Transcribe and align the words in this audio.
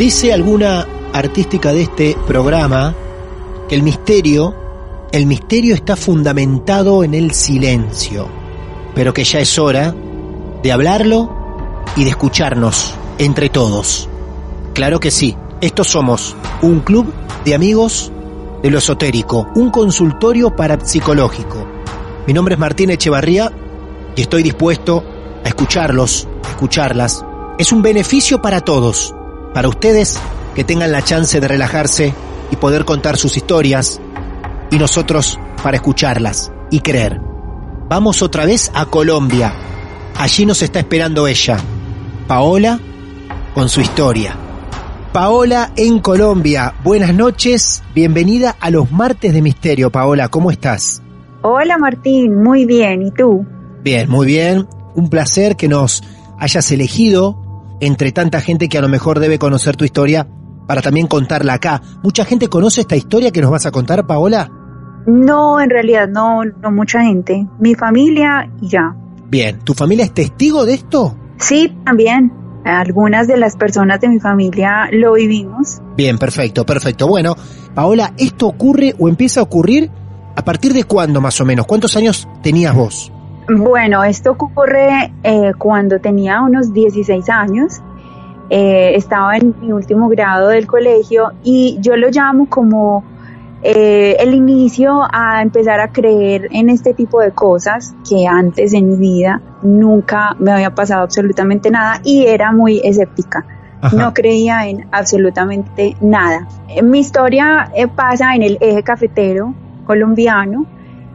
Dice 0.00 0.32
alguna 0.32 0.86
artística 1.12 1.74
de 1.74 1.82
este 1.82 2.16
programa 2.26 2.94
que 3.68 3.74
el 3.74 3.82
misterio, 3.82 4.54
el 5.12 5.26
misterio 5.26 5.74
está 5.74 5.94
fundamentado 5.94 7.04
en 7.04 7.12
el 7.12 7.32
silencio, 7.32 8.26
pero 8.94 9.12
que 9.12 9.24
ya 9.24 9.40
es 9.40 9.58
hora 9.58 9.94
de 10.62 10.72
hablarlo 10.72 11.84
y 11.96 12.04
de 12.04 12.10
escucharnos 12.10 12.94
entre 13.18 13.50
todos. 13.50 14.08
Claro 14.72 15.00
que 15.00 15.10
sí, 15.10 15.36
estos 15.60 15.88
somos 15.88 16.34
un 16.62 16.80
club 16.80 17.12
de 17.44 17.54
amigos 17.54 18.10
de 18.62 18.70
lo 18.70 18.78
esotérico, 18.78 19.48
un 19.54 19.68
consultorio 19.68 20.56
parapsicológico. 20.56 21.66
Mi 22.26 22.32
nombre 22.32 22.54
es 22.54 22.58
Martín 22.58 22.88
Echevarría 22.88 23.52
y 24.16 24.22
estoy 24.22 24.42
dispuesto 24.42 25.04
a 25.44 25.48
escucharlos, 25.48 26.26
a 26.42 26.48
escucharlas. 26.48 27.22
Es 27.58 27.70
un 27.70 27.82
beneficio 27.82 28.40
para 28.40 28.62
todos 28.62 29.14
para 29.54 29.68
ustedes 29.68 30.20
que 30.54 30.64
tengan 30.64 30.92
la 30.92 31.02
chance 31.02 31.40
de 31.40 31.48
relajarse 31.48 32.14
y 32.50 32.56
poder 32.56 32.84
contar 32.84 33.16
sus 33.16 33.36
historias 33.36 34.00
y 34.70 34.78
nosotros 34.78 35.38
para 35.62 35.76
escucharlas 35.76 36.52
y 36.70 36.80
creer. 36.80 37.20
Vamos 37.88 38.22
otra 38.22 38.44
vez 38.44 38.70
a 38.74 38.86
Colombia. 38.86 39.52
Allí 40.16 40.46
nos 40.46 40.62
está 40.62 40.78
esperando 40.78 41.26
ella, 41.26 41.58
Paola, 42.26 42.78
con 43.54 43.68
su 43.68 43.80
historia. 43.80 44.36
Paola 45.12 45.72
en 45.74 45.98
Colombia, 45.98 46.74
buenas 46.84 47.12
noches, 47.12 47.82
bienvenida 47.94 48.56
a 48.60 48.70
los 48.70 48.92
martes 48.92 49.32
de 49.32 49.42
misterio. 49.42 49.90
Paola, 49.90 50.28
¿cómo 50.28 50.52
estás? 50.52 51.02
Hola 51.42 51.78
Martín, 51.78 52.42
muy 52.42 52.64
bien, 52.64 53.02
¿y 53.02 53.10
tú? 53.10 53.44
Bien, 53.82 54.08
muy 54.08 54.26
bien. 54.26 54.68
Un 54.94 55.08
placer 55.08 55.56
que 55.56 55.66
nos 55.66 56.04
hayas 56.38 56.70
elegido 56.70 57.39
entre 57.80 58.12
tanta 58.12 58.40
gente 58.40 58.68
que 58.68 58.78
a 58.78 58.82
lo 58.82 58.88
mejor 58.88 59.18
debe 59.18 59.38
conocer 59.38 59.76
tu 59.76 59.84
historia 59.84 60.26
para 60.66 60.82
también 60.82 61.06
contarla 61.06 61.54
acá. 61.54 61.82
¿Mucha 62.02 62.24
gente 62.24 62.48
conoce 62.48 62.82
esta 62.82 62.96
historia 62.96 63.32
que 63.32 63.40
nos 63.40 63.50
vas 63.50 63.66
a 63.66 63.70
contar, 63.70 64.06
Paola? 64.06 64.50
No, 65.06 65.60
en 65.60 65.70
realidad 65.70 66.08
no, 66.08 66.44
no 66.44 66.70
mucha 66.70 67.02
gente. 67.02 67.46
Mi 67.58 67.74
familia 67.74 68.48
y 68.60 68.68
ya. 68.68 68.94
Bien, 69.28 69.58
¿tu 69.60 69.74
familia 69.74 70.04
es 70.04 70.12
testigo 70.12 70.64
de 70.64 70.74
esto? 70.74 71.16
Sí, 71.38 71.76
también. 71.84 72.32
Algunas 72.64 73.26
de 73.26 73.38
las 73.38 73.56
personas 73.56 74.00
de 74.00 74.08
mi 74.08 74.20
familia 74.20 74.88
lo 74.92 75.14
vivimos. 75.14 75.80
Bien, 75.96 76.18
perfecto, 76.18 76.66
perfecto. 76.66 77.08
Bueno, 77.08 77.34
Paola, 77.74 78.12
¿esto 78.18 78.46
ocurre 78.46 78.94
o 78.98 79.08
empieza 79.08 79.40
a 79.40 79.44
ocurrir 79.44 79.90
a 80.36 80.44
partir 80.44 80.72
de 80.72 80.84
cuándo 80.84 81.20
más 81.20 81.40
o 81.40 81.44
menos? 81.44 81.66
¿Cuántos 81.66 81.96
años 81.96 82.28
tenías 82.42 82.74
vos? 82.74 83.10
Bueno, 83.52 84.04
esto 84.04 84.30
ocurre 84.38 85.12
eh, 85.24 85.52
cuando 85.58 85.98
tenía 85.98 86.40
unos 86.40 86.72
16 86.72 87.28
años. 87.30 87.80
Eh, 88.48 88.92
estaba 88.94 89.36
en 89.36 89.56
mi 89.60 89.72
último 89.72 90.08
grado 90.08 90.48
del 90.48 90.68
colegio 90.68 91.32
y 91.42 91.76
yo 91.80 91.96
lo 91.96 92.10
llamo 92.10 92.48
como 92.48 93.02
eh, 93.62 94.16
el 94.20 94.34
inicio 94.34 95.02
a 95.12 95.42
empezar 95.42 95.80
a 95.80 95.88
creer 95.88 96.46
en 96.52 96.70
este 96.70 96.94
tipo 96.94 97.20
de 97.20 97.32
cosas 97.32 97.92
que 98.08 98.24
antes 98.28 98.72
en 98.72 98.88
mi 98.88 98.96
vida 98.96 99.40
nunca 99.62 100.36
me 100.38 100.52
había 100.52 100.72
pasado 100.72 101.02
absolutamente 101.02 101.72
nada 101.72 102.00
y 102.04 102.26
era 102.26 102.52
muy 102.52 102.80
escéptica. 102.84 103.44
No 103.92 104.14
creía 104.14 104.68
en 104.68 104.86
absolutamente 104.92 105.96
nada. 106.00 106.46
Mi 106.84 107.00
historia 107.00 107.72
pasa 107.96 108.36
en 108.36 108.42
el 108.42 108.58
eje 108.60 108.84
cafetero 108.84 109.54
colombiano 109.86 110.66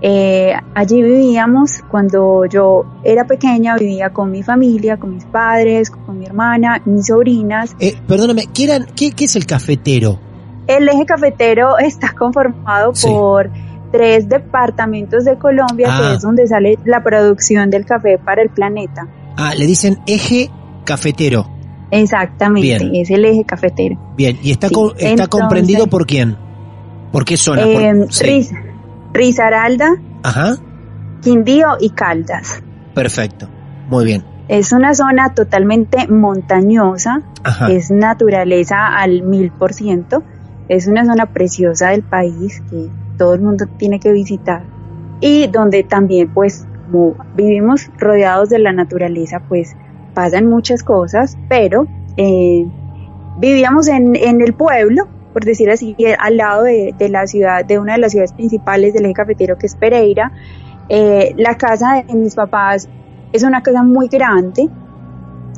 eh, 0.02 0.54
allí 0.74 1.02
vivíamos 1.02 1.84
cuando 1.90 2.46
yo 2.46 2.86
era 3.04 3.26
pequeña, 3.26 3.76
vivía 3.78 4.12
con 4.12 4.30
mi 4.32 4.44
familia, 4.44 4.98
con 4.98 5.16
mis 5.16 5.26
padres, 5.26 5.90
con 5.90 6.20
mi 6.20 6.26
hermana, 6.26 6.82
mis 6.86 7.08
sobrinas. 7.08 7.76
Eh, 7.80 7.96
perdóname, 8.08 8.48
¿qué, 8.54 8.86
qué, 8.96 9.26
es 9.26 9.36
el 9.36 9.46
cafetero? 9.46 10.20
El 10.68 10.88
eje 10.90 11.06
cafetero 11.06 11.78
está 11.80 12.14
conformado 12.14 12.94
por 13.02 13.50
tres 13.92 14.28
departamentos 14.28 15.24
de 15.24 15.38
Colombia, 15.38 15.88
que 15.88 16.06
ah. 16.06 16.14
es 16.16 16.22
donde 16.22 16.48
sale 16.48 16.78
la 16.84 17.02
producción 17.02 17.70
del 17.70 17.86
café 17.86 18.18
para 18.18 18.42
el 18.42 18.50
planeta. 18.50 19.08
Ah, 19.38 19.54
le 19.56 19.66
dicen 19.66 20.00
eje 20.06 20.50
cafetero. 20.84 21.50
Exactamente, 21.92 22.90
es 22.94 23.10
el 23.10 23.24
eje 23.24 23.46
cafetero. 23.46 23.98
Bien, 24.18 24.38
¿y 24.42 24.52
está, 24.52 24.68
está 24.98 25.28
comprendido 25.28 25.88
por 25.88 26.06
quién? 26.06 26.36
¿Por 27.12 27.24
qué 27.24 27.38
zona? 27.38 27.62
Eh, 27.64 28.06
Risaralda, 29.16 29.96
Ajá. 30.24 30.58
Quindío 31.22 31.78
y 31.80 31.92
Caldas. 31.92 32.62
Perfecto, 32.94 33.48
muy 33.88 34.04
bien. 34.04 34.26
Es 34.50 34.74
una 34.74 34.94
zona 34.94 35.34
totalmente 35.34 36.08
montañosa, 36.08 37.22
es 37.70 37.92
naturaleza 37.92 38.88
al 38.88 39.24
mil 39.24 39.52
por 39.52 39.74
ciento, 39.74 40.22
es 40.68 40.88
una 40.88 41.06
zona 41.06 41.28
preciosa 41.28 41.92
del 41.92 42.04
país 42.04 42.62
que 42.70 42.90
todo 43.18 43.34
el 43.34 43.42
mundo 43.42 43.66
tiene 43.78 44.00
que 44.00 44.12
visitar 44.12 44.64
y 45.22 45.48
donde 45.48 45.84
también 45.84 46.34
pues 46.34 46.68
como 46.86 47.16
vivimos 47.36 47.90
rodeados 47.98 48.50
de 48.50 48.60
la 48.60 48.74
naturaleza 48.74 49.42
pues 49.48 49.76
pasan 50.14 50.48
muchas 50.48 50.84
cosas, 50.84 51.38
pero 51.48 51.88
eh, 52.18 52.68
vivíamos 53.38 53.88
en, 53.88 54.16
en 54.16 54.42
el 54.42 54.54
pueblo 54.54 55.08
por 55.36 55.44
decir 55.44 55.70
así, 55.70 55.94
al 56.18 56.38
lado 56.38 56.64
de, 56.64 57.10
la 57.10 57.28
ciudad, 57.28 57.66
de 57.66 57.78
una 57.78 57.96
de 57.96 58.00
las 58.00 58.14
ciudades 58.14 58.32
principales 58.32 58.94
del 58.94 59.04
eje 59.04 59.16
cafetero 59.16 59.58
que 59.58 59.66
es 59.66 59.76
Pereira. 59.76 60.32
Eh, 60.88 61.34
la 61.36 61.58
casa 61.58 62.06
de 62.08 62.14
mis 62.14 62.36
papás 62.36 62.88
es 63.34 63.44
una 63.44 63.62
casa 63.62 63.84
muy 63.84 64.08
grande, 64.08 64.70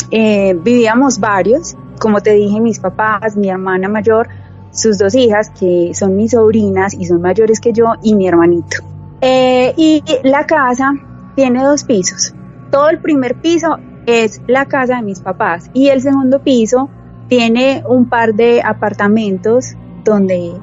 eh, 0.10 0.56
vivíamos 0.64 1.20
varios, 1.20 1.78
como 2.00 2.22
te 2.22 2.34
dije, 2.34 2.60
mis 2.60 2.80
papás, 2.80 3.38
mi 3.38 3.50
hermana 3.50 3.88
mayor, 3.88 4.28
sus 4.72 4.98
dos 4.98 5.14
hijas, 5.14 5.52
que 5.52 5.92
son 5.94 6.16
mis 6.16 6.32
sobrinas 6.32 6.96
y 6.96 7.06
son 7.06 7.22
mayores 7.22 7.60
que 7.60 7.72
yo, 7.72 7.94
y 8.02 8.16
mi 8.16 8.28
hermanito. 8.28 8.78
Eh, 9.22 9.76
y 9.78 10.04
la 10.24 10.48
casa 10.48 10.92
tiene 11.36 11.64
dos 11.64 11.84
pisos. 11.84 12.34
Todo 12.72 12.90
el 12.90 13.00
primer 13.00 13.36
piso 13.42 13.78
es 14.08 14.42
la 14.48 14.66
casa 14.66 14.96
de 14.96 15.04
mis 15.04 15.20
papás 15.20 15.70
y 15.72 15.90
el 15.90 16.02
segundo 16.02 16.40
piso 16.42 16.90
tiene 17.28 17.84
un 17.88 18.08
par 18.08 18.34
de 18.34 18.62
apartamentos 18.62 19.76
donde 20.04 20.54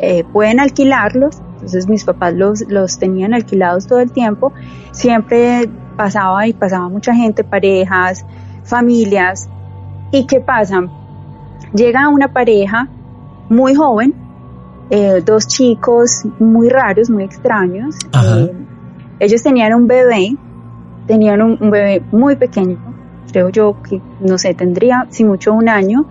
eh, 0.00 0.24
pueden 0.32 0.60
alquilarlos, 0.60 1.40
entonces 1.54 1.88
mis 1.88 2.04
papás 2.04 2.34
los, 2.34 2.68
los 2.68 2.98
tenían 2.98 3.34
alquilados 3.34 3.86
todo 3.86 4.00
el 4.00 4.10
tiempo, 4.12 4.52
siempre 4.92 5.68
pasaba 5.96 6.46
y 6.46 6.52
pasaba 6.52 6.88
mucha 6.88 7.14
gente, 7.14 7.44
parejas, 7.44 8.24
familias, 8.64 9.48
¿y 10.10 10.26
qué 10.26 10.40
pasa? 10.40 10.82
Llega 11.72 12.08
una 12.08 12.32
pareja 12.32 12.88
muy 13.48 13.74
joven 13.74 14.24
eh, 14.90 15.22
dos 15.24 15.46
chicos 15.46 16.24
muy 16.38 16.68
raros, 16.68 17.08
muy 17.08 17.24
extraños. 17.24 17.96
Eh, 18.12 18.52
ellos 19.18 19.42
tenían 19.42 19.74
un 19.74 19.86
bebé, 19.86 20.36
tenían 21.06 21.40
un, 21.42 21.70
bebé 21.70 22.02
muy 22.12 22.36
pequeño, 22.36 22.78
creo 23.34 23.48
yo 23.50 23.76
que, 23.82 24.00
no 24.20 24.38
sé, 24.38 24.54
tendría 24.54 25.06
si 25.10 25.24
mucho 25.24 25.52
un 25.52 25.68
año. 25.68 26.06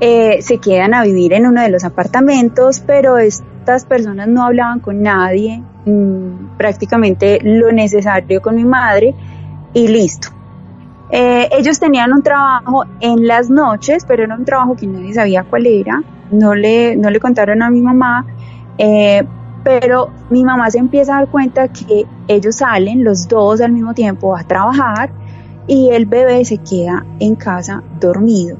Eh, 0.00 0.42
se 0.42 0.58
quedan 0.58 0.94
a 0.94 1.04
vivir 1.04 1.32
en 1.32 1.46
uno 1.46 1.62
de 1.62 1.68
los 1.68 1.84
apartamentos, 1.84 2.80
pero 2.80 3.18
estas 3.18 3.84
personas 3.84 4.26
no 4.26 4.44
hablaban 4.44 4.80
con 4.80 5.00
nadie, 5.00 5.62
mm, 5.86 6.56
prácticamente 6.58 7.38
lo 7.42 7.70
necesario 7.70 8.42
con 8.42 8.56
mi 8.56 8.64
madre 8.64 9.14
y 9.72 9.88
listo. 9.88 10.28
ellos 11.14 11.78
tenían 11.78 12.10
un 12.14 12.22
trabajo 12.22 12.84
en 13.00 13.26
las 13.26 13.50
noches, 13.50 14.06
pero 14.08 14.24
era 14.24 14.34
un 14.34 14.46
trabajo 14.46 14.74
que 14.74 14.86
nadie 14.86 15.12
sabía 15.12 15.44
cuál 15.44 15.66
era 15.66 16.02
no 16.32 16.54
le, 16.54 16.96
no 16.96 17.10
le 17.10 17.20
contaron 17.20 17.62
a 17.62 17.70
mi 17.70 17.80
mamá, 17.80 18.26
eh, 18.78 19.22
pero 19.62 20.10
mi 20.30 20.44
mamá 20.44 20.70
se 20.70 20.78
empieza 20.78 21.14
a 21.14 21.20
dar 21.20 21.28
cuenta 21.28 21.68
que 21.68 22.06
ellos 22.26 22.56
salen 22.56 23.04
los 23.04 23.28
dos 23.28 23.60
al 23.60 23.72
mismo 23.72 23.94
tiempo 23.94 24.36
a 24.36 24.42
trabajar 24.42 25.10
y 25.66 25.90
el 25.90 26.06
bebé 26.06 26.44
se 26.44 26.58
queda 26.58 27.04
en 27.20 27.34
casa 27.34 27.82
dormido. 28.00 28.56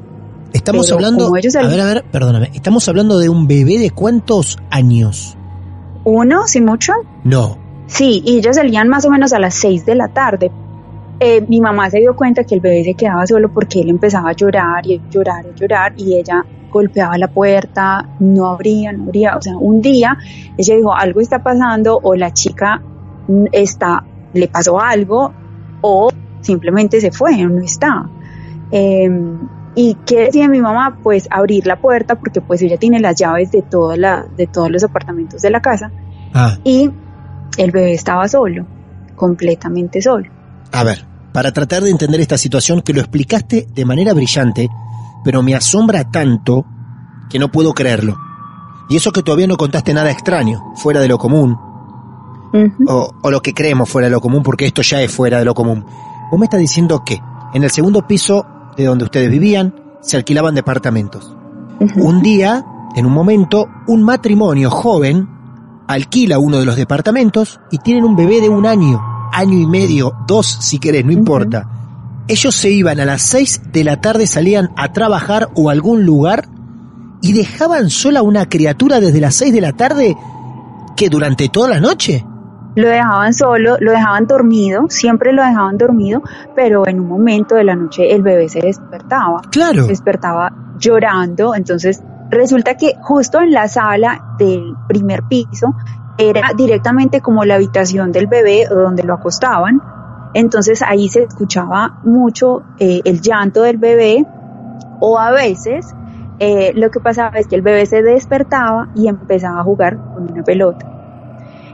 Estamos 0.52 0.92
hablando, 0.92 1.28
a 1.28 1.66
ver, 1.66 1.80
a 1.80 1.84
ver, 1.86 2.04
perdóname, 2.10 2.50
estamos 2.54 2.86
hablando 2.88 3.18
de 3.18 3.28
un 3.28 3.46
bebé 3.46 3.78
de 3.78 3.90
cuántos 3.90 4.58
años? 4.70 5.36
Uno, 6.04 6.46
si 6.46 6.60
mucho. 6.60 6.92
No. 7.24 7.58
Sí, 7.86 8.22
y 8.24 8.38
ellos 8.38 8.56
salían 8.56 8.88
más 8.88 9.04
o 9.04 9.10
menos 9.10 9.32
a 9.32 9.38
las 9.38 9.54
seis 9.54 9.86
de 9.86 9.94
la 9.94 10.08
tarde. 10.08 10.50
Eh, 11.20 11.44
mi 11.48 11.60
mamá 11.60 11.88
se 11.88 12.00
dio 12.00 12.16
cuenta 12.16 12.44
que 12.44 12.54
el 12.54 12.60
bebé 12.60 12.84
se 12.84 12.94
quedaba 12.94 13.26
solo 13.26 13.52
porque 13.52 13.80
él 13.80 13.90
empezaba 13.90 14.30
a 14.30 14.32
llorar 14.32 14.86
y 14.86 15.00
llorar 15.10 15.44
y 15.46 15.58
llorar 15.58 15.94
y 15.96 16.14
ella 16.14 16.44
golpeaba 16.70 17.16
la 17.18 17.28
puerta, 17.28 18.08
no 18.18 18.46
abría, 18.46 18.92
no 18.92 19.04
abría. 19.04 19.36
O 19.36 19.42
sea, 19.42 19.56
un 19.56 19.80
día 19.80 20.18
ella 20.56 20.74
dijo, 20.74 20.92
algo 20.92 21.20
está 21.20 21.42
pasando 21.42 21.98
o 22.02 22.14
la 22.14 22.32
chica 22.32 22.82
está, 23.52 24.04
le 24.32 24.48
pasó 24.48 24.80
algo 24.80 25.32
o 25.80 26.10
simplemente 26.42 27.00
se 27.00 27.10
fue 27.10 27.36
no 27.46 27.62
está. 27.62 28.08
Em, 28.70 29.38
¿Y 29.74 29.94
qué 30.06 30.20
decía 30.20 30.48
mi 30.48 30.60
mamá? 30.60 30.98
Pues 31.02 31.26
abrir 31.30 31.66
la 31.66 31.80
puerta 31.80 32.16
porque 32.16 32.40
pues 32.40 32.60
ella 32.60 32.76
tiene 32.76 33.00
las 33.00 33.16
llaves 33.16 33.50
de, 33.50 33.62
toda 33.62 33.96
la, 33.96 34.26
de 34.36 34.46
todos 34.46 34.70
los 34.70 34.84
apartamentos 34.84 35.40
de 35.40 35.50
la 35.50 35.62
casa. 35.62 35.90
Ah. 36.34 36.58
Y 36.62 36.90
el 37.56 37.70
bebé 37.70 37.94
estaba 37.94 38.28
solo, 38.28 38.66
completamente 39.16 40.02
solo. 40.02 40.30
A 40.72 40.84
ver, 40.84 41.04
para 41.32 41.52
tratar 41.52 41.82
de 41.82 41.90
entender 41.90 42.20
esta 42.20 42.36
situación 42.36 42.82
que 42.82 42.92
lo 42.92 43.00
explicaste 43.00 43.66
de 43.74 43.84
manera 43.84 44.12
brillante, 44.12 44.68
pero 45.24 45.42
me 45.42 45.54
asombra 45.54 46.10
tanto 46.10 46.66
que 47.30 47.38
no 47.38 47.50
puedo 47.50 47.72
creerlo. 47.72 48.18
Y 48.90 48.96
eso 48.96 49.10
que 49.10 49.22
todavía 49.22 49.46
no 49.46 49.56
contaste 49.56 49.94
nada 49.94 50.10
extraño, 50.10 50.74
fuera 50.76 51.00
de 51.00 51.08
lo 51.08 51.16
común, 51.16 51.56
o, 52.86 53.10
o, 53.22 53.30
lo 53.30 53.40
que 53.40 53.54
creemos 53.54 53.88
fuera 53.88 54.08
de 54.08 54.12
lo 54.12 54.20
común, 54.20 54.42
porque 54.42 54.66
esto 54.66 54.82
ya 54.82 55.00
es 55.00 55.10
fuera 55.10 55.38
de 55.38 55.46
lo 55.46 55.54
común. 55.54 55.86
Vos 56.32 56.40
me 56.40 56.46
estás 56.46 56.58
diciendo 56.58 57.04
que 57.04 57.22
en 57.54 57.62
el 57.62 57.70
segundo 57.70 58.08
piso 58.08 58.44
de 58.76 58.86
donde 58.86 59.04
ustedes 59.04 59.30
vivían 59.30 59.72
se 60.00 60.16
alquilaban 60.16 60.56
departamentos. 60.56 61.36
Un 61.96 62.22
día, 62.22 62.64
en 62.96 63.06
un 63.06 63.12
momento, 63.12 63.68
un 63.86 64.02
matrimonio 64.02 64.68
joven 64.68 65.28
alquila 65.86 66.40
uno 66.40 66.58
de 66.58 66.64
los 66.64 66.74
departamentos 66.74 67.60
y 67.70 67.78
tienen 67.78 68.04
un 68.04 68.16
bebé 68.16 68.40
de 68.40 68.48
un 68.48 68.66
año, 68.66 69.00
año 69.32 69.58
y 69.58 69.66
medio, 69.66 70.12
dos 70.26 70.46
si 70.46 70.80
querés, 70.80 71.04
no 71.04 71.12
importa 71.12 71.68
ellos 72.28 72.54
se 72.54 72.70
iban 72.70 73.00
a 73.00 73.04
las 73.04 73.22
6 73.22 73.72
de 73.72 73.84
la 73.84 74.00
tarde, 74.00 74.26
salían 74.26 74.70
a 74.76 74.92
trabajar 74.92 75.50
o 75.54 75.68
a 75.68 75.72
algún 75.72 76.04
lugar 76.04 76.48
y 77.20 77.32
dejaban 77.32 77.90
sola 77.90 78.22
una 78.22 78.48
criatura 78.48 79.00
desde 79.00 79.20
las 79.20 79.34
6 79.36 79.52
de 79.52 79.60
la 79.60 79.72
tarde 79.72 80.16
que 80.96 81.08
durante 81.08 81.48
toda 81.48 81.68
la 81.68 81.80
noche. 81.80 82.24
Lo 82.74 82.88
dejaban 82.88 83.34
solo, 83.34 83.76
lo 83.80 83.92
dejaban 83.92 84.26
dormido, 84.26 84.86
siempre 84.88 85.32
lo 85.32 85.42
dejaban 85.42 85.76
dormido, 85.76 86.22
pero 86.54 86.86
en 86.86 87.00
un 87.00 87.08
momento 87.08 87.54
de 87.54 87.64
la 87.64 87.74
noche 87.74 88.14
el 88.14 88.22
bebé 88.22 88.48
se 88.48 88.60
despertaba. 88.60 89.42
Claro. 89.50 89.82
Se 89.82 89.88
despertaba 89.88 90.52
llorando, 90.78 91.54
entonces 91.54 92.02
resulta 92.30 92.76
que 92.76 92.94
justo 93.00 93.40
en 93.40 93.52
la 93.52 93.68
sala 93.68 94.36
del 94.38 94.74
primer 94.88 95.22
piso 95.24 95.74
era 96.16 96.52
directamente 96.56 97.20
como 97.20 97.44
la 97.44 97.56
habitación 97.56 98.12
del 98.12 98.26
bebé 98.26 98.66
donde 98.68 99.02
lo 99.02 99.14
acostaban 99.14 99.80
entonces 100.34 100.82
ahí 100.82 101.08
se 101.08 101.24
escuchaba 101.24 101.98
mucho 102.04 102.62
eh, 102.78 103.00
el 103.04 103.20
llanto 103.20 103.62
del 103.62 103.76
bebé 103.78 104.26
o 105.00 105.18
a 105.18 105.30
veces 105.30 105.94
eh, 106.38 106.72
lo 106.74 106.90
que 106.90 107.00
pasaba 107.00 107.38
es 107.38 107.46
que 107.46 107.56
el 107.56 107.62
bebé 107.62 107.84
se 107.86 108.02
despertaba 108.02 108.88
y 108.94 109.08
empezaba 109.08 109.60
a 109.60 109.62
jugar 109.62 109.96
con 109.96 110.32
una 110.32 110.42
pelota. 110.42 110.86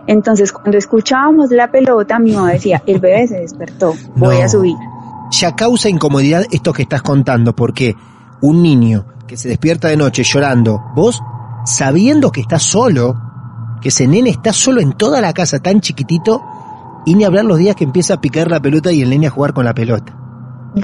Entonces 0.09 0.53
cuando 0.53 0.79
escuchábamos 0.79 1.51
la 1.51 1.71
pelota, 1.71 2.19
mi 2.19 2.33
mamá 2.33 2.53
decía, 2.53 2.83
el 2.87 2.99
bebé 2.99 3.29
se 3.29 3.41
despertó, 3.41 3.95
voy 4.17 4.39
a 4.39 4.49
subir. 4.49 4.75
Ya 5.31 5.55
causa 5.55 5.91
incomodidad 5.91 6.45
esto 6.51 6.73
que 6.73 6.83
estás 6.83 7.03
contando, 7.03 7.55
porque 7.55 7.95
un 8.41 8.63
niño 8.63 9.05
que 9.27 9.37
se 9.37 9.51
despierta 9.51 9.89
de 9.89 9.99
noche 9.99 10.23
llorando, 10.23 10.83
vos 10.97 11.23
sabiendo 11.67 12.33
que 12.33 12.41
está 12.41 12.59
solo, 12.59 13.21
que 13.83 13.91
ese 13.91 14.07
nene 14.07 14.31
está 14.31 14.55
solo 14.55 14.81
en 14.81 14.95
toda 14.95 15.21
la 15.21 15.35
casa 15.35 15.59
tan 15.59 15.83
chiquitito, 15.83 16.43
y 17.05 17.15
ni 17.15 17.25
hablar 17.25 17.45
los 17.45 17.59
días 17.59 17.77
que 17.77 17.85
empieza 17.85 18.15
a 18.15 18.21
picar 18.23 18.51
la 18.51 18.61
pelota 18.61 18.91
y 18.91 19.03
el 19.03 19.11
nene 19.11 19.27
a 19.27 19.31
jugar 19.31 19.53
con 19.53 19.67
la 19.67 19.75
pelota. 19.75 20.17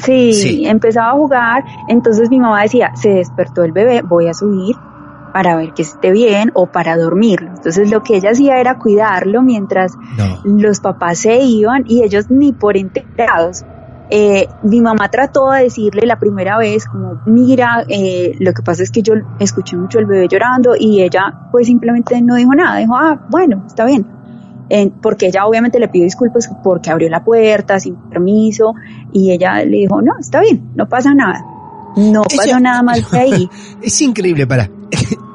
Sí, 0.03 0.65
empezaba 0.67 1.13
a 1.13 1.15
jugar, 1.15 1.65
entonces 1.89 2.29
mi 2.29 2.39
mamá 2.39 2.61
decía, 2.61 2.93
se 2.95 3.09
despertó 3.09 3.65
el 3.65 3.73
bebé, 3.73 4.03
voy 4.03 4.29
a 4.29 4.35
subir 4.35 4.77
para 5.35 5.57
ver 5.57 5.75
que 5.75 5.83
esté 5.83 6.13
bien 6.13 6.53
o 6.55 6.67
para 6.67 6.97
dormirlo. 6.97 7.49
Entonces 7.49 7.91
lo 7.91 8.05
que 8.05 8.19
ella 8.19 8.31
hacía 8.31 8.61
era 8.61 8.79
cuidarlo 8.79 9.43
mientras 9.43 9.91
los 10.45 10.79
papás 10.79 11.19
se 11.19 11.41
iban 11.41 11.83
y 11.89 12.05
ellos 12.05 12.31
ni 12.31 12.53
por 12.53 12.77
enterados. 12.77 13.65
Eh, 14.11 14.47
mi 14.63 14.81
mamá 14.81 15.11
trató 15.11 15.51
de 15.51 15.65
decirle 15.65 16.07
la 16.07 16.21
primera 16.21 16.57
vez 16.57 16.85
como, 16.87 17.21
mira, 17.27 17.85
eh, 17.89 18.37
lo 18.39 18.53
que 18.53 18.63
pasa 18.63 18.85
es 18.85 18.93
que 18.93 19.03
yo 19.03 19.15
escuché 19.41 19.77
mucho 19.77 19.99
el 19.99 20.07
bebé 20.07 20.29
llorando 20.29 20.77
y 20.79 21.03
ella 21.03 21.49
pues 21.51 21.67
simplemente 21.67 22.23
no 22.23 22.37
dijo 22.37 22.55
nada, 22.55 22.77
dijo, 22.79 22.95
ah, 22.95 23.27
bueno, 23.29 23.65
está 23.67 23.87
bien 23.87 24.07
porque 25.03 25.27
ella 25.27 25.47
obviamente 25.47 25.79
le 25.79 25.89
pidió 25.89 26.05
disculpas 26.05 26.49
porque 26.63 26.91
abrió 26.91 27.09
la 27.11 27.23
puerta 27.23 27.79
sin 27.79 27.97
permiso 27.97 28.75
y 29.13 29.31
ella 29.31 29.65
le 29.65 29.79
dijo, 29.79 30.01
no, 30.01 30.19
está 30.19 30.41
bien, 30.41 30.71
no 30.75 30.89
pasa 30.89 31.13
nada. 31.13 31.45
No 31.97 32.23
pasó 32.23 32.59
nada 32.59 32.83
más 32.83 33.09
de 33.11 33.19
ahí. 33.19 33.49
es 33.83 34.01
increíble, 34.03 34.47
para. 34.47 34.69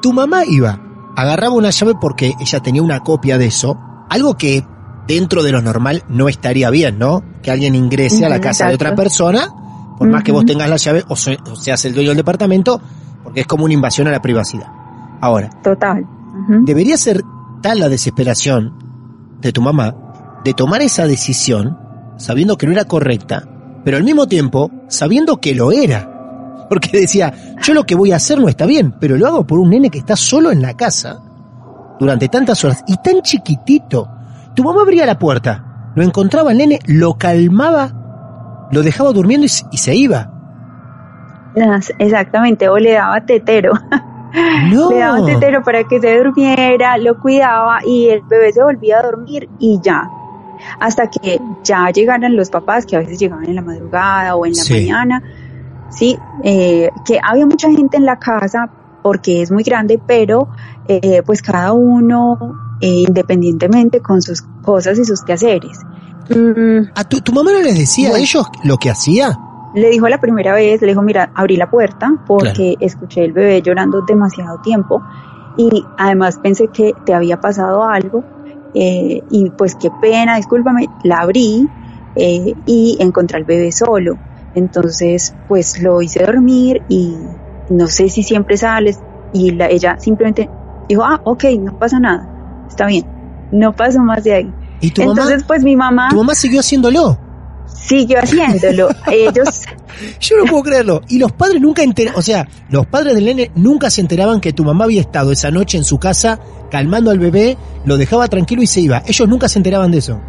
Tu 0.02 0.12
mamá 0.12 0.44
iba, 0.44 0.80
agarraba 1.16 1.54
una 1.54 1.70
llave 1.70 1.94
porque 2.00 2.34
ella 2.40 2.60
tenía 2.60 2.82
una 2.82 3.00
copia 3.00 3.38
de 3.38 3.46
eso, 3.46 3.78
algo 4.08 4.36
que 4.36 4.64
dentro 5.06 5.42
de 5.42 5.52
lo 5.52 5.60
normal 5.60 6.04
no 6.08 6.28
estaría 6.28 6.70
bien, 6.70 6.98
¿no? 6.98 7.22
Que 7.42 7.50
alguien 7.50 7.74
ingrese 7.74 8.24
a 8.24 8.28
la 8.28 8.40
casa 8.40 8.68
de 8.68 8.74
otra 8.74 8.94
persona, 8.94 9.48
por 9.98 10.08
más 10.08 10.22
que 10.22 10.32
vos 10.32 10.44
tengas 10.44 10.68
la 10.68 10.76
llave 10.76 11.04
o, 11.08 11.16
seas 11.16 11.84
el 11.84 11.94
dueño 11.94 12.10
del 12.10 12.18
departamento, 12.18 12.80
porque 13.22 13.40
es 13.40 13.46
como 13.46 13.64
una 13.64 13.74
invasión 13.74 14.06
a 14.08 14.10
la 14.10 14.22
privacidad. 14.22 14.68
Ahora, 15.20 15.50
total. 15.62 16.06
Debería 16.62 16.96
ser 16.96 17.22
tal 17.60 17.80
la 17.80 17.88
desesperación 17.88 18.72
de 19.40 19.52
tu 19.52 19.60
mamá 19.60 19.94
de 20.44 20.54
tomar 20.54 20.80
esa 20.82 21.06
decisión 21.06 21.78
sabiendo 22.16 22.56
que 22.56 22.66
no 22.66 22.72
era 22.72 22.84
correcta, 22.84 23.48
pero 23.84 23.96
al 23.96 24.04
mismo 24.04 24.26
tiempo 24.26 24.70
sabiendo 24.88 25.40
que 25.40 25.54
lo 25.54 25.72
era. 25.72 26.19
Porque 26.70 27.00
decía, 27.00 27.34
yo 27.60 27.74
lo 27.74 27.82
que 27.82 27.96
voy 27.96 28.12
a 28.12 28.16
hacer 28.16 28.38
no 28.38 28.48
está 28.48 28.64
bien, 28.64 28.92
pero 28.92 29.16
lo 29.16 29.26
hago 29.26 29.44
por 29.44 29.58
un 29.58 29.70
nene 29.70 29.90
que 29.90 29.98
está 29.98 30.14
solo 30.14 30.52
en 30.52 30.62
la 30.62 30.76
casa 30.76 31.20
durante 31.98 32.28
tantas 32.28 32.64
horas 32.64 32.84
y 32.86 32.96
tan 33.02 33.22
chiquitito. 33.22 34.08
Tu 34.54 34.62
mamá 34.62 34.82
abría 34.82 35.04
la 35.04 35.18
puerta, 35.18 35.92
lo 35.96 36.04
encontraba 36.04 36.52
el 36.52 36.58
nene, 36.58 36.78
lo 36.86 37.14
calmaba, 37.14 38.68
lo 38.70 38.84
dejaba 38.84 39.10
durmiendo 39.10 39.46
y, 39.46 39.48
se 39.48 39.96
iba. 39.96 40.30
Exactamente, 41.98 42.68
o 42.68 42.78
le 42.78 42.92
daba 42.92 43.20
tetero. 43.20 43.72
Le 44.32 44.96
daba 44.96 45.26
tetero 45.26 45.64
para 45.64 45.82
que 45.82 46.00
se 46.00 46.18
durmiera, 46.18 46.96
lo 46.98 47.18
cuidaba 47.18 47.80
y 47.84 48.10
el 48.10 48.22
bebé 48.22 48.52
se 48.52 48.62
volvía 48.62 49.00
a 49.00 49.02
dormir 49.02 49.48
y 49.58 49.80
ya. 49.82 50.08
Hasta 50.78 51.10
que 51.10 51.40
ya 51.64 51.90
llegaran 51.90 52.36
los 52.36 52.48
papás, 52.48 52.86
que 52.86 52.94
a 52.94 53.00
veces 53.00 53.18
llegaban 53.18 53.46
en 53.46 53.56
la 53.56 53.62
madrugada 53.62 54.36
o 54.36 54.46
en 54.46 54.52
la 54.52 54.62
mañana. 54.70 55.22
Sí, 55.90 56.18
eh, 56.44 56.90
que 57.04 57.18
había 57.22 57.46
mucha 57.46 57.70
gente 57.70 57.96
en 57.96 58.06
la 58.06 58.18
casa 58.18 58.70
porque 59.02 59.42
es 59.42 59.50
muy 59.50 59.62
grande, 59.62 60.00
pero 60.04 60.48
eh, 60.86 61.22
pues 61.24 61.42
cada 61.42 61.72
uno 61.72 62.38
eh, 62.80 63.04
independientemente 63.06 64.00
con 64.00 64.22
sus 64.22 64.42
cosas 64.62 64.98
y 64.98 65.04
sus 65.04 65.22
quehaceres. 65.22 65.78
Mm. 66.28 66.90
¿A 66.94 67.04
tu, 67.04 67.32
mamá 67.32 67.52
no 67.52 67.60
les 67.60 67.76
decía 67.78 68.14
a 68.14 68.18
ellos 68.18 68.46
lo 68.64 68.76
que 68.76 68.90
hacía? 68.90 69.38
Le 69.74 69.90
dijo 69.90 70.08
la 70.08 70.20
primera 70.20 70.52
vez, 70.52 70.80
le 70.80 70.88
dijo, 70.88 71.02
mira, 71.02 71.30
abrí 71.34 71.56
la 71.56 71.70
puerta 71.70 72.12
porque 72.26 72.76
escuché 72.80 73.24
el 73.24 73.32
bebé 73.32 73.62
llorando 73.62 74.02
demasiado 74.02 74.60
tiempo 74.62 75.02
y 75.56 75.84
además 75.98 76.38
pensé 76.42 76.68
que 76.68 76.94
te 77.04 77.14
había 77.14 77.40
pasado 77.40 77.84
algo 77.84 78.24
eh, 78.74 79.22
y 79.30 79.50
pues 79.50 79.74
qué 79.74 79.90
pena, 80.00 80.36
discúlpame, 80.36 80.88
la 81.02 81.20
abrí 81.20 81.68
eh, 82.14 82.54
y 82.66 82.96
encontré 83.00 83.36
al 83.36 83.44
bebé 83.44 83.72
solo. 83.72 84.18
Entonces, 84.54 85.34
pues 85.48 85.80
lo 85.82 86.02
hice 86.02 86.24
dormir 86.24 86.82
y 86.88 87.14
no 87.68 87.86
sé 87.86 88.08
si 88.08 88.22
siempre 88.22 88.56
sales 88.56 88.98
y 89.32 89.52
la, 89.52 89.68
ella 89.68 89.96
simplemente 89.98 90.48
Dijo, 90.88 91.04
ah, 91.04 91.20
ok, 91.22 91.44
no 91.60 91.78
pasa 91.78 92.00
nada, 92.00 92.28
está 92.68 92.86
bien, 92.86 93.04
no 93.52 93.72
pasó 93.76 94.00
más 94.00 94.24
de 94.24 94.34
ahí. 94.34 94.52
¿Y 94.80 94.90
tu 94.90 95.02
Entonces, 95.02 95.36
mamá? 95.36 95.44
pues 95.46 95.62
mi 95.62 95.76
mamá 95.76 96.08
Tu 96.10 96.16
mamá 96.16 96.34
siguió 96.34 96.58
haciéndolo. 96.58 97.16
siguió 97.66 98.18
haciéndolo. 98.18 98.88
Ellos, 99.06 99.62
Yo 100.20 100.36
no 100.38 100.46
puedo 100.46 100.64
creerlo. 100.64 101.02
Y 101.08 101.20
los 101.20 101.30
padres 101.30 101.60
nunca 101.60 101.84
enteraban, 101.84 102.18
o 102.18 102.22
sea, 102.22 102.48
los 102.70 102.86
padres 102.86 103.14
del 103.14 103.24
nene 103.24 103.52
nunca 103.54 103.88
se 103.88 104.00
enteraban 104.00 104.40
que 104.40 104.52
tu 104.52 104.64
mamá 104.64 104.82
había 104.86 105.00
estado 105.02 105.30
esa 105.30 105.52
noche 105.52 105.78
en 105.78 105.84
su 105.84 105.98
casa 105.98 106.40
calmando 106.72 107.12
al 107.12 107.20
bebé, 107.20 107.56
lo 107.84 107.96
dejaba 107.96 108.26
tranquilo 108.26 108.60
y 108.62 108.66
se 108.66 108.80
iba. 108.80 109.00
Ellos 109.06 109.28
nunca 109.28 109.48
se 109.48 109.60
enteraban 109.60 109.92
de 109.92 109.98
eso. 109.98 110.20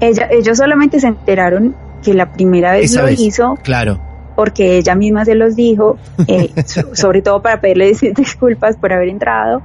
ella, 0.00 0.28
ellos 0.30 0.58
solamente 0.58 1.00
se 1.00 1.06
enteraron 1.06 1.74
que 2.02 2.12
la 2.14 2.26
primera 2.32 2.72
vez 2.72 2.90
Esa 2.90 3.00
lo 3.02 3.06
vez. 3.06 3.20
hizo 3.20 3.54
Claro. 3.62 3.98
porque 4.34 4.76
ella 4.78 4.94
misma 4.94 5.24
se 5.24 5.34
los 5.34 5.56
dijo, 5.56 5.98
eh, 6.26 6.50
so- 6.66 6.94
sobre 6.94 7.22
todo 7.22 7.40
para 7.40 7.60
pedirle 7.60 7.90
dis- 7.92 8.14
disculpas 8.14 8.76
por 8.76 8.92
haber 8.92 9.08
entrado, 9.08 9.62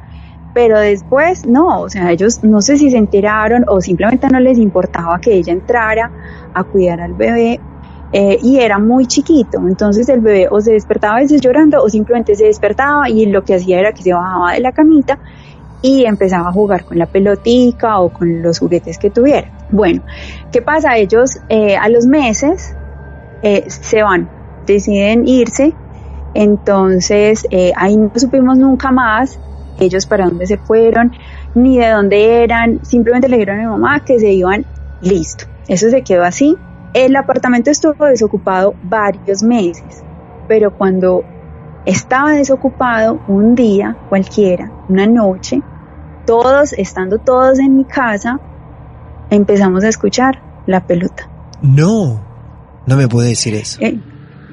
pero 0.54 0.80
después 0.80 1.46
no, 1.46 1.82
o 1.82 1.90
sea, 1.90 2.12
ellos 2.12 2.44
no 2.44 2.62
sé 2.62 2.78
si 2.78 2.90
se 2.90 2.98
enteraron 2.98 3.64
o 3.68 3.80
simplemente 3.82 4.28
no 4.30 4.40
les 4.40 4.58
importaba 4.58 5.20
que 5.20 5.34
ella 5.34 5.54
entrara 5.54 6.12
a 6.54 6.64
cuidar 6.64 7.00
al 7.02 7.14
bebé 7.14 7.60
eh, 8.12 8.40
y 8.42 8.58
era 8.60 8.80
muy 8.80 9.06
chiquito, 9.06 9.60
entonces 9.68 10.08
el 10.10 10.22
bebé 10.22 10.48
o 10.50 10.60
se 10.62 10.72
despertaba 10.72 11.18
a 11.18 11.22
veces 11.22 11.42
llorando 11.42 11.84
o 11.84 11.90
simplemente 11.90 12.36
se 12.36 12.46
despertaba 12.46 13.10
y 13.10 13.26
lo 13.28 13.44
que 13.44 13.56
hacía 13.56 13.80
era 13.80 13.92
que 13.92 14.02
se 14.02 14.14
bajaba 14.14 14.54
de 14.54 14.62
la 14.62 14.72
camita 14.72 15.20
y 15.82 16.06
empezaba 16.06 16.50
a 16.50 16.52
jugar 16.52 16.86
con 16.86 16.98
la 16.98 17.06
pelotica 17.06 18.00
o 18.00 18.10
con 18.10 18.42
los 18.42 18.60
juguetes 18.60 18.98
que 18.98 19.10
tuviera. 19.10 19.52
Bueno, 19.70 20.04
¿qué 20.52 20.62
pasa? 20.62 20.98
Ellos 20.98 21.40
eh, 21.50 21.76
a 21.76 21.90
los 21.90 22.06
meses 22.06 22.76
eh, 23.44 23.66
se 23.68 24.04
van, 24.04 24.30
deciden 24.66 25.28
irse, 25.28 25.74
entonces 26.34 27.48
eh, 27.52 27.72
ahí 27.76 27.98
no 27.98 28.12
supimos 28.16 28.58
nunca 28.58 28.92
más 28.92 29.40
ellos 29.80 30.06
para 30.06 30.26
dónde 30.26 30.48
se 30.48 30.58
fueron, 30.58 31.12
ni 31.56 31.78
de 31.78 31.90
dónde 31.90 32.44
eran, 32.44 32.84
simplemente 32.84 33.30
le 33.30 33.38
dijeron 33.38 33.60
a 33.60 33.64
mi 33.64 33.70
mamá 33.70 34.00
que 34.04 34.20
se 34.20 34.32
iban, 34.32 34.66
listo, 35.02 35.46
eso 35.68 35.90
se 35.90 36.02
quedó 36.02 36.24
así. 36.24 36.56
El 36.94 37.16
apartamento 37.16 37.70
estuvo 37.70 38.06
desocupado 38.06 38.74
varios 38.84 39.44
meses, 39.44 40.04
pero 40.48 40.76
cuando 40.76 41.24
estaba 41.88 42.34
desocupado 42.34 43.18
un 43.30 43.56
día 43.56 43.96
cualquiera, 44.10 44.70
una 44.90 45.08
noche, 45.08 45.62
todos, 46.26 46.74
estando 46.74 47.18
todos 47.18 47.60
en 47.60 47.78
mi 47.78 47.86
casa, 47.86 48.42
empezamos 49.30 49.86
a 49.86 49.88
escuchar 49.88 50.42
la 50.66 50.86
pelota. 50.86 51.30
No, 51.62 52.20
no 52.86 52.98
me 52.98 53.08
puede 53.08 53.30
decir 53.30 53.56
eso. 53.56 53.80
Eh, 53.82 53.98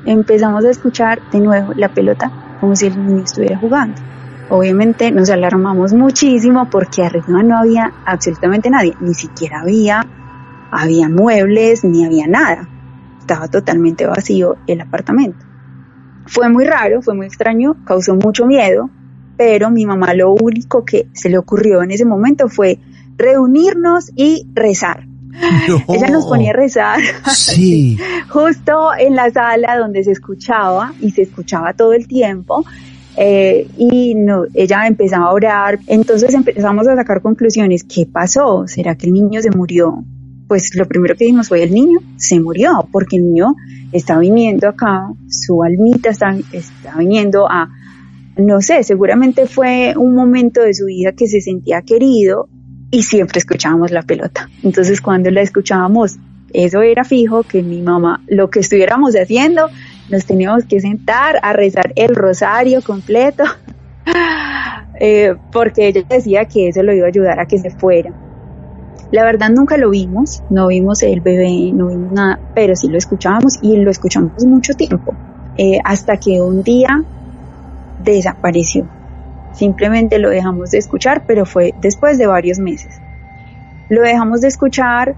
empezamos 0.07 0.64
a 0.64 0.71
escuchar 0.71 1.29
de 1.33 1.41
nuevo 1.41 1.73
la 1.75 1.88
pelota 1.88 2.57
como 2.61 2.76
si 2.76 2.87
el 2.87 3.05
niño 3.05 3.25
estuviera 3.25 3.59
jugando. 3.59 4.00
Obviamente 4.49 5.11
nos 5.11 5.29
alarmamos 5.29 5.93
muchísimo 5.93 6.71
porque 6.71 7.03
arriba 7.03 7.43
no 7.43 7.59
había 7.59 7.93
absolutamente 8.07 8.71
nadie, 8.71 8.95
ni 9.00 9.12
siquiera 9.12 9.62
había, 9.62 10.07
había 10.71 11.09
muebles, 11.09 11.83
ni 11.83 12.05
había 12.05 12.29
nada. 12.29 12.69
Estaba 13.19 13.49
totalmente 13.49 14.07
vacío 14.07 14.57
el 14.69 14.83
apartamento. 14.83 15.44
Fue 16.26 16.49
muy 16.49 16.64
raro, 16.64 17.02
fue 17.02 17.14
muy 17.14 17.26
extraño, 17.26 17.76
causó 17.85 18.14
mucho 18.14 18.47
miedo, 18.47 18.90
pero 19.37 19.71
mi 19.71 19.85
mamá 19.87 20.14
lo 20.14 20.33
único 20.33 20.85
que 20.85 21.07
se 21.12 21.28
le 21.28 21.38
ocurrió 21.38 21.83
en 21.83 21.90
ese 21.90 22.04
momento 22.04 22.49
fue 22.49 22.78
reunirnos 23.16 24.11
y 24.16 24.47
rezar. 24.54 25.07
No. 25.69 25.83
Ella 25.93 26.11
nos 26.11 26.26
ponía 26.26 26.50
a 26.50 26.54
rezar 26.54 27.00
Sí. 27.33 27.99
justo 28.28 28.90
en 28.97 29.16
la 29.16 29.31
sala 29.33 29.76
donde 29.78 30.04
se 30.04 30.12
escuchaba 30.12 30.93
y 31.00 31.11
se 31.11 31.23
escuchaba 31.23 31.73
todo 31.73 31.93
el 31.93 32.07
tiempo. 32.07 32.64
eh, 33.16 33.66
y 33.76 34.14
no, 34.14 34.45
ella 34.54 34.87
empezaba 34.87 35.26
a 35.26 35.33
orar, 35.33 35.78
entonces 35.87 36.35
empezamos 36.35 36.87
a 36.88 36.97
sacar 36.97 37.21
conclusiones. 37.21 37.85
¿Qué 37.85 38.07
pasó? 38.07 38.66
¿Será 38.66 38.95
que 38.97 39.07
el 39.07 39.12
niño 39.12 39.40
se 39.43 39.50
murió? 39.50 40.04
Pues 40.49 40.75
lo 40.75 40.87
primero 40.87 41.15
que 41.15 41.25
dijimos 41.25 41.49
fue 41.49 41.63
el 41.63 41.73
niño 41.73 42.01
se 42.17 42.39
murió 42.39 42.87
porque 42.93 43.17
el 43.17 43.25
niño 43.25 43.55
está 43.93 44.19
viniendo 44.19 44.69
acá, 44.69 45.09
su 45.29 45.63
almita 45.63 46.11
está, 46.11 46.37
está 46.53 46.97
viniendo 46.99 47.51
a, 47.51 47.71
no 48.37 48.61
sé, 48.61 48.83
seguramente 48.83 49.47
fue 49.47 49.95
un 49.97 50.15
momento 50.15 50.61
de 50.61 50.75
su 50.75 50.87
vida 50.87 51.13
que 51.13 51.27
se 51.27 51.41
sentía 51.41 51.83
querido 51.83 52.49
y 52.91 53.03
siempre 53.03 53.39
escuchábamos 53.39 53.91
la 53.91 54.03
pelota. 54.03 54.49
Entonces 54.63 55.01
cuando 55.01 55.31
la 55.31 55.43
escuchábamos, 55.43 56.17
eso 56.53 56.83
era 56.83 57.05
fijo 57.05 57.43
que 57.43 57.63
mi 57.63 57.83
mamá, 57.83 58.23
lo 58.29 58.51
que 58.51 58.61
estuviéramos 58.61 59.15
haciendo, 59.15 59.69
nos 60.09 60.27
teníamos 60.27 60.65
que 60.65 60.81
sentar 60.81 61.39
a 61.43 61.53
rezar 61.53 61.93
el 61.97 62.15
rosario 62.15 62.83
completo, 62.83 63.45
eh, 65.01 65.35
porque 65.53 65.89
ella 65.89 66.03
decía 66.09 66.45
que 66.45 66.69
eso 66.69 66.83
lo 66.83 66.95
iba 66.95 67.07
a 67.07 67.09
ayudar 67.09 67.41
a 67.41 67.47
que 67.47 67.59
se 67.59 67.71
fuera. 67.71 68.13
La 69.11 69.25
verdad 69.25 69.51
nunca 69.51 69.77
lo 69.77 69.91
vimos, 69.91 70.43
no 70.51 70.69
vimos 70.69 71.03
el 71.03 71.21
bebé, 71.21 71.73
no 71.73 71.89
vimos 71.89 72.13
nada, 72.13 72.41
pero 72.55 72.75
sí 72.75 72.89
lo 72.89 72.99
escuchábamos 72.99 73.59
y 73.63 73.77
lo 73.77 73.91
escuchamos 73.91 74.45
mucho 74.45 74.75
tiempo, 74.75 75.15
eh, 75.57 75.79
hasta 75.85 76.17
que 76.17 76.41
un 76.41 76.63
día 76.63 77.05
desapareció. 78.03 78.89
Simplemente 79.53 80.19
lo 80.19 80.31
dejamos 80.31 80.71
de 80.71 80.79
escuchar, 80.79 81.25
pero 81.27 81.47
fue 81.47 81.75
después 81.81 82.19
de 82.19 82.27
varios 82.27 82.59
meses. 82.59 83.01
Lo 83.89 84.03
dejamos 84.03 84.41
de 84.41 84.49
escuchar, 84.49 85.15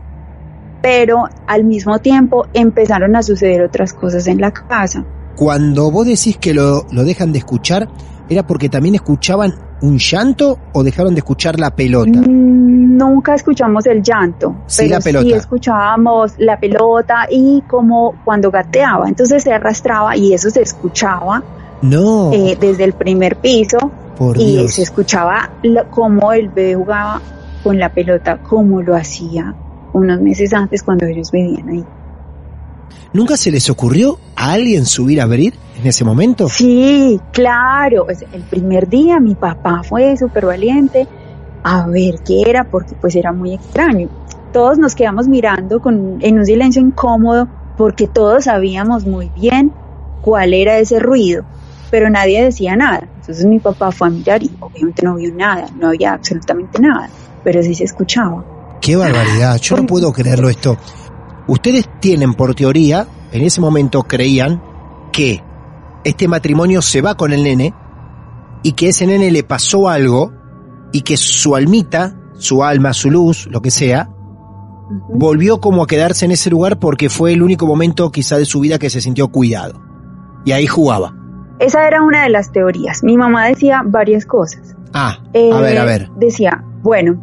pero 0.83 1.25
al 1.47 1.64
mismo 1.64 1.99
tiempo 2.00 2.47
empezaron 2.52 3.16
a 3.16 3.23
suceder 3.23 3.62
otras 3.62 3.93
cosas 3.95 4.26
en 4.26 4.40
la 4.40 4.50
casa. 4.50 5.05
Cuando 5.37 5.90
vos 5.90 6.07
decís 6.07 6.37
que 6.37 6.52
lo, 6.52 6.87
lo 6.90 7.05
dejan 7.05 7.33
de 7.33 7.38
escuchar, 7.38 7.88
¿era 8.28 8.47
porque 8.47 8.69
también 8.69 8.95
escuchaban 8.95 9.55
un 9.83 9.99
llanto 9.99 10.59
o 10.73 10.83
dejaron 10.83 11.14
de 11.14 11.21
escuchar 11.21 11.59
la 11.61 11.71
pelota? 11.71 12.21
Mm, 12.21 12.97
Nunca 12.97 13.35
escuchamos 13.35 13.85
el 13.87 14.02
llanto, 14.02 14.54
Sí, 14.66 14.85
pero 14.85 14.95
la 14.95 15.00
pelota. 15.00 15.26
sí 15.26 15.33
escuchábamos 15.35 16.33
la 16.38 16.59
pelota 16.59 17.26
y 17.30 17.62
como 17.68 18.14
cuando 18.25 18.50
gateaba, 18.50 19.06
entonces 19.09 19.42
se 19.42 19.52
arrastraba 19.52 20.16
y 20.16 20.33
eso 20.33 20.49
se 20.49 20.62
escuchaba 20.62 21.42
No, 21.83 22.33
eh, 22.33 22.56
desde 22.59 22.85
el 22.85 22.95
primer 22.95 23.37
piso 23.37 23.76
por 24.16 24.38
y 24.40 24.52
Dios. 24.56 24.73
se 24.73 24.83
escuchaba 24.83 25.50
lo- 25.62 25.90
cómo 25.90 26.33
el 26.33 26.49
bebé 26.49 26.75
jugaba 26.75 27.21
con 27.62 27.78
la 27.78 27.90
pelota, 27.92 28.38
como 28.38 28.80
lo 28.80 28.97
hacía 28.97 29.54
unos 29.92 30.21
meses 30.23 30.54
antes 30.54 30.83
cuando 30.83 31.04
ellos 31.04 31.30
vivían 31.30 31.68
ahí. 31.68 31.85
¿Nunca 33.12 33.37
se 33.37 33.50
les 33.50 33.71
ocurrió 33.71 34.19
a 34.35 34.52
alguien 34.52 34.85
subir 34.87 35.21
a 35.21 35.25
abrir 35.25 35.55
en 35.78 35.87
ese 35.87 36.05
momento? 36.05 36.49
Sí, 36.49 37.21
claro. 37.33 38.07
el 38.09 38.43
primer 38.43 38.88
día 38.88 39.21
mi 39.21 39.35
papá 39.35 39.83
fue 39.83 40.16
súper 40.16 40.47
valiente 40.47 41.07
a 41.62 41.87
ver 41.88 42.21
qué 42.25 42.43
era, 42.47 42.64
porque 42.64 42.95
pues 42.95 43.16
era 43.16 43.33
muy 43.33 43.55
extraño. 43.55 44.09
Todos 44.52 44.78
nos 44.78 44.95
quedamos 44.95 45.26
mirando 45.26 45.81
con, 45.81 46.19
en 46.21 46.38
un 46.38 46.47
silencio 46.47 46.81
incómodo, 46.81 47.49
porque 47.76 48.07
todos 48.07 48.45
sabíamos 48.45 49.05
muy 49.05 49.31
bien 49.31 49.73
cuál 50.21 50.55
era 50.55 50.78
ese 50.78 50.99
ruido, 50.99 51.45
pero 51.90 52.09
nadie 52.09 52.45
decía 52.45 52.76
nada. 52.76 53.09
Entonces 53.21 53.45
mi 53.47 53.59
papá 53.59 53.90
fue 53.90 54.09
a 54.09 54.11
mirar 54.11 54.43
y 54.43 54.50
obviamente 54.61 55.02
no 55.02 55.16
vio 55.16 55.35
nada, 55.35 55.66
no 55.76 55.88
había 55.88 56.12
absolutamente 56.12 56.81
nada, 56.81 57.11
pero 57.43 57.62
sí 57.62 57.75
se 57.75 57.85
escuchaba. 57.85 58.45
Qué 58.81 58.95
barbaridad, 58.95 59.57
yo 59.57 59.76
no 59.76 59.87
puedo 59.87 60.12
creerlo 60.12 60.49
esto. 60.49 60.76
Ustedes 61.48 61.88
tienen 62.00 62.34
por 62.34 62.54
teoría, 62.54 63.06
en 63.32 63.42
ese 63.42 63.60
momento 63.60 64.02
creían 64.02 64.62
que 65.12 65.42
este 66.04 66.26
matrimonio 66.28 66.82
se 66.82 67.02
va 67.02 67.16
con 67.16 67.32
el 67.32 67.44
nene 67.44 67.72
y 68.62 68.72
que 68.72 68.88
ese 68.88 69.06
nene 69.06 69.30
le 69.30 69.44
pasó 69.44 69.88
algo 69.88 70.32
y 70.92 71.02
que 71.02 71.16
su 71.16 71.54
almita, 71.54 72.16
su 72.34 72.64
alma, 72.64 72.92
su 72.92 73.10
luz, 73.10 73.46
lo 73.46 73.62
que 73.62 73.70
sea, 73.70 74.10
volvió 75.08 75.60
como 75.60 75.84
a 75.84 75.86
quedarse 75.86 76.24
en 76.24 76.32
ese 76.32 76.50
lugar 76.50 76.78
porque 76.78 77.08
fue 77.08 77.32
el 77.32 77.42
único 77.42 77.66
momento 77.66 78.10
quizá 78.10 78.38
de 78.38 78.44
su 78.44 78.60
vida 78.60 78.78
que 78.78 78.90
se 78.90 79.00
sintió 79.00 79.28
cuidado. 79.28 79.80
Y 80.44 80.52
ahí 80.52 80.66
jugaba. 80.66 81.14
Esa 81.58 81.86
era 81.86 82.02
una 82.02 82.24
de 82.24 82.30
las 82.30 82.52
teorías. 82.52 83.02
Mi 83.02 83.16
mamá 83.16 83.46
decía 83.46 83.82
varias 83.84 84.26
cosas. 84.26 84.76
Ah, 84.92 85.18
Eh, 85.32 85.50
a 85.52 85.60
ver, 85.60 85.78
a 85.78 85.84
ver. 85.84 86.10
Decía, 86.16 86.64
bueno, 86.82 87.20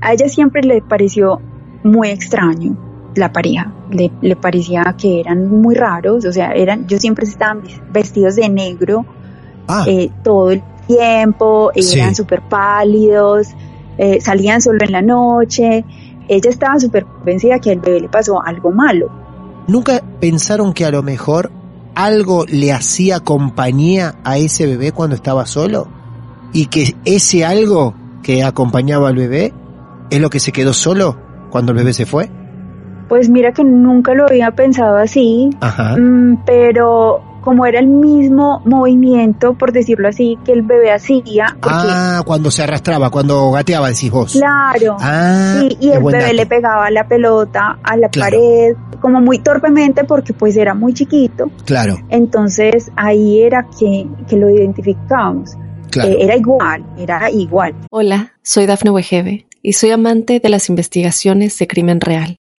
a 0.00 0.12
ella 0.12 0.28
siempre 0.28 0.62
le 0.62 0.82
pareció 0.82 1.40
muy 1.84 2.08
extraño 2.08 2.85
la 3.16 3.32
pareja. 3.32 3.72
Le, 3.90 4.10
le 4.20 4.36
parecía 4.36 4.94
que 4.98 5.20
eran 5.20 5.48
muy 5.48 5.74
raros, 5.74 6.24
o 6.24 6.32
sea, 6.32 6.52
eran, 6.52 6.86
yo 6.86 6.98
siempre 6.98 7.26
estaban 7.26 7.62
vestidos 7.92 8.36
de 8.36 8.48
negro 8.48 9.04
Ah, 9.68 9.84
eh, 9.86 10.10
todo 10.22 10.50
el 10.52 10.62
tiempo, 10.86 11.72
Sí. 11.74 11.98
eran 11.98 12.14
súper 12.14 12.42
pálidos, 12.48 13.48
eh, 13.98 14.20
salían 14.20 14.60
solo 14.60 14.78
en 14.84 14.92
la 14.92 15.02
noche. 15.02 15.84
Ella 16.28 16.50
estaba 16.50 16.78
súper 16.78 17.04
convencida 17.04 17.58
que 17.58 17.72
al 17.72 17.80
bebé 17.80 18.00
le 18.00 18.08
pasó 18.08 18.42
algo 18.42 18.70
malo. 18.70 19.10
¿nunca 19.68 20.00
pensaron 20.20 20.72
que 20.72 20.84
a 20.84 20.92
lo 20.92 21.02
mejor 21.02 21.50
algo 21.96 22.44
le 22.46 22.72
hacía 22.72 23.18
compañía 23.18 24.14
a 24.22 24.38
ese 24.38 24.64
bebé 24.66 24.92
cuando 24.92 25.16
estaba 25.16 25.44
solo? 25.46 25.88
Y 26.52 26.66
que 26.66 26.94
ese 27.04 27.44
algo 27.44 27.92
que 28.22 28.44
acompañaba 28.44 29.08
al 29.08 29.16
bebé 29.16 29.52
es 30.10 30.20
lo 30.20 30.30
que 30.30 30.38
se 30.38 30.52
quedó 30.52 30.72
solo 30.72 31.16
cuando 31.50 31.72
el 31.72 31.78
bebé 31.78 31.92
se 31.92 32.06
fue. 32.06 32.30
Pues 33.08 33.28
mira 33.28 33.52
que 33.52 33.64
nunca 33.64 34.14
lo 34.14 34.26
había 34.26 34.50
pensado 34.50 34.96
así, 34.96 35.50
Ajá. 35.60 35.96
Mm, 35.96 36.42
pero 36.44 37.22
como 37.46 37.64
era 37.64 37.78
el 37.78 37.86
mismo 37.86 38.60
movimiento, 38.64 39.54
por 39.54 39.70
decirlo 39.70 40.08
así, 40.08 40.36
que 40.44 40.50
el 40.50 40.62
bebé 40.62 40.90
hacía. 40.90 41.56
Ah, 41.62 42.22
cuando 42.26 42.50
se 42.50 42.64
arrastraba, 42.64 43.08
cuando 43.08 43.52
gateaba, 43.52 43.88
decís 43.88 44.10
vos. 44.10 44.32
Claro. 44.32 44.96
Ah, 44.98 45.58
sí, 45.60 45.76
y 45.80 45.90
el 45.90 46.02
bebé 46.02 46.34
le 46.34 46.46
pegaba 46.46 46.90
la 46.90 47.06
pelota 47.06 47.78
a 47.84 47.96
la 47.96 48.10
pared, 48.10 48.74
como 49.00 49.20
muy 49.20 49.38
torpemente 49.38 50.02
porque 50.02 50.32
pues 50.32 50.56
era 50.56 50.74
muy 50.74 50.92
chiquito. 50.92 51.48
Claro. 51.64 51.96
Entonces 52.08 52.90
ahí 52.96 53.42
era 53.42 53.68
que, 53.78 54.08
que 54.28 54.36
lo 54.36 54.50
identificábamos. 54.50 55.52
Claro. 55.92 56.10
Eh, 56.10 56.16
era 56.22 56.34
igual, 56.34 56.84
era 56.98 57.30
igual. 57.30 57.76
Hola, 57.92 58.32
soy 58.42 58.66
Dafne 58.66 58.90
Wegebe 58.90 59.46
y 59.62 59.74
soy 59.74 59.92
amante 59.92 60.40
de 60.40 60.48
las 60.48 60.68
investigaciones 60.68 61.56
de 61.60 61.68
crimen 61.68 62.00
real. 62.00 62.38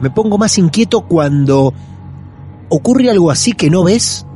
me 0.00 0.10
pongo 0.10 0.38
más 0.38 0.58
inquieto 0.58 1.02
cuando 1.02 1.72
ocurre 2.68 3.10
algo 3.10 3.30
así 3.30 3.52
que 3.52 3.70
no 3.70 3.84
ves, 3.84 4.26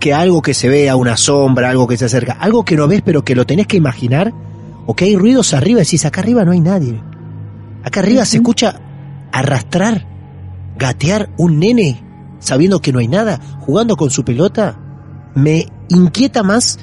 que 0.00 0.14
algo 0.14 0.42
que 0.42 0.54
se 0.54 0.68
vea, 0.68 0.96
una 0.96 1.16
sombra, 1.16 1.70
algo 1.70 1.86
que 1.86 1.96
se 1.96 2.06
acerca, 2.06 2.32
algo 2.32 2.64
que 2.64 2.76
no 2.76 2.88
ves 2.88 3.02
pero 3.02 3.24
que 3.24 3.34
lo 3.34 3.46
tenés 3.46 3.66
que 3.66 3.76
imaginar, 3.76 4.32
o 4.86 4.94
que 4.94 5.04
hay 5.04 5.16
ruidos 5.16 5.54
arriba 5.54 5.80
y 5.80 5.84
decís, 5.84 6.04
acá 6.04 6.20
arriba 6.20 6.44
no 6.44 6.52
hay 6.52 6.60
nadie. 6.60 7.00
Acá 7.84 8.00
arriba 8.00 8.24
se 8.24 8.38
escucha 8.38 8.80
arrastrar, 9.32 10.06
gatear 10.76 11.30
un 11.36 11.58
nene 11.58 12.02
sabiendo 12.42 12.80
que 12.80 12.92
no 12.92 12.98
hay 12.98 13.08
nada, 13.08 13.40
jugando 13.60 13.96
con 13.96 14.10
su 14.10 14.24
pelota. 14.24 14.78
Me 15.34 15.66
inquieta 15.88 16.42
más 16.42 16.78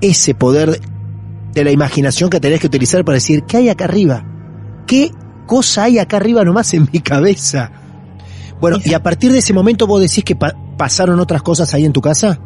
ese 0.00 0.34
poder 0.34 0.80
de 1.52 1.64
la 1.64 1.70
imaginación 1.70 2.28
que 2.28 2.40
tenés 2.40 2.60
que 2.60 2.66
utilizar 2.66 3.04
para 3.04 3.14
decir, 3.14 3.44
¿qué 3.44 3.58
hay 3.58 3.68
acá 3.68 3.84
arriba? 3.84 4.24
¿Qué 4.86 5.12
cosa 5.46 5.84
hay 5.84 5.98
acá 5.98 6.16
arriba 6.16 6.44
nomás 6.44 6.74
en 6.74 6.88
mi 6.92 7.00
cabeza? 7.00 7.70
Bueno, 8.60 8.78
y 8.84 8.94
a 8.94 9.02
partir 9.02 9.32
de 9.32 9.38
ese 9.38 9.52
momento 9.52 9.86
vos 9.86 10.00
decís 10.00 10.24
que 10.24 10.36
pasaron 10.76 11.20
otras 11.20 11.42
cosas 11.42 11.74
ahí 11.74 11.84
en 11.84 11.92
tu 11.92 12.00
casa. 12.00 12.38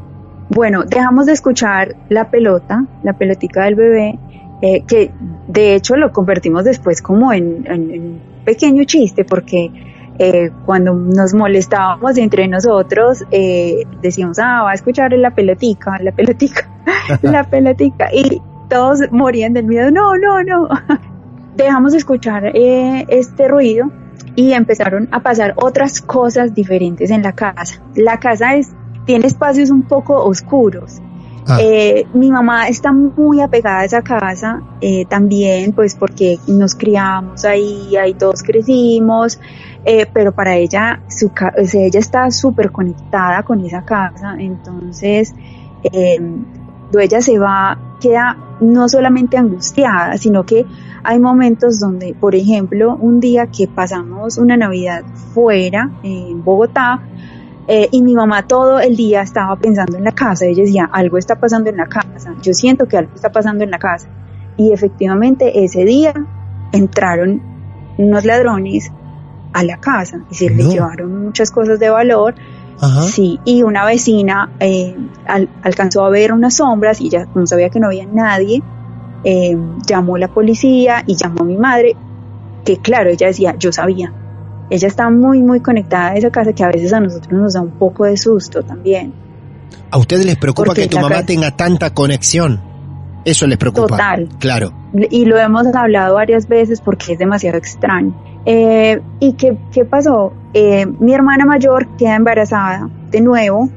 Bueno, 0.50 0.84
dejamos 0.84 1.26
de 1.26 1.32
escuchar 1.32 1.94
la 2.08 2.30
pelota, 2.30 2.84
la 3.02 3.12
pelotica 3.12 3.64
del 3.64 3.74
bebé, 3.74 4.18
eh, 4.62 4.82
que 4.86 5.12
de 5.46 5.74
hecho 5.74 5.96
lo 5.96 6.10
convertimos 6.10 6.64
después 6.64 7.02
como 7.02 7.32
en, 7.32 7.70
un 7.70 8.20
pequeño 8.44 8.84
chiste, 8.84 9.24
porque 9.24 9.70
eh, 10.18 10.50
cuando 10.64 10.94
nos 10.94 11.34
molestábamos 11.34 12.16
entre 12.16 12.48
nosotros, 12.48 13.24
eh, 13.30 13.84
decíamos, 14.02 14.38
ah, 14.38 14.62
va 14.64 14.70
a 14.70 14.74
escuchar 14.74 15.12
la 15.12 15.32
pelotica, 15.32 15.98
la 16.02 16.12
pelotica, 16.12 16.68
la 17.22 17.44
pelotica, 17.50 18.08
y 18.12 18.40
todos 18.68 19.00
morían 19.12 19.52
del 19.52 19.66
miedo, 19.66 19.90
no, 19.90 20.16
no, 20.16 20.42
no 20.42 20.68
dejamos 21.64 21.92
de 21.92 21.98
escuchar 21.98 22.46
eh, 22.54 23.04
este 23.08 23.48
ruido 23.48 23.90
y 24.34 24.52
empezaron 24.52 25.08
a 25.10 25.20
pasar 25.20 25.54
otras 25.56 26.00
cosas 26.00 26.54
diferentes 26.54 27.10
en 27.10 27.22
la 27.22 27.32
casa. 27.32 27.82
La 27.94 28.18
casa 28.18 28.54
es, 28.54 28.70
tiene 29.04 29.26
espacios 29.26 29.70
un 29.70 29.82
poco 29.82 30.24
oscuros. 30.24 31.00
Ah. 31.46 31.58
Eh, 31.60 32.06
mi 32.12 32.30
mamá 32.30 32.68
está 32.68 32.92
muy 32.92 33.40
apegada 33.40 33.80
a 33.80 33.84
esa 33.84 34.02
casa 34.02 34.60
eh, 34.80 35.06
también, 35.06 35.72
pues 35.72 35.94
porque 35.94 36.38
nos 36.46 36.74
criamos 36.74 37.44
ahí, 37.44 37.96
ahí 37.96 38.14
todos 38.14 38.42
crecimos, 38.42 39.40
pero 40.12 40.32
para 40.32 40.54
ella, 40.54 41.00
su, 41.08 41.30
ella 41.56 41.98
está 41.98 42.30
súper 42.30 42.70
conectada 42.70 43.42
con 43.42 43.64
esa 43.64 43.86
casa, 43.86 44.36
entonces 44.38 45.34
cuando 46.88 47.00
ella 47.00 47.20
se 47.20 47.38
va, 47.38 47.78
queda 48.00 48.36
no 48.60 48.88
solamente 48.88 49.36
angustiada, 49.36 50.16
sino 50.16 50.44
que 50.44 50.64
hay 51.04 51.18
momentos 51.18 51.78
donde, 51.78 52.14
por 52.18 52.34
ejemplo, 52.34 52.96
un 52.96 53.20
día 53.20 53.46
que 53.46 53.68
pasamos 53.68 54.38
una 54.38 54.56
Navidad 54.56 55.04
fuera, 55.34 55.90
en 56.02 56.42
Bogotá, 56.42 57.02
eh, 57.66 57.88
y 57.92 58.02
mi 58.02 58.14
mamá 58.14 58.46
todo 58.46 58.80
el 58.80 58.96
día 58.96 59.20
estaba 59.20 59.56
pensando 59.56 59.98
en 59.98 60.04
la 60.04 60.12
casa, 60.12 60.46
ella 60.46 60.62
decía, 60.62 60.88
algo 60.90 61.18
está 61.18 61.38
pasando 61.38 61.68
en 61.68 61.76
la 61.76 61.86
casa, 61.86 62.34
yo 62.42 62.54
siento 62.54 62.88
que 62.88 62.96
algo 62.96 63.14
está 63.14 63.30
pasando 63.30 63.64
en 63.64 63.70
la 63.70 63.78
casa. 63.78 64.08
Y 64.56 64.72
efectivamente 64.72 65.64
ese 65.64 65.84
día 65.84 66.14
entraron 66.72 67.42
unos 67.98 68.24
ladrones 68.24 68.90
a 69.52 69.62
la 69.62 69.76
casa 69.76 70.20
y 70.30 70.34
se 70.34 70.50
les 70.50 70.70
llevaron 70.70 71.24
muchas 71.24 71.50
cosas 71.50 71.78
de 71.78 71.90
valor 71.90 72.34
Sí, 73.10 73.40
y 73.44 73.62
una 73.62 73.84
vecina 73.84 74.50
eh, 74.60 74.96
alcanzó 75.62 76.04
a 76.04 76.10
ver 76.10 76.32
unas 76.32 76.54
sombras 76.54 77.00
y 77.00 77.08
ya 77.08 77.26
no 77.34 77.46
sabía 77.46 77.70
que 77.70 77.80
no 77.80 77.88
había 77.88 78.06
nadie, 78.06 78.62
eh, 79.24 79.56
llamó 79.86 80.16
a 80.16 80.18
la 80.20 80.28
policía 80.28 81.02
y 81.06 81.16
llamó 81.16 81.42
a 81.42 81.44
mi 81.44 81.56
madre, 81.56 81.96
que 82.64 82.76
claro, 82.76 83.10
ella 83.10 83.26
decía, 83.26 83.56
yo 83.58 83.72
sabía. 83.72 84.12
Ella 84.70 84.86
está 84.86 85.10
muy, 85.10 85.40
muy 85.40 85.60
conectada 85.60 86.10
a 86.10 86.16
esa 86.16 86.30
casa 86.30 86.52
que 86.52 86.62
a 86.62 86.68
veces 86.68 86.92
a 86.92 87.00
nosotros 87.00 87.32
nos 87.32 87.54
da 87.54 87.62
un 87.62 87.70
poco 87.72 88.04
de 88.04 88.16
susto 88.16 88.62
también. 88.62 89.12
¿A 89.90 89.98
ustedes 89.98 90.26
les 90.26 90.36
preocupa 90.36 90.74
que 90.74 90.86
tu 90.86 90.98
mamá 91.00 91.24
tenga 91.24 91.56
tanta 91.56 91.94
conexión? 91.94 92.60
Eso 93.24 93.46
les 93.46 93.58
preocupa. 93.58 93.88
Total. 93.88 94.28
Claro. 94.38 94.72
Y 95.10 95.24
lo 95.24 95.38
hemos 95.38 95.66
hablado 95.74 96.14
varias 96.14 96.48
veces 96.48 96.80
porque 96.80 97.14
es 97.14 97.18
demasiado 97.18 97.58
extraño. 97.58 98.14
Eh, 98.50 99.02
¿Y 99.20 99.34
qué, 99.34 99.84
pasó? 99.84 100.32
Eh, 100.54 100.86
mi 100.86 101.12
hermana 101.12 101.44
mayor 101.44 101.86
queda 101.98 102.16
embarazada 102.16 102.88
de 103.10 103.20
nuevo 103.20 103.68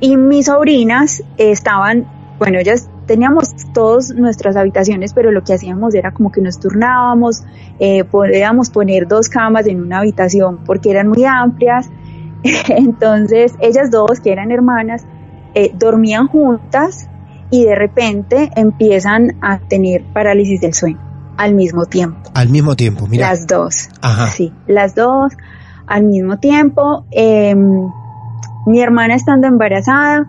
y 0.00 0.16
mis 0.16 0.46
sobrinas 0.46 1.22
estaban, 1.36 2.08
bueno, 2.40 2.58
ellas 2.58 2.90
teníamos 3.06 3.54
todas 3.72 4.10
nuestras 4.16 4.56
habitaciones, 4.56 5.14
pero 5.14 5.30
lo 5.30 5.44
que 5.44 5.54
hacíamos 5.54 5.94
era 5.94 6.10
como 6.10 6.32
que 6.32 6.40
nos 6.40 6.58
turnábamos, 6.58 7.44
eh, 7.78 8.02
podíamos 8.02 8.70
poner 8.70 9.06
dos 9.06 9.28
camas 9.28 9.68
en 9.68 9.80
una 9.80 9.98
habitación 9.98 10.58
porque 10.66 10.90
eran 10.90 11.06
muy 11.06 11.24
amplias. 11.24 11.88
Entonces, 12.68 13.54
ellas 13.60 13.92
dos, 13.92 14.18
que 14.18 14.32
eran 14.32 14.50
hermanas, 14.50 15.04
dormían 15.78 16.26
juntas 16.26 17.08
y 17.52 17.64
de 17.64 17.76
repente 17.76 18.50
empiezan 18.56 19.36
a 19.40 19.60
tener 19.60 20.02
parálisis 20.12 20.60
del 20.60 20.74
sueño 20.74 21.05
al 21.36 21.54
mismo 21.54 21.86
tiempo. 21.86 22.30
Al 22.34 22.48
mismo 22.48 22.74
tiempo, 22.76 23.06
mira. 23.06 23.30
Las 23.30 23.46
dos. 23.46 23.88
Ajá. 24.00 24.28
Sí, 24.28 24.52
las 24.66 24.94
dos 24.94 25.32
al 25.86 26.04
mismo 26.04 26.38
tiempo. 26.38 27.06
Em, 27.10 27.88
mi 28.66 28.80
hermana 28.80 29.14
estando 29.14 29.46
embarazada 29.46 30.26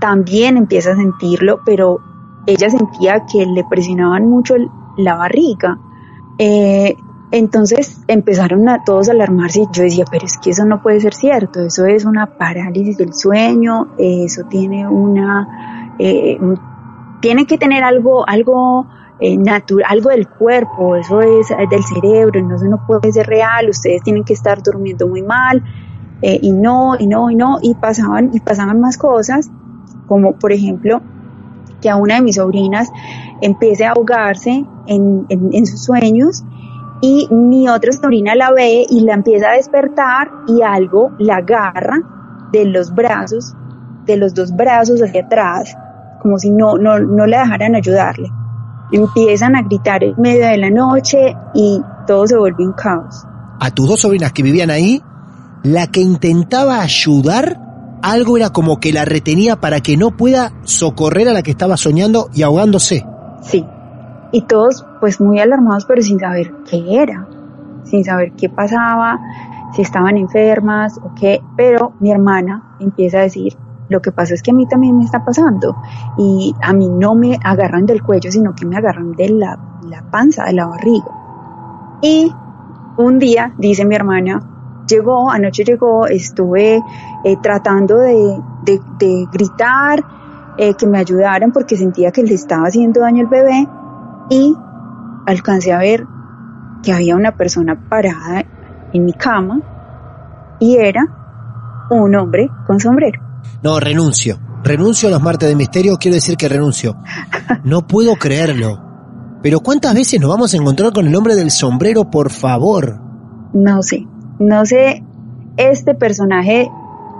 también 0.00 0.56
empieza 0.56 0.92
a 0.92 0.96
sentirlo, 0.96 1.60
pero 1.64 2.00
ella 2.46 2.70
sentía 2.70 3.24
que 3.30 3.44
le 3.44 3.64
presionaban 3.64 4.28
mucho 4.28 4.54
la 4.96 5.14
barriga. 5.16 5.78
Eh, 6.38 6.96
entonces 7.32 8.02
empezaron 8.06 8.68
a 8.68 8.84
todos 8.84 9.08
a 9.08 9.12
alarmarse 9.12 9.62
y 9.62 9.66
yo 9.72 9.82
decía, 9.82 10.04
pero 10.10 10.26
es 10.26 10.38
que 10.38 10.50
eso 10.50 10.64
no 10.64 10.80
puede 10.80 11.00
ser 11.00 11.14
cierto, 11.14 11.60
eso 11.60 11.84
es 11.86 12.04
una 12.04 12.26
parálisis 12.38 12.96
del 12.96 13.14
sueño, 13.14 13.88
eso 13.98 14.44
tiene 14.44 14.86
una, 14.86 15.94
eh, 15.98 16.38
tiene 17.20 17.46
que 17.46 17.58
tener 17.58 17.82
algo, 17.82 18.28
algo 18.28 18.86
eh, 19.18 19.38
natural, 19.38 19.90
algo 19.90 20.10
del 20.10 20.28
cuerpo, 20.28 20.94
eso 20.94 21.22
es 21.22 21.50
eh, 21.50 21.56
del 21.70 21.82
cerebro, 21.84 22.42
no, 22.42 22.56
eso 22.56 22.66
no 22.66 22.86
puede 22.86 23.12
ser 23.12 23.26
real, 23.26 23.70
ustedes 23.70 24.02
tienen 24.02 24.24
que 24.24 24.34
estar 24.34 24.62
durmiendo 24.62 25.08
muy 25.08 25.22
mal, 25.22 25.64
eh, 26.20 26.38
y 26.42 26.52
no, 26.52 26.96
y 26.98 27.06
no, 27.06 27.30
y 27.30 27.34
no, 27.34 27.58
y 27.62 27.74
pasaban, 27.74 28.30
y 28.34 28.40
pasaban 28.40 28.78
más 28.78 28.98
cosas, 28.98 29.50
como 30.06 30.34
por 30.34 30.52
ejemplo, 30.52 31.00
que 31.80 31.88
a 31.88 31.96
una 31.96 32.16
de 32.16 32.22
mis 32.22 32.36
sobrinas 32.36 32.90
empiece 33.40 33.86
a 33.86 33.92
ahogarse 33.92 34.66
en, 34.86 35.26
en 35.30 35.64
sus 35.64 35.82
sueños, 35.82 36.44
y 37.00 37.26
mi 37.30 37.70
otra 37.70 37.92
sobrina 37.92 38.34
la 38.34 38.52
ve 38.52 38.84
y 38.86 39.00
la 39.00 39.14
empieza 39.14 39.48
a 39.48 39.54
despertar 39.54 40.30
y 40.46 40.60
algo 40.60 41.12
la 41.18 41.36
agarra 41.36 42.00
de 42.52 42.66
los 42.66 42.94
brazos, 42.94 43.54
de 44.04 44.18
los 44.18 44.34
dos 44.34 44.54
brazos 44.54 45.00
hacia 45.02 45.22
atrás, 45.22 45.74
como 46.20 46.38
si 46.38 46.50
no, 46.50 46.76
no, 46.76 46.98
no 46.98 47.26
le 47.26 47.38
dejaran 47.38 47.74
ayudarle 47.74 48.30
empiezan 48.92 49.56
a 49.56 49.62
gritar 49.62 50.04
en 50.04 50.14
medio 50.18 50.46
de 50.46 50.58
la 50.58 50.70
noche 50.70 51.36
y 51.54 51.80
todo 52.06 52.26
se 52.26 52.36
vuelve 52.36 52.66
un 52.66 52.72
caos. 52.72 53.24
A 53.60 53.70
tus 53.70 53.88
dos 53.88 54.00
sobrinas 54.00 54.32
que 54.32 54.42
vivían 54.42 54.70
ahí, 54.70 55.02
la 55.62 55.86
que 55.88 56.00
intentaba 56.00 56.80
ayudar, 56.80 57.60
algo 58.02 58.36
era 58.36 58.50
como 58.50 58.78
que 58.78 58.92
la 58.92 59.04
retenía 59.04 59.56
para 59.56 59.80
que 59.80 59.96
no 59.96 60.10
pueda 60.16 60.52
socorrer 60.64 61.28
a 61.28 61.32
la 61.32 61.42
que 61.42 61.50
estaba 61.50 61.76
soñando 61.76 62.28
y 62.32 62.42
ahogándose. 62.42 63.04
Sí, 63.42 63.64
y 64.32 64.42
todos 64.42 64.84
pues 65.00 65.20
muy 65.20 65.40
alarmados 65.40 65.84
pero 65.86 66.02
sin 66.02 66.20
saber 66.20 66.52
qué 66.68 67.02
era, 67.02 67.26
sin 67.84 68.04
saber 68.04 68.32
qué 68.32 68.48
pasaba, 68.48 69.18
si 69.74 69.82
estaban 69.82 70.16
enfermas 70.16 70.98
o 71.02 71.14
qué, 71.14 71.40
pero 71.56 71.92
mi 72.00 72.10
hermana 72.10 72.76
empieza 72.80 73.18
a 73.18 73.22
decir, 73.22 73.56
lo 73.88 74.00
que 74.00 74.12
pasa 74.12 74.34
es 74.34 74.42
que 74.42 74.50
a 74.50 74.54
mí 74.54 74.66
también 74.66 74.98
me 74.98 75.04
está 75.04 75.24
pasando 75.24 75.76
y 76.18 76.54
a 76.62 76.72
mí 76.72 76.88
no 76.88 77.14
me 77.14 77.38
agarran 77.42 77.86
del 77.86 78.02
cuello, 78.02 78.30
sino 78.30 78.54
que 78.54 78.66
me 78.66 78.76
agarran 78.76 79.12
de 79.12 79.28
la, 79.30 79.58
panza, 80.10 80.44
de 80.44 80.54
la 80.54 80.66
barriga. 80.66 81.06
Y 82.02 82.32
un 82.98 83.18
día, 83.18 83.54
dice 83.58 83.84
mi 83.84 83.94
hermana, 83.94 84.42
llegó, 84.88 85.30
anoche 85.30 85.64
llegó, 85.64 86.06
estuve 86.06 86.82
eh, 87.24 87.36
tratando 87.42 87.98
de, 87.98 88.40
gritar, 89.32 90.04
eh, 90.58 90.74
que 90.74 90.86
me 90.86 90.98
ayudaran 90.98 91.52
porque 91.52 91.76
sentía 91.76 92.10
que 92.10 92.22
le 92.22 92.34
estaba 92.34 92.66
haciendo 92.66 93.00
daño 93.00 93.22
al 93.22 93.28
bebé 93.28 93.68
y 94.30 94.56
alcancé 95.26 95.72
a 95.72 95.78
ver 95.78 96.06
que 96.82 96.92
había 96.92 97.14
una 97.14 97.32
persona 97.32 97.78
parada 97.88 98.44
en 98.92 99.04
mi 99.04 99.12
cama 99.12 99.60
y 100.58 100.76
era 100.76 101.04
un 101.90 102.14
hombre 102.14 102.50
con 102.66 102.80
sombrero. 102.80 103.25
No, 103.62 103.80
renuncio. 103.80 104.38
Renuncio 104.62 105.08
a 105.08 105.12
los 105.12 105.22
martes 105.22 105.48
de 105.48 105.56
misterio, 105.56 105.96
quiero 105.96 106.16
decir 106.16 106.36
que 106.36 106.48
renuncio. 106.48 106.96
No 107.64 107.86
puedo 107.86 108.16
creerlo. 108.16 108.80
Pero 109.42 109.60
¿cuántas 109.60 109.94
veces 109.94 110.20
nos 110.20 110.30
vamos 110.30 110.52
a 110.52 110.56
encontrar 110.56 110.92
con 110.92 111.06
el 111.06 111.14
hombre 111.14 111.36
del 111.36 111.50
sombrero, 111.50 112.10
por 112.10 112.30
favor? 112.30 113.00
No 113.52 113.82
sé, 113.82 114.06
no 114.38 114.66
sé 114.66 115.02
este 115.56 115.94
personaje 115.94 116.68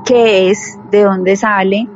qué 0.05 0.51
es, 0.51 0.79
de 0.91 1.05
dónde 1.05 1.37
sale, 1.37 1.89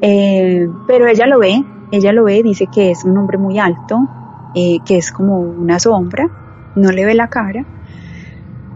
eh, 0.00 0.68
pero 0.86 1.06
ella 1.06 1.26
lo 1.26 1.38
ve, 1.38 1.62
ella 1.92 2.12
lo 2.12 2.24
ve, 2.24 2.42
dice 2.42 2.66
que 2.72 2.90
es 2.90 3.04
un 3.04 3.16
hombre 3.18 3.38
muy 3.38 3.58
alto, 3.58 4.08
eh, 4.54 4.78
que 4.84 4.96
es 4.98 5.10
como 5.10 5.38
una 5.38 5.78
sombra, 5.78 6.28
no 6.74 6.90
le 6.90 7.04
ve 7.04 7.14
la 7.14 7.28
cara. 7.28 7.64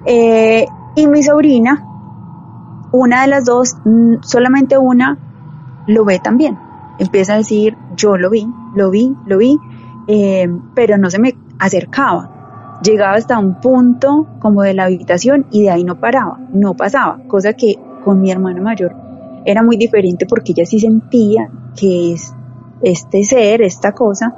Eh, 0.07 0.67
y 0.97 1.07
mi 1.07 1.23
sobrina 1.23 1.89
una 2.92 3.22
de 3.22 3.29
las 3.29 3.44
dos, 3.44 3.76
mm, 3.85 4.16
solamente 4.22 4.79
una, 4.79 5.18
lo 5.87 6.05
ve 6.05 6.18
también. 6.18 6.59
Empieza 6.98 7.35
a 7.35 7.38
decir, 7.38 7.76
yo 7.96 8.16
lo 8.16 8.31
vi, 8.31 8.46
lo 8.74 8.90
vi, 8.90 9.14
lo 9.26 9.38
vi, 9.38 9.59
eh, 10.07 10.48
pero 10.74 10.98
no 10.98 11.11
se 11.11 11.18
me 11.18 11.37
acercaba. 11.59 12.79
Llegaba 12.83 13.14
hasta 13.14 13.38
un 13.38 13.61
punto 13.61 14.26
como 14.38 14.62
de 14.62 14.74
la 14.74 14.85
habitación 14.85 15.46
y 15.50 15.62
de 15.64 15.70
ahí 15.70 15.85
no 15.85 16.00
paraba, 16.00 16.38
no 16.53 16.74
pasaba, 16.74 17.18
cosa 17.29 17.53
que 17.53 17.76
con 18.05 18.20
mi 18.20 18.31
hermana 18.31 18.61
mayor 18.62 18.94
era 19.44 19.62
muy 19.62 19.76
diferente 19.76 20.26
porque 20.26 20.53
ella 20.53 20.66
sí 20.66 20.79
sentía 20.81 21.48
que 21.76 22.12
es, 22.12 22.35
este 22.83 23.24
ser, 23.24 23.62
esta 23.62 23.92
cosa, 23.92 24.35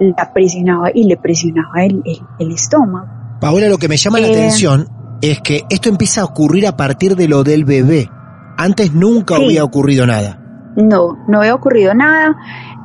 la 0.00 0.32
presionaba 0.32 0.90
y 0.94 1.04
le 1.04 1.16
presionaba 1.16 1.84
el, 1.84 2.02
estómago. 2.38 3.06
Paola, 3.40 3.68
lo 3.68 3.78
que 3.78 3.88
me 3.88 3.96
llama 3.96 4.20
la 4.20 4.28
eh, 4.28 4.32
atención 4.32 4.88
es 5.22 5.40
que 5.40 5.64
esto 5.70 5.88
empieza 5.88 6.20
a 6.20 6.24
ocurrir 6.24 6.66
a 6.66 6.76
partir 6.76 7.14
de 7.14 7.28
lo 7.28 7.44
del 7.44 7.64
bebé. 7.64 8.10
Antes 8.58 8.92
nunca 8.92 9.36
había 9.36 9.64
ocurrido 9.64 10.04
nada. 10.04 10.38
No, 10.76 11.16
no 11.28 11.38
había 11.38 11.54
ocurrido 11.54 11.94
nada. 11.94 12.36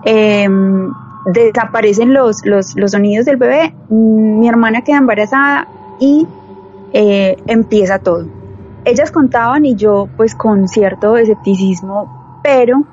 Em, 0.05 0.89
desaparecen 1.33 2.13
los, 2.13 2.45
los, 2.45 2.75
los, 2.75 2.91
sonidos 2.91 3.25
del 3.25 3.37
bebé. 3.37 3.73
Mi 3.89 4.47
hermana 4.47 4.83
queda 4.83 4.97
embarazada 4.97 5.67
y 5.99 6.27
eh, 6.93 7.37
empieza 7.47 7.99
todo. 7.99 8.27
Ellas 8.85 9.11
contaban 9.11 9.65
y 9.65 9.75
yo 9.75 10.07
pues 10.15 10.35
con 10.35 10.67
cierto 10.67 11.17
escepticismo, 11.17 12.39
pero 12.43 12.83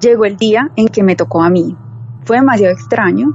llegó 0.00 0.24
el 0.24 0.36
día 0.36 0.70
en 0.74 0.88
que 0.88 1.04
me 1.04 1.14
tocó 1.14 1.42
a 1.42 1.48
mí. 1.48 1.76
Fue 2.24 2.36
demasiado 2.36 2.74
extraño 2.74 3.32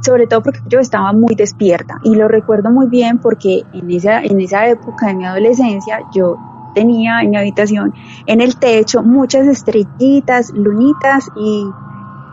sobre 0.00 0.26
todo 0.26 0.42
porque 0.42 0.60
yo 0.68 0.78
estaba 0.78 1.12
muy 1.12 1.34
despierta 1.34 1.98
y 2.04 2.14
lo 2.14 2.28
recuerdo 2.28 2.70
muy 2.70 2.88
bien 2.88 3.18
porque 3.18 3.62
en 3.72 3.90
esa, 3.90 4.22
en 4.22 4.40
esa 4.40 4.66
época 4.68 5.08
de 5.08 5.14
mi 5.14 5.24
adolescencia 5.24 6.00
yo 6.14 6.36
tenía 6.74 7.20
en 7.22 7.30
mi 7.30 7.36
habitación 7.38 7.94
en 8.26 8.40
el 8.40 8.56
techo 8.56 9.02
muchas 9.02 9.46
estrellitas, 9.46 10.50
lunitas 10.54 11.28
y 11.36 11.64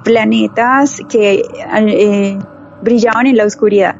planetas 0.03 1.01
que 1.09 1.43
eh, 1.77 2.39
brillaban 2.83 3.27
en 3.27 3.37
la 3.37 3.45
oscuridad. 3.45 3.95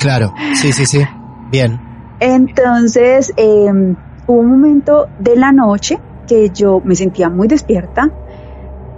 Claro, 0.00 0.32
sí, 0.54 0.72
sí, 0.72 0.86
sí, 0.86 1.04
bien. 1.50 1.80
Entonces 2.20 3.32
em, 3.36 3.96
hubo 4.26 4.40
un 4.40 4.50
momento 4.50 5.08
de 5.18 5.36
la 5.36 5.52
noche 5.52 5.98
que 6.26 6.50
yo 6.50 6.80
me 6.84 6.94
sentía 6.94 7.28
muy 7.28 7.48
despierta 7.48 8.10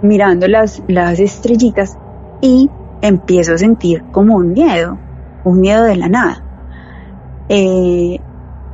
mirando 0.01 0.47
las, 0.47 0.81
las 0.87 1.19
estrellitas 1.19 1.97
y 2.41 2.69
empiezo 3.01 3.53
a 3.53 3.57
sentir 3.57 4.05
como 4.11 4.35
un 4.35 4.53
miedo, 4.53 5.01
un 5.43 5.59
miedo 5.59 5.83
de 5.83 5.97
la 5.97 6.09
nada, 6.09 6.45
eh, 7.49 8.19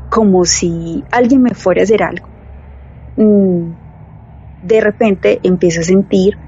como 0.10 0.46
si 0.46 1.04
alguien 1.12 1.42
me 1.42 1.52
fuera 1.56 1.82
a 1.82 1.84
hacer 1.86 2.04
algo. 2.04 2.30
Mm, 3.16 3.74
de 4.62 4.82
repente 4.82 5.40
empiezo 5.44 5.82
a 5.82 5.84
sentir 5.84 6.40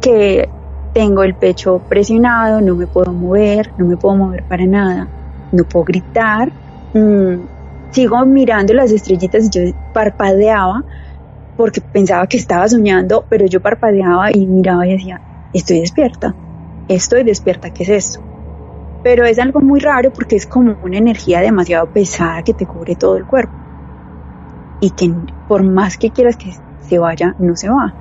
que 0.00 0.48
tengo 0.92 1.24
el 1.24 1.36
pecho 1.36 1.84
presionado, 1.88 2.60
no 2.60 2.76
me 2.76 2.86
puedo 2.86 3.12
mover, 3.12 3.72
no 3.76 3.86
me 3.86 3.96
puedo 3.96 4.16
mover 4.16 4.44
para 4.46 4.66
nada, 4.66 5.10
no 5.52 5.64
puedo 5.64 5.84
gritar. 5.84 6.54
Mm, 6.92 7.46
sigo 7.90 8.24
mirando 8.26 8.74
las 8.74 8.92
estrellitas 8.92 9.46
y 9.46 9.50
yo 9.50 9.60
parpadeaba 9.92 10.84
porque 11.56 11.80
pensaba 11.80 12.26
que 12.26 12.36
estaba 12.36 12.68
soñando, 12.68 13.26
pero 13.28 13.46
yo 13.46 13.60
parpadeaba 13.60 14.30
y 14.32 14.46
miraba 14.46 14.86
y 14.86 14.92
decía, 14.92 15.22
estoy 15.52 15.80
despierta, 15.80 16.36
estoy 16.88 17.24
despierta, 17.24 17.70
¿qué 17.70 17.84
es 17.84 17.88
esto? 17.88 18.20
Pero 19.02 19.24
es 19.24 19.38
algo 19.38 19.60
muy 19.60 19.80
raro 19.80 20.12
porque 20.12 20.36
es 20.36 20.46
como 20.46 20.76
una 20.82 20.98
energía 20.98 21.40
demasiado 21.40 21.86
pesada 21.86 22.42
que 22.42 22.54
te 22.54 22.66
cubre 22.66 22.96
todo 22.96 23.16
el 23.16 23.26
cuerpo 23.26 23.52
y 24.80 24.90
que 24.90 25.12
por 25.48 25.62
más 25.62 25.96
que 25.96 26.10
quieras 26.10 26.36
que 26.36 26.54
se 26.88 26.98
vaya, 26.98 27.34
no 27.38 27.56
se 27.56 27.68
va. 27.68 27.94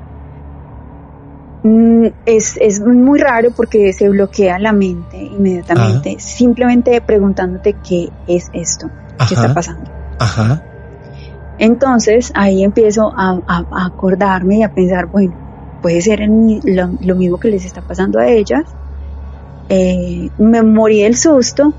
Mm, 1.64 2.08
es, 2.26 2.58
es 2.60 2.82
muy 2.82 3.20
raro 3.20 3.52
porque 3.52 3.94
se 3.94 4.10
bloquea 4.10 4.60
la 4.60 4.74
mente 4.74 5.18
inmediatamente, 5.18 6.18
simplemente 6.20 7.00
preguntándote 7.02 7.76
qué 7.88 8.10
es 8.28 8.50
esto, 8.54 8.90
qué 9.28 9.34
está 9.34 9.54
pasando. 9.54 9.90
Ajá. 10.20 10.62
Entonces 11.58 12.32
ahí 12.36 12.64
empiezo 12.64 13.14
a, 13.16 13.40
acordarme 13.86 14.58
y 14.58 14.64
a 14.64 14.74
pensar, 14.74 15.06
bueno, 15.06 15.34
puede 15.84 16.02
ser 16.02 16.22
lo, 16.22 17.16
mismo 17.16 17.38
que 17.38 17.50
les 17.50 17.66
está 17.66 17.82
pasando 17.82 18.18
a 18.18 18.28
ellas. 18.28 18.64
Eh, 19.68 20.30
me 20.38 20.64
morí 20.64 21.04
del 21.04 21.18
susto, 21.18 21.74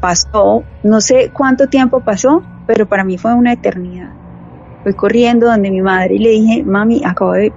pasó, 0.00 0.64
no 0.82 1.00
sé 1.00 1.30
cuánto 1.32 1.68
tiempo 1.68 2.00
pasó, 2.00 2.42
pero 2.66 2.86
para 2.86 3.04
mí 3.04 3.16
fue 3.16 3.32
una 3.32 3.52
eternidad. 3.52 4.10
Fui 4.82 4.92
corriendo 4.94 5.46
donde 5.46 5.70
mi 5.70 5.80
madre 5.80 6.16
y 6.16 6.18
le 6.18 6.30
dije, 6.30 6.64
mami, 6.64 7.02
acabo 7.04 7.32
de 7.32 7.52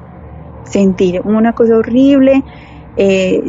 sentir 0.65 1.19
una 1.23 1.53
cosa 1.53 1.75
horrible, 1.75 2.43
eh, 2.95 3.41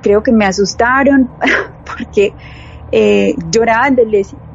creo 0.00 0.22
que 0.22 0.30
me 0.30 0.46
asustaron 0.46 1.28
porque 1.84 2.34
eh, 2.92 3.34
lloraban 3.50 3.96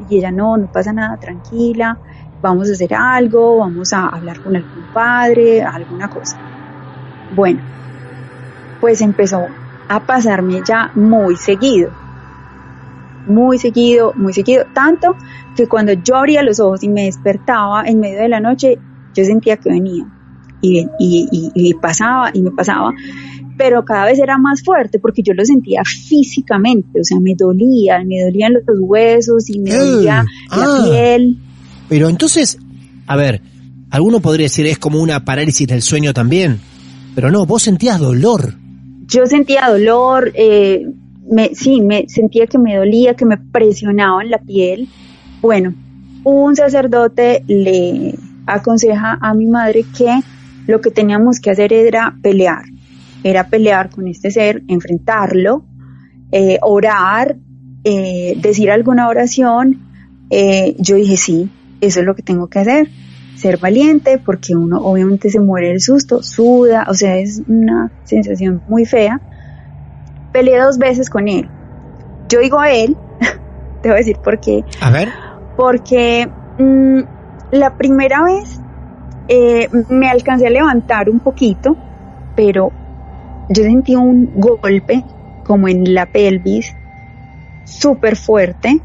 y 0.09 0.17
ella 0.17 0.31
no, 0.31 0.55
no 0.55 0.67
pasa 0.67 0.93
nada, 0.93 1.17
tranquila, 1.17 1.99
vamos 2.41 2.69
a 2.69 2.71
hacer 2.71 2.93
algo, 2.93 3.57
vamos 3.57 3.91
a 3.91 4.07
hablar 4.07 4.39
con 4.39 4.55
algún 4.55 4.87
padre, 4.93 5.61
alguna 5.63 6.07
cosa. 6.07 6.50
Bueno, 7.35 7.61
pues 8.79 9.01
empezó 9.01 9.45
a 9.87 9.99
pasarme 10.05 10.61
ya 10.67 10.91
muy 10.95 11.35
seguido, 11.35 11.91
muy 13.27 13.57
seguido, 13.57 14.13
muy 14.15 14.33
seguido, 14.33 14.65
tanto 14.73 15.15
que 15.55 15.67
cuando 15.67 15.93
yo 15.93 16.15
abría 16.15 16.43
los 16.43 16.59
ojos 16.59 16.83
y 16.83 16.89
me 16.89 17.05
despertaba 17.05 17.83
en 17.85 17.99
medio 17.99 18.19
de 18.19 18.29
la 18.29 18.39
noche, 18.39 18.79
yo 19.13 19.25
sentía 19.25 19.57
que 19.57 19.69
venía 19.69 20.05
y, 20.61 20.87
y, 20.99 21.51
y, 21.53 21.73
pasaba 21.75 22.31
y 22.33 22.41
me 22.41 22.51
pasaba, 22.51 22.91
pero 23.57 23.83
cada 23.83 24.05
vez 24.05 24.19
era 24.19 24.37
más 24.37 24.63
fuerte 24.63 24.99
porque 24.99 25.23
yo 25.23 25.33
lo 25.33 25.43
sentía 25.43 25.83
físicamente, 25.83 27.01
o 27.01 27.03
sea, 27.03 27.19
me 27.19 27.35
dolía, 27.35 28.03
me 28.05 28.23
dolían 28.23 28.53
los 28.53 28.79
huesos 28.79 29.49
y 29.49 29.59
me 29.59 29.75
dolía 29.75 30.25
la 30.49 30.63
ah. 30.63 30.81
piel. 30.83 31.37
Pero 31.89 32.09
entonces, 32.09 32.57
a 33.07 33.15
ver, 33.15 33.41
alguno 33.89 34.21
podría 34.21 34.45
decir 34.45 34.65
es 34.67 34.79
como 34.79 34.99
una 34.99 35.25
parálisis 35.25 35.67
del 35.67 35.81
sueño 35.81 36.13
también. 36.13 36.59
Pero 37.15 37.29
no, 37.29 37.45
vos 37.45 37.63
sentías 37.63 37.99
dolor. 37.99 38.55
Yo 39.05 39.25
sentía 39.25 39.69
dolor, 39.69 40.31
eh, 40.35 40.87
me, 41.29 41.53
sí, 41.53 41.81
me 41.81 42.07
sentía 42.07 42.47
que 42.47 42.57
me 42.57 42.77
dolía, 42.77 43.15
que 43.15 43.25
me 43.25 43.37
presionaba 43.37 44.23
en 44.23 44.31
la 44.31 44.37
piel. 44.37 44.87
Bueno, 45.41 45.73
un 46.23 46.55
sacerdote 46.55 47.43
le 47.47 48.15
aconseja 48.45 49.17
a 49.21 49.33
mi 49.33 49.47
madre 49.47 49.85
que 49.97 50.21
lo 50.67 50.79
que 50.79 50.91
teníamos 50.91 51.39
que 51.39 51.51
hacer 51.51 51.73
era 51.73 52.15
pelear, 52.21 52.63
era 53.23 53.47
pelear 53.47 53.89
con 53.89 54.07
este 54.07 54.31
ser, 54.31 54.63
enfrentarlo, 54.67 55.65
eh, 56.31 56.59
orar, 56.61 57.35
eh, 57.83 58.37
decir 58.41 58.71
alguna 58.71 59.09
oración. 59.09 59.81
yo 60.77 60.95
dije, 60.95 61.17
sí, 61.17 61.49
eso 61.81 61.99
es 61.99 62.05
lo 62.05 62.15
que 62.15 62.23
tengo 62.23 62.47
que 62.47 62.59
hacer 62.59 62.87
ser 63.41 63.57
valiente 63.57 64.17
porque 64.17 64.55
uno 64.55 64.79
obviamente 64.81 65.29
se 65.29 65.39
muere 65.39 65.69
del 65.69 65.81
susto, 65.81 66.21
suda, 66.21 66.85
o 66.87 66.93
sea, 66.93 67.17
es 67.17 67.41
una 67.47 67.91
sensación 68.03 68.61
muy 68.67 68.85
fea. 68.85 69.19
Peleé 70.31 70.59
dos 70.59 70.77
veces 70.77 71.09
con 71.09 71.27
él. 71.27 71.49
Yo 72.29 72.39
digo 72.39 72.59
a 72.59 72.71
él, 72.71 72.95
te 73.81 73.89
voy 73.89 73.95
a 73.95 73.99
decir 73.99 74.17
por 74.23 74.39
qué. 74.39 74.63
A 74.81 74.91
ver. 74.91 75.09
Porque 75.57 76.29
mm, 76.57 76.99
la 77.51 77.75
primera 77.77 78.23
vez 78.23 78.59
Eh, 79.33 79.69
me 79.87 80.09
alcancé 80.09 80.47
a 80.47 80.49
levantar 80.49 81.09
un 81.09 81.19
poquito, 81.19 81.77
pero 82.35 82.71
yo 83.49 83.63
sentí 83.63 83.95
un 83.95 84.29
golpe 84.35 85.05
como 85.45 85.69
en 85.69 85.93
la 85.93 86.05
pelvis 86.05 86.75
súper 87.63 88.17
fuerte 88.17 88.81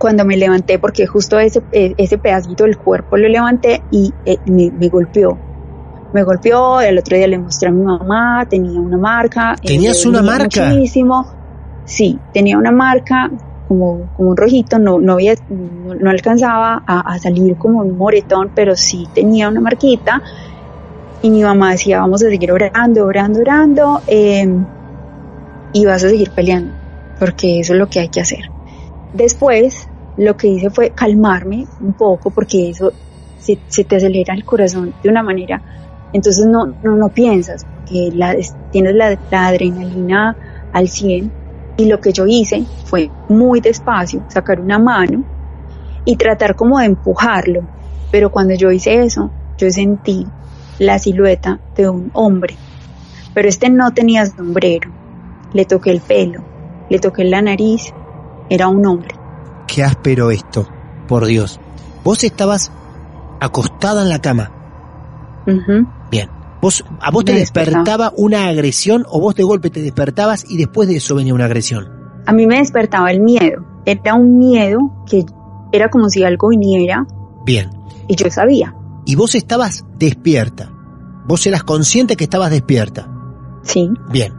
cuando 0.00 0.24
me 0.24 0.34
levanté, 0.34 0.78
porque 0.78 1.06
justo 1.06 1.38
ese, 1.38 1.60
eh, 1.72 1.94
ese 1.98 2.16
pedacito 2.16 2.64
del 2.64 2.78
cuerpo 2.78 3.18
lo 3.18 3.28
levanté 3.28 3.82
y 3.90 4.10
eh, 4.24 4.38
me, 4.46 4.88
golpeó. 4.88 5.38
Me 6.14 6.22
golpeó, 6.22 6.80
el 6.80 6.98
otro 6.98 7.18
día 7.18 7.26
le 7.28 7.38
mostré 7.38 7.68
a 7.68 7.70
mi 7.70 7.84
mamá, 7.84 8.46
tenía 8.48 8.80
una 8.80 8.96
marca. 8.96 9.56
¿Tenías 9.62 10.06
una 10.06 10.22
marca? 10.22 10.70
Muchísimo. 10.70 11.26
Sí, 11.84 12.18
tenía 12.32 12.56
una 12.56 12.72
marca 12.72 13.30
como, 13.68 14.08
como 14.16 14.30
un 14.30 14.38
rojito, 14.38 14.78
no, 14.78 14.98
no, 14.98 15.12
había, 15.12 15.34
no, 15.50 16.08
alcanzaba 16.08 16.82
a, 16.86 17.18
salir 17.18 17.56
como 17.58 17.80
un 17.80 17.98
moretón, 17.98 18.52
pero 18.54 18.76
sí 18.76 19.06
tenía 19.14 19.50
una 19.50 19.60
marquita. 19.60 20.22
Y 21.20 21.28
mi 21.28 21.42
mamá 21.42 21.72
decía, 21.72 22.00
vamos 22.00 22.22
a 22.22 22.30
seguir 22.30 22.50
orando, 22.52 23.04
orando, 23.04 23.40
orando, 23.40 24.00
eh, 24.06 24.48
y 25.74 25.84
vas 25.84 26.02
a 26.04 26.08
seguir 26.08 26.30
peleando, 26.30 26.72
porque 27.18 27.60
eso 27.60 27.74
es 27.74 27.78
lo 27.78 27.90
que 27.90 28.00
hay 28.00 28.08
que 28.08 28.22
hacer. 28.22 28.50
Después, 29.12 29.89
lo 30.20 30.36
que 30.36 30.48
hice 30.48 30.68
fue 30.68 30.90
calmarme 30.90 31.66
un 31.80 31.94
poco, 31.94 32.30
porque 32.30 32.68
eso 32.68 32.92
se, 33.38 33.56
te 33.56 33.96
acelera 33.96 34.34
el 34.34 34.44
corazón 34.44 34.92
de 35.02 35.08
una 35.08 35.22
manera, 35.22 35.62
entonces 36.12 36.44
no, 36.44 36.66
no, 36.82 36.94
no 36.94 37.08
piensas, 37.08 37.64
porque 37.64 38.10
la, 38.14 38.36
tienes 38.70 38.94
la, 38.94 39.18
la 39.30 39.46
adrenalina 39.46 40.36
al 40.72 40.88
100 40.88 41.32
y 41.78 41.86
lo 41.86 42.00
que 42.00 42.12
yo 42.12 42.26
hice 42.26 42.66
fue 42.84 43.10
muy 43.30 43.60
despacio 43.60 44.22
sacar 44.28 44.60
una 44.60 44.78
mano 44.78 45.24
y 46.04 46.16
tratar 46.16 46.54
como 46.54 46.78
de 46.78 46.86
empujarlo. 46.86 47.62
Pero 48.10 48.30
cuando 48.30 48.54
yo 48.54 48.70
hice 48.70 49.02
eso, 49.02 49.30
yo 49.56 49.70
sentí 49.70 50.26
la 50.78 50.98
silueta 50.98 51.60
de 51.76 51.88
un 51.88 52.10
hombre. 52.12 52.56
Pero 53.32 53.48
este 53.48 53.70
no 53.70 53.94
tenía 53.94 54.26
sombrero. 54.26 54.90
Le 55.54 55.64
toqué 55.64 55.92
el 55.92 56.00
pelo, 56.00 56.42
le 56.90 56.98
toqué 56.98 57.24
la 57.24 57.40
nariz. 57.40 57.94
Era 58.50 58.68
un 58.68 58.84
hombre. 58.84 59.19
Qué 59.72 59.84
áspero 59.84 60.32
esto, 60.32 60.68
por 61.06 61.26
Dios. 61.26 61.60
Vos 62.02 62.24
estabas 62.24 62.72
acostada 63.38 64.02
en 64.02 64.08
la 64.08 64.20
cama. 64.20 64.50
Bien. 66.10 66.28
¿Vos, 66.60 66.84
¿A 67.00 67.12
vos 67.12 67.24
te 67.24 67.34
despertaba 67.34 68.12
una 68.16 68.48
agresión 68.48 69.06
o 69.08 69.20
vos 69.20 69.36
de 69.36 69.44
golpe 69.44 69.70
te 69.70 69.80
despertabas 69.80 70.44
y 70.50 70.56
después 70.56 70.88
de 70.88 70.96
eso 70.96 71.14
venía 71.14 71.34
una 71.34 71.44
agresión? 71.44 71.88
A 72.26 72.32
mí 72.32 72.48
me 72.48 72.58
despertaba 72.58 73.12
el 73.12 73.20
miedo. 73.20 73.64
Era 73.86 74.14
un 74.14 74.38
miedo 74.38 75.04
que 75.08 75.24
era 75.72 75.88
como 75.88 76.10
si 76.10 76.24
algo 76.24 76.48
viniera. 76.48 77.06
Bien. 77.46 77.70
Y 78.08 78.16
yo 78.16 78.28
sabía. 78.28 78.74
Y 79.06 79.14
vos 79.14 79.36
estabas 79.36 79.84
despierta. 79.98 80.72
Vos 81.26 81.46
eras 81.46 81.62
consciente 81.62 82.16
que 82.16 82.24
estabas 82.24 82.50
despierta. 82.50 83.08
Sí. 83.62 83.88
Bien. 84.10 84.34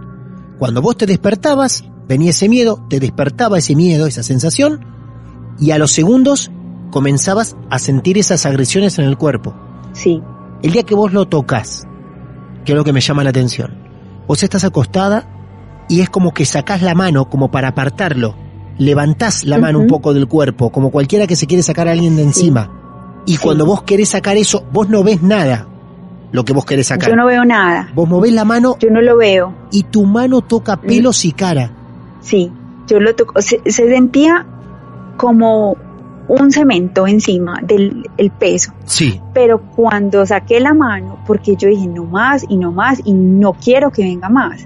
Cuando 0.60 0.82
vos 0.82 0.98
te 0.98 1.06
despertabas, 1.06 1.86
venía 2.08 2.32
ese 2.32 2.50
miedo, 2.50 2.86
te 2.90 3.00
despertaba 3.00 3.58
ese 3.58 3.76
miedo, 3.76 4.06
esa 4.08 4.24
sensación, 4.24 4.86
y 5.60 5.72
a 5.72 5.78
los 5.78 5.92
segundos 5.92 6.52
comenzabas 6.92 7.56
a 7.70 7.80
sentir 7.80 8.18
esas 8.18 8.46
agresiones 8.46 9.00
en 9.00 9.06
el 9.06 9.18
cuerpo. 9.18 9.56
Sí. 9.94 10.22
El 10.62 10.72
día 10.72 10.84
que 10.84 10.96
vos 10.96 11.14
lo 11.14 11.28
tocas, 11.28 11.88
que 12.66 12.74
es 12.74 12.78
lo 12.78 12.84
que 12.84 12.94
me 12.94 13.02
llama 13.02 13.24
la 13.24 13.30
atención. 13.32 13.74
Vos 14.28 14.44
estás 14.44 14.64
acostada 14.64 15.28
y 15.90 16.02
es 16.02 16.10
como 16.10 16.34
que 16.34 16.46
sacás 16.46 16.82
la 16.82 16.96
mano 16.96 17.30
como 17.30 17.52
para 17.52 17.70
apartarlo. 17.70 18.36
Levantás 18.78 19.46
la 19.46 19.58
mano 19.58 19.80
un 19.80 19.88
poco 19.88 20.14
del 20.14 20.28
cuerpo, 20.28 20.72
como 20.72 20.92
cualquiera 20.92 21.28
que 21.28 21.36
se 21.36 21.46
quiere 21.48 21.64
sacar 21.64 21.88
a 21.88 21.92
alguien 21.92 22.16
de 22.16 22.24
encima. 22.24 22.72
Y 23.26 23.38
cuando 23.38 23.66
vos 23.66 23.84
querés 23.84 24.10
sacar 24.10 24.38
eso, 24.38 24.66
vos 24.72 24.90
no 24.90 25.04
ves 25.04 25.22
nada 25.22 25.68
lo 26.32 26.46
que 26.46 26.54
vos 26.54 26.66
querés 26.66 26.88
sacar. 26.88 27.10
Yo 27.10 27.16
no 27.16 27.26
veo 27.26 27.44
nada. 27.44 27.90
Vos 27.94 28.08
movés 28.08 28.34
la 28.34 28.46
mano. 28.46 28.78
Yo 28.80 28.90
no 28.90 29.02
lo 29.02 29.18
veo. 29.18 29.54
Y 29.72 29.84
tu 29.84 30.06
mano 30.06 30.42
toca 30.42 30.78
pelos 30.78 31.26
y 31.26 31.34
cara. 31.34 31.72
Sí, 32.22 32.52
yo 32.88 33.00
lo 33.00 33.14
toco. 33.16 33.42
Se, 33.42 33.62
se 33.66 33.90
sentía 33.90 34.46
como 35.18 35.78
un 36.28 36.52
cemento 36.52 37.08
encima 37.08 37.60
del 37.62 38.06
peso. 38.40 38.74
Sí. 38.86 39.20
Pero 39.34 39.62
cuando 39.76 40.26
saqué 40.26 40.60
la 40.60 40.74
mano, 40.74 41.20
porque 41.28 41.56
yo 41.56 41.68
dije 41.68 41.88
no 41.88 42.06
más 42.06 42.46
y 42.48 42.58
no 42.58 42.72
más 42.72 43.02
y 43.04 43.14
no 43.14 43.54
quiero 43.54 43.92
que 43.92 44.04
venga 44.04 44.30
más, 44.30 44.66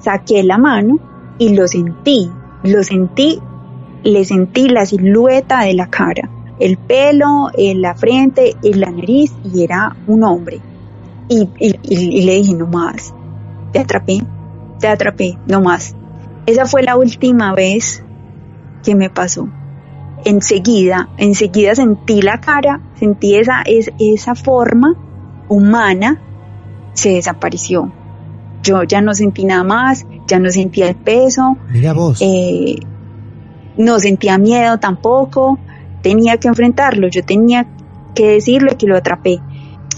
saqué 0.00 0.42
la 0.42 0.58
mano 0.58 0.98
y 1.38 1.54
lo 1.54 1.68
sentí, 1.68 2.30
lo 2.64 2.82
sentí, 2.82 3.40
le 4.02 4.24
sentí 4.24 4.68
la 4.68 4.84
silueta 4.84 5.60
de 5.60 5.74
la 5.74 5.86
cara, 5.88 6.28
el 6.58 6.76
pelo, 6.76 7.50
en 7.56 7.82
la 7.82 7.94
frente, 7.94 8.56
y 8.62 8.72
la 8.74 8.90
nariz 8.90 9.32
y 9.44 9.62
era 9.62 9.94
un 10.06 10.24
hombre. 10.24 10.60
Y, 11.28 11.48
y 11.58 12.22
le 12.22 12.34
dije 12.34 12.54
no 12.54 12.66
más, 12.66 13.14
te 13.72 13.80
atrapé, 13.80 14.22
te 14.80 14.88
atrapé, 14.88 15.38
no 15.46 15.60
más. 15.60 15.94
Esa 16.46 16.66
fue 16.66 16.82
la 16.82 16.96
última 16.96 17.52
vez 17.52 18.02
que 18.82 18.94
me 18.94 19.10
pasó 19.10 19.48
enseguida, 20.24 21.08
enseguida 21.16 21.74
sentí 21.74 22.22
la 22.22 22.40
cara, 22.40 22.80
sentí 22.94 23.36
esa, 23.36 23.62
esa 23.66 24.34
forma 24.34 24.94
humana, 25.48 26.20
se 26.94 27.10
desapareció. 27.10 27.92
Yo 28.62 28.82
ya 28.82 29.00
no 29.00 29.14
sentí 29.14 29.44
nada 29.44 29.64
más, 29.64 30.06
ya 30.26 30.38
no 30.38 30.50
sentía 30.50 30.88
el 30.88 30.96
peso. 30.96 31.56
Mira 31.70 31.92
vos. 31.92 32.18
Eh, 32.20 32.76
no 33.76 33.98
sentía 33.98 34.38
miedo 34.38 34.78
tampoco. 34.78 35.58
Tenía 36.02 36.38
que 36.38 36.48
enfrentarlo, 36.48 37.08
yo 37.08 37.24
tenía 37.24 37.66
que 38.14 38.28
decirle 38.28 38.76
que 38.76 38.86
lo 38.86 38.96
atrapé. 38.96 39.40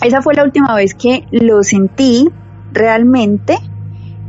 Esa 0.02 0.22
fue 0.22 0.34
la 0.34 0.44
última 0.44 0.74
vez 0.74 0.94
que 0.94 1.26
lo 1.30 1.62
sentí 1.62 2.28
realmente 2.72 3.58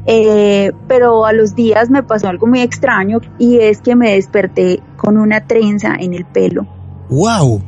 eh, 0.06 0.72
pero 0.88 1.26
a 1.26 1.34
los 1.34 1.56
días 1.56 1.90
me 1.90 2.04
pasó 2.04 2.28
algo 2.28 2.48
muy 2.48 2.62
extraño 2.62 3.20
y 3.38 3.60
es 3.60 3.82
que 3.82 3.96
me 3.96 4.14
desperté 4.14 4.82
con 4.98 5.18
una 5.18 5.46
trenza 5.46 5.96
en 6.00 6.14
el 6.14 6.26
pelo. 6.26 6.68
¡Wow! 7.10 7.62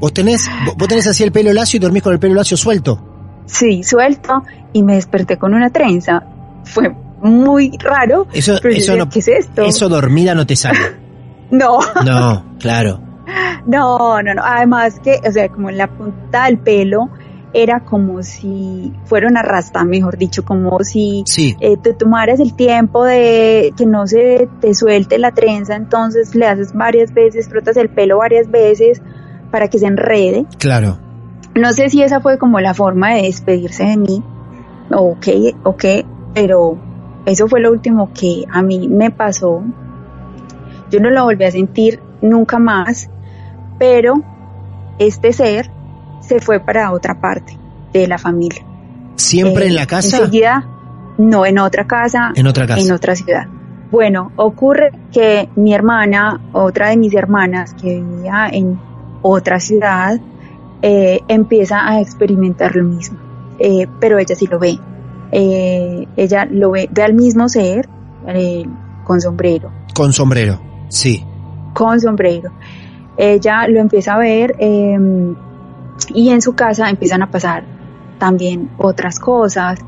¿Vos 0.00 0.12
tenés, 0.12 0.48
vos 0.76 0.88
tenés 0.88 1.06
así 1.06 1.24
el 1.24 1.32
pelo 1.32 1.52
lacio 1.52 1.78
y 1.78 1.80
dormís 1.80 2.02
con 2.02 2.12
el 2.12 2.18
pelo 2.18 2.34
lacio 2.34 2.56
suelto? 2.56 3.42
Sí, 3.46 3.82
suelto 3.82 4.44
y 4.72 4.82
me 4.82 4.94
desperté 4.94 5.38
con 5.38 5.54
una 5.54 5.70
trenza. 5.70 6.22
Fue 6.64 6.94
muy 7.22 7.76
raro. 7.78 8.28
Eso, 8.32 8.62
eso 8.62 8.96
no, 8.96 9.08
¿qué 9.08 9.18
es 9.18 9.28
esto? 9.28 9.62
Eso 9.62 9.88
dormida 9.88 10.34
no 10.34 10.46
te 10.46 10.56
sale. 10.56 10.78
no. 11.50 11.78
No, 12.04 12.56
claro. 12.58 13.00
No, 13.66 14.22
no, 14.22 14.32
no. 14.32 14.42
Además 14.42 14.98
que, 15.00 15.20
o 15.28 15.30
sea, 15.30 15.50
como 15.50 15.68
en 15.68 15.76
la 15.76 15.86
punta 15.88 16.46
del 16.46 16.58
pelo 16.58 17.10
era 17.52 17.80
como 17.80 18.22
si 18.22 18.92
fuera 19.04 19.28
una 19.28 19.42
rasta, 19.42 19.84
mejor 19.84 20.18
dicho, 20.18 20.44
como 20.44 20.78
si 20.80 21.24
eh, 21.60 21.76
te 21.76 21.94
tomaras 21.94 22.40
el 22.40 22.54
tiempo 22.54 23.04
de 23.04 23.72
que 23.76 23.86
no 23.86 24.06
se 24.06 24.48
te 24.60 24.74
suelte 24.74 25.18
la 25.18 25.32
trenza, 25.32 25.74
entonces 25.76 26.34
le 26.34 26.46
haces 26.46 26.72
varias 26.72 27.12
veces, 27.12 27.48
frotas 27.48 27.76
el 27.76 27.88
pelo 27.88 28.18
varias 28.18 28.50
veces 28.50 29.00
para 29.50 29.68
que 29.68 29.78
se 29.78 29.86
enrede. 29.86 30.46
Claro. 30.58 30.98
No 31.54 31.72
sé 31.72 31.88
si 31.90 32.02
esa 32.02 32.20
fue 32.20 32.38
como 32.38 32.60
la 32.60 32.74
forma 32.74 33.14
de 33.14 33.22
despedirse 33.22 33.84
de 33.84 33.96
mí, 33.96 34.22
o 34.90 35.16
qué, 35.20 35.54
o 35.64 35.76
qué, 35.76 36.04
pero 36.34 36.78
eso 37.24 37.48
fue 37.48 37.60
lo 37.60 37.72
último 37.72 38.12
que 38.12 38.44
a 38.50 38.62
mí 38.62 38.88
me 38.88 39.10
pasó. 39.10 39.62
Yo 40.90 41.00
no 41.00 41.10
lo 41.10 41.24
volví 41.24 41.44
a 41.44 41.50
sentir 41.50 42.00
nunca 42.20 42.58
más, 42.58 43.10
pero 43.78 44.22
este 44.98 45.32
ser 45.32 45.70
se 46.28 46.40
fue 46.40 46.60
para 46.60 46.92
otra 46.92 47.20
parte 47.20 47.58
de 47.92 48.06
la 48.06 48.18
familia. 48.18 48.64
¿Siempre 49.16 49.66
en 49.66 49.74
la 49.74 49.84
eh, 49.84 49.86
casa? 49.86 50.18
Enseguida, 50.18 50.64
no, 51.16 51.46
en 51.46 51.58
otra 51.58 51.86
casa. 51.86 52.32
En 52.34 52.46
otra 52.46 52.66
casa. 52.66 52.80
En 52.80 52.92
otra 52.92 53.16
ciudad. 53.16 53.46
Bueno, 53.90 54.32
ocurre 54.36 54.92
que 55.10 55.48
mi 55.56 55.72
hermana, 55.74 56.40
otra 56.52 56.90
de 56.90 56.98
mis 56.98 57.14
hermanas 57.14 57.74
que 57.74 58.00
vivía 58.00 58.48
en 58.52 58.78
otra 59.22 59.58
ciudad, 59.58 60.20
eh, 60.82 61.20
empieza 61.26 61.88
a 61.88 62.00
experimentar 62.00 62.76
lo 62.76 62.84
mismo. 62.84 63.18
Eh, 63.58 63.86
pero 63.98 64.18
ella 64.18 64.34
sí 64.34 64.46
lo 64.46 64.58
ve. 64.58 64.78
ella 65.32 66.46
lo 66.50 66.70
ve, 66.70 66.88
ve 66.92 67.02
al 67.02 67.14
mismo 67.14 67.48
ser 67.48 67.88
con 69.04 69.20
sombrero. 69.20 69.72
Con 69.94 70.12
sombrero, 70.12 70.60
sí. 70.88 71.24
Con 71.72 71.98
sombrero. 71.98 72.52
Ella 73.16 73.66
lo 73.66 73.80
empieza 73.80 74.14
a 74.14 74.18
ver 74.18 74.54
em, 74.58 75.34
y 76.14 76.30
en 76.30 76.40
su 76.40 76.54
casa 76.54 76.88
empiezan 76.90 77.22
a 77.22 77.30
pasar 77.30 77.64
también 78.18 78.70
otras 78.78 79.18
cosas. 79.18 79.78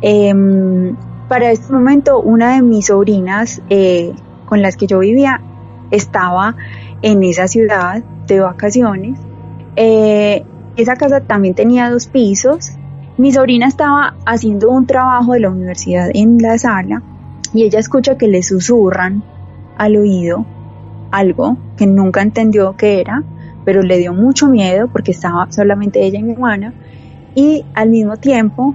Em, 0.00 0.96
para 1.28 1.50
este 1.50 1.72
momento, 1.72 2.20
una 2.20 2.54
de 2.54 2.62
mis 2.62 2.86
sobrinas 2.86 3.62
eh, 3.70 4.12
con 4.46 4.62
las 4.62 4.76
que 4.76 4.86
yo 4.86 5.00
vivía 5.00 5.40
estaba 5.90 6.56
en 7.02 7.22
esa 7.22 7.48
ciudad 7.48 8.02
de 8.26 8.40
vacaciones. 8.40 9.18
Eh, 9.76 10.44
esa 10.76 10.96
casa 10.96 11.20
también 11.20 11.54
tenía 11.54 11.90
dos 11.90 12.06
pisos. 12.06 12.72
Mi 13.16 13.32
sobrina 13.32 13.66
estaba 13.66 14.14
haciendo 14.26 14.70
un 14.70 14.86
trabajo 14.86 15.32
de 15.32 15.40
la 15.40 15.50
universidad 15.50 16.10
en 16.12 16.38
la 16.38 16.58
sala 16.58 17.02
y 17.54 17.64
ella 17.64 17.78
escucha 17.78 18.18
que 18.18 18.28
le 18.28 18.42
susurran 18.42 19.22
al 19.78 19.96
oído 19.96 20.44
algo 21.10 21.56
que 21.76 21.86
nunca 21.86 22.22
entendió 22.22 22.76
qué 22.76 23.00
era, 23.00 23.22
pero 23.66 23.82
le 23.82 23.98
dio 23.98 24.14
mucho 24.14 24.46
miedo 24.46 24.86
porque 24.86 25.10
estaba 25.10 25.50
solamente 25.50 26.02
ella 26.02 26.20
y 26.20 26.22
mi 26.22 26.32
hermana. 26.32 26.72
Y 27.34 27.66
al 27.74 27.90
mismo 27.90 28.16
tiempo, 28.16 28.74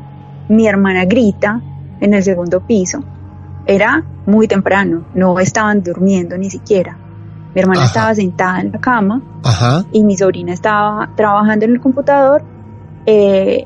mi 0.50 0.68
hermana 0.68 1.06
grita 1.06 1.62
en 2.02 2.14
el 2.14 2.22
segundo 2.22 2.60
piso. 2.60 3.02
Era 3.66 4.04
muy 4.26 4.50
temprano, 4.50 5.06
no 5.16 5.40
estaban 5.40 5.82
durmiendo 5.82 6.38
ni 6.38 6.50
siquiera. 6.50 6.98
Mi 7.56 7.62
hermana 7.62 7.86
estaba 7.86 8.14
sentada 8.14 8.60
en 8.60 8.74
la 8.74 8.80
cama 8.80 9.22
y 9.94 10.04
mi 10.04 10.18
sobrina 10.18 10.52
estaba 10.52 11.10
trabajando 11.16 11.66
en 11.66 11.72
el 11.72 11.80
computador 11.80 12.44
eh, 13.06 13.64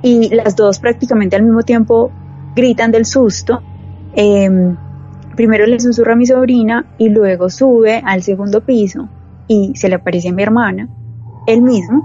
y 0.00 0.34
las 0.34 0.56
dos 0.56 0.78
prácticamente 0.78 1.36
al 1.36 1.42
mismo 1.42 1.62
tiempo 1.62 2.10
gritan 2.56 2.90
del 2.90 3.04
susto. 3.04 3.62
Em, 4.14 4.74
primero 5.36 5.66
le 5.66 5.78
susurra 5.78 6.14
a 6.14 6.16
mi 6.16 6.24
sobrina 6.24 6.86
y 6.96 7.10
luego 7.10 7.50
sube 7.50 8.02
al 8.04 8.22
segundo 8.22 8.62
piso 8.62 9.08
y 9.48 9.72
se 9.76 9.88
le 9.88 9.96
aparece 9.96 10.28
a 10.28 10.32
mi 10.32 10.42
hermana, 10.42 10.88
él 11.46 11.62
mismo, 11.62 12.02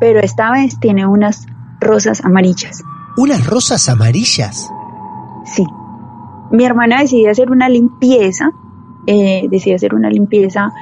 pero 0.00 0.20
esta 0.20 0.50
vez 0.50 0.78
tiene 0.80 1.06
unas 1.06 1.46
rosas 1.80 2.24
amarillas. 2.24 2.82
¿Unas 3.16 3.46
rosas 3.46 3.88
amarillas? 3.88 4.70
Sí. 5.44 5.64
Mi 6.50 6.64
hermana 6.64 7.00
decide 7.00 7.30
hacer 7.30 7.50
una 7.50 7.68
limpieza, 7.68 8.50
eh, 9.06 9.46
decide 9.50 9.76
hacer 9.76 9.94
una 9.94 10.08
limpieza 10.08 10.72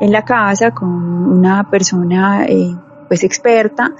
en 0.00 0.12
la 0.12 0.24
casa 0.24 0.72
con 0.72 0.88
una 0.88 1.68
persona 1.70 2.44
eh, 2.46 2.74
pues 3.08 3.24
experta 3.24 3.92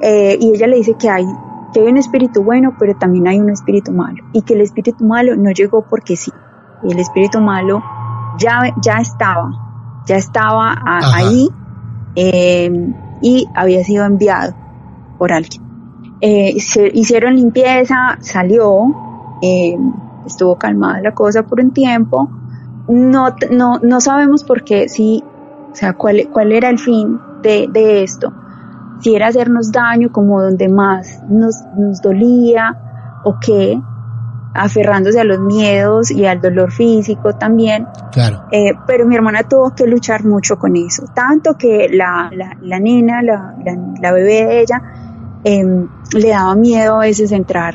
eh, 0.00 0.36
y 0.40 0.50
ella 0.54 0.66
le 0.66 0.76
dice 0.76 0.94
que 0.98 1.08
hay 1.08 1.24
que 1.72 1.80
hay 1.80 1.86
un 1.86 1.96
espíritu 1.96 2.42
bueno 2.42 2.74
pero 2.78 2.94
también 2.96 3.26
hay 3.26 3.40
un 3.40 3.48
espíritu 3.50 3.90
malo 3.90 4.22
y 4.34 4.42
que 4.42 4.52
el 4.52 4.60
espíritu 4.60 5.04
malo 5.04 5.34
no 5.34 5.50
llegó 5.50 5.86
porque 5.88 6.14
sí 6.14 6.30
el 6.82 6.98
espíritu 6.98 7.40
malo 7.40 7.82
ya, 8.38 8.74
ya 8.82 8.98
estaba, 8.98 9.65
ya 10.06 10.16
estaba 10.16 10.74
ahí 10.86 11.48
eh, 12.14 12.70
y 13.20 13.48
había 13.54 13.84
sido 13.84 14.04
enviado 14.04 14.54
por 15.18 15.32
alguien. 15.32 15.62
Eh, 16.20 16.58
se 16.60 16.90
hicieron 16.94 17.36
limpieza, 17.36 18.16
salió, 18.20 18.94
eh, 19.42 19.76
estuvo 20.24 20.56
calmada 20.56 21.00
la 21.00 21.12
cosa 21.12 21.42
por 21.42 21.60
un 21.60 21.72
tiempo. 21.72 22.30
No, 22.88 23.34
no, 23.50 23.78
no 23.80 24.00
sabemos 24.00 24.44
por 24.44 24.64
qué, 24.64 24.88
si, 24.88 25.22
o 25.72 25.74
sea, 25.74 25.92
cuál, 25.94 26.28
cuál 26.32 26.52
era 26.52 26.70
el 26.70 26.78
fin 26.78 27.20
de, 27.42 27.68
de 27.70 28.02
esto. 28.02 28.32
Si 29.00 29.14
era 29.14 29.26
hacernos 29.26 29.72
daño 29.72 30.10
como 30.10 30.40
donde 30.40 30.68
más 30.68 31.22
nos, 31.28 31.56
nos 31.76 32.00
dolía 32.00 33.20
o 33.24 33.36
qué, 33.40 33.78
aferrándose 34.56 35.20
a 35.20 35.24
los 35.24 35.38
miedos 35.38 36.10
y 36.10 36.26
al 36.26 36.40
dolor 36.40 36.72
físico 36.72 37.34
también. 37.34 37.86
Claro. 38.12 38.44
Eh, 38.50 38.72
pero 38.86 39.06
mi 39.06 39.14
hermana 39.14 39.42
tuvo 39.42 39.74
que 39.74 39.86
luchar 39.86 40.24
mucho 40.24 40.58
con 40.58 40.76
eso, 40.76 41.04
tanto 41.14 41.56
que 41.56 41.88
la, 41.90 42.30
la, 42.32 42.56
la 42.60 42.80
nena, 42.80 43.22
la, 43.22 43.54
la, 44.00 44.12
bebé 44.12 44.44
de 44.44 44.60
ella, 44.60 44.82
em, 45.44 45.88
le 46.14 46.28
daba 46.28 46.54
miedo 46.54 46.96
a 46.96 47.00
veces 47.00 47.32
entrar 47.32 47.74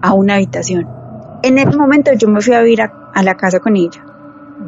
a 0.00 0.12
una 0.14 0.34
habitación. 0.34 0.88
En 1.42 1.58
ese 1.58 1.76
momento 1.76 2.12
yo 2.14 2.28
me 2.28 2.40
fui 2.40 2.54
a 2.54 2.60
vivir 2.60 2.82
a, 2.82 3.10
a 3.14 3.22
la 3.22 3.36
casa 3.36 3.60
con 3.60 3.76
ella. 3.76 4.04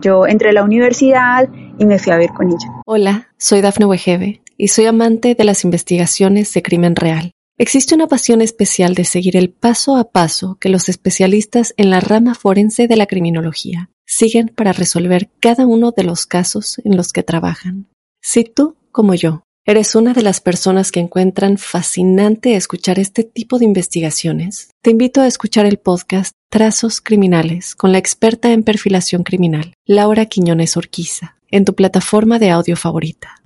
Yo 0.01 0.27
entré 0.27 0.51
a 0.51 0.53
la 0.53 0.65
universidad 0.65 1.49
y 1.79 1.85
me 1.85 1.99
fui 1.99 2.13
a 2.13 2.17
vivir 2.17 2.33
con 2.33 2.49
ella. 2.49 2.83
Hola, 2.87 3.29
soy 3.37 3.61
Dafne 3.61 3.87
Wegebe 3.87 4.43
y 4.57 4.69
soy 4.69 4.87
amante 4.87 5.35
de 5.35 5.45
las 5.45 5.65
investigaciones 5.65 6.53
de 6.55 6.63
crimen 6.63 6.97
real. 6.97 7.33
Existe 7.63 7.95
una 7.95 8.09
pasión 8.09 8.43
especial 8.43 8.97
de 8.97 9.05
seguir 9.05 9.37
el 9.37 9.49
paso 9.49 9.97
a 9.97 10.11
paso 10.11 10.57
que 10.59 10.69
los 10.69 10.89
especialistas 10.89 11.75
en 11.77 11.91
la 11.91 12.01
rama 12.01 12.35
forense 12.35 12.89
de 12.89 12.97
la 12.97 13.07
criminología 13.07 13.89
siguen 14.05 14.49
para 14.49 14.73
resolver 14.73 15.31
cada 15.39 15.65
uno 15.65 15.93
de 15.93 16.03
los 16.03 16.27
casos 16.27 16.81
en 16.85 16.97
los 16.97 17.13
que 17.13 17.23
trabajan. 17.23 17.87
Si 18.21 18.43
tú, 18.43 18.75
como 18.91 19.15
yo, 19.15 19.45
eres 19.65 19.95
una 19.95 20.13
de 20.13 20.23
las 20.23 20.41
personas 20.41 20.91
que 20.91 20.99
encuentran 20.99 21.57
fascinante 21.57 22.57
escuchar 22.57 22.99
este 22.99 23.23
tipo 23.23 23.61
de 23.61 23.67
investigaciones, 23.67 24.71
te 24.83 24.91
invito 24.91 25.21
a 25.21 25.29
escuchar 25.29 25.65
el 25.65 25.79
podcast 25.79 26.33
Trazos 26.51 27.01
Criminales 27.01 27.77
con 27.77 27.93
la 27.93 27.99
experta 27.99 28.51
en 28.51 28.65
perfilación 28.65 29.23
criminal, 29.23 29.73
Laura 29.87 30.27
Quiñones 30.27 30.77
Orquiza, 30.77 31.37
en 31.49 31.65
tu 31.65 31.77
plataforma 31.77 32.41
de 32.41 32.51
audio 32.51 32.77
favorita. 32.77 33.37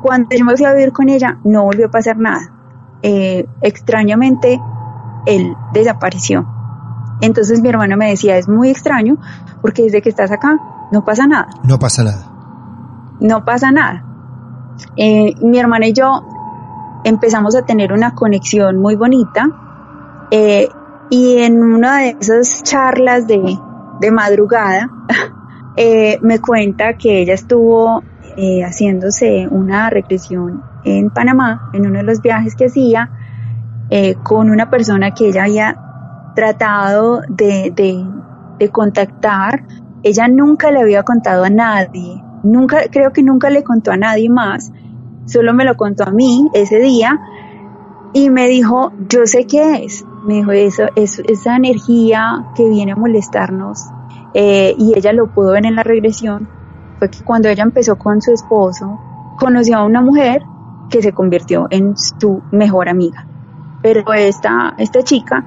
Cuando 0.00 0.28
yo 0.30 0.44
me 0.44 0.56
fui 0.56 0.64
a 0.64 0.74
vivir 0.74 0.92
con 0.92 1.08
ella, 1.08 1.40
no 1.42 1.64
volvió 1.64 1.86
a 1.86 1.90
pasar 1.90 2.16
nada 2.16 2.59
eh, 3.02 3.46
extrañamente 3.62 4.60
él 5.26 5.54
desapareció. 5.72 6.46
Entonces 7.20 7.60
mi 7.60 7.68
hermana 7.68 7.96
me 7.96 8.10
decía, 8.10 8.36
es 8.36 8.48
muy 8.48 8.70
extraño 8.70 9.18
porque 9.60 9.82
desde 9.82 10.02
que 10.02 10.08
estás 10.08 10.30
acá 10.30 10.58
no 10.90 11.04
pasa 11.04 11.26
nada. 11.26 11.48
No 11.62 11.78
pasa 11.78 12.02
nada. 12.02 12.30
No 13.20 13.44
pasa 13.44 13.70
nada. 13.70 14.04
Eh, 14.96 15.34
mi 15.42 15.58
hermana 15.58 15.88
y 15.88 15.92
yo 15.92 16.26
empezamos 17.04 17.54
a 17.54 17.62
tener 17.62 17.92
una 17.92 18.14
conexión 18.14 18.78
muy 18.78 18.96
bonita 18.96 19.48
eh, 20.30 20.68
y 21.10 21.38
en 21.38 21.62
una 21.62 21.98
de 21.98 22.16
esas 22.20 22.62
charlas 22.62 23.26
de, 23.26 23.58
de 24.00 24.10
madrugada 24.10 24.90
me 26.22 26.38
cuenta 26.40 26.96
que 26.98 27.22
ella 27.22 27.34
estuvo 27.34 28.02
haciéndose 28.64 29.48
una 29.50 29.90
regresión 29.90 30.62
en 30.84 31.10
Panamá, 31.10 31.70
en 31.72 31.86
uno 31.86 31.98
de 31.98 32.04
los 32.04 32.20
viajes 32.20 32.54
que 32.54 32.66
hacía, 32.66 33.10
eh, 33.90 34.14
con 34.22 34.50
una 34.50 34.70
persona 34.70 35.12
que 35.12 35.28
ella 35.28 35.44
había 35.44 35.76
tratado 36.34 37.22
de, 37.28 37.72
de, 38.58 38.70
contactar. 38.70 39.64
Ella 40.02 40.28
nunca 40.28 40.70
le 40.70 40.80
había 40.80 41.02
contado 41.02 41.44
a 41.44 41.50
nadie, 41.50 42.22
nunca, 42.42 42.82
creo 42.90 43.12
que 43.12 43.22
nunca 43.22 43.50
le 43.50 43.64
contó 43.64 43.90
a 43.90 43.96
nadie 43.96 44.30
más, 44.30 44.72
solo 45.26 45.52
me 45.54 45.64
lo 45.64 45.76
contó 45.76 46.04
a 46.04 46.10
mí 46.10 46.48
ese 46.54 46.78
día 46.78 47.20
y 48.12 48.30
me 48.30 48.48
dijo, 48.48 48.92
yo 49.08 49.26
sé 49.26 49.46
qué 49.46 49.84
es, 49.84 50.04
me 50.26 50.34
dijo, 50.34 50.52
eso, 50.52 50.84
es, 50.94 51.18
esa 51.20 51.56
energía 51.56 52.46
que 52.54 52.68
viene 52.68 52.92
a 52.92 52.96
molestarnos 52.96 53.86
eh, 54.34 54.74
y 54.78 54.96
ella 54.96 55.12
lo 55.12 55.32
pudo 55.34 55.52
ver 55.52 55.66
en 55.66 55.76
la 55.76 55.82
regresión, 55.82 56.48
fue 56.98 57.10
que 57.10 57.22
cuando 57.24 57.48
ella 57.48 57.62
empezó 57.62 57.96
con 57.96 58.20
su 58.22 58.32
esposo, 58.32 58.98
conoció 59.38 59.78
a 59.78 59.84
una 59.84 60.00
mujer 60.00 60.42
que 60.90 61.02
se 61.02 61.12
convirtió 61.12 61.66
en 61.70 61.96
su 61.96 62.42
mejor 62.50 62.88
amiga. 62.88 63.26
Pero 63.82 64.12
esta, 64.12 64.74
esta 64.78 65.02
chica 65.02 65.46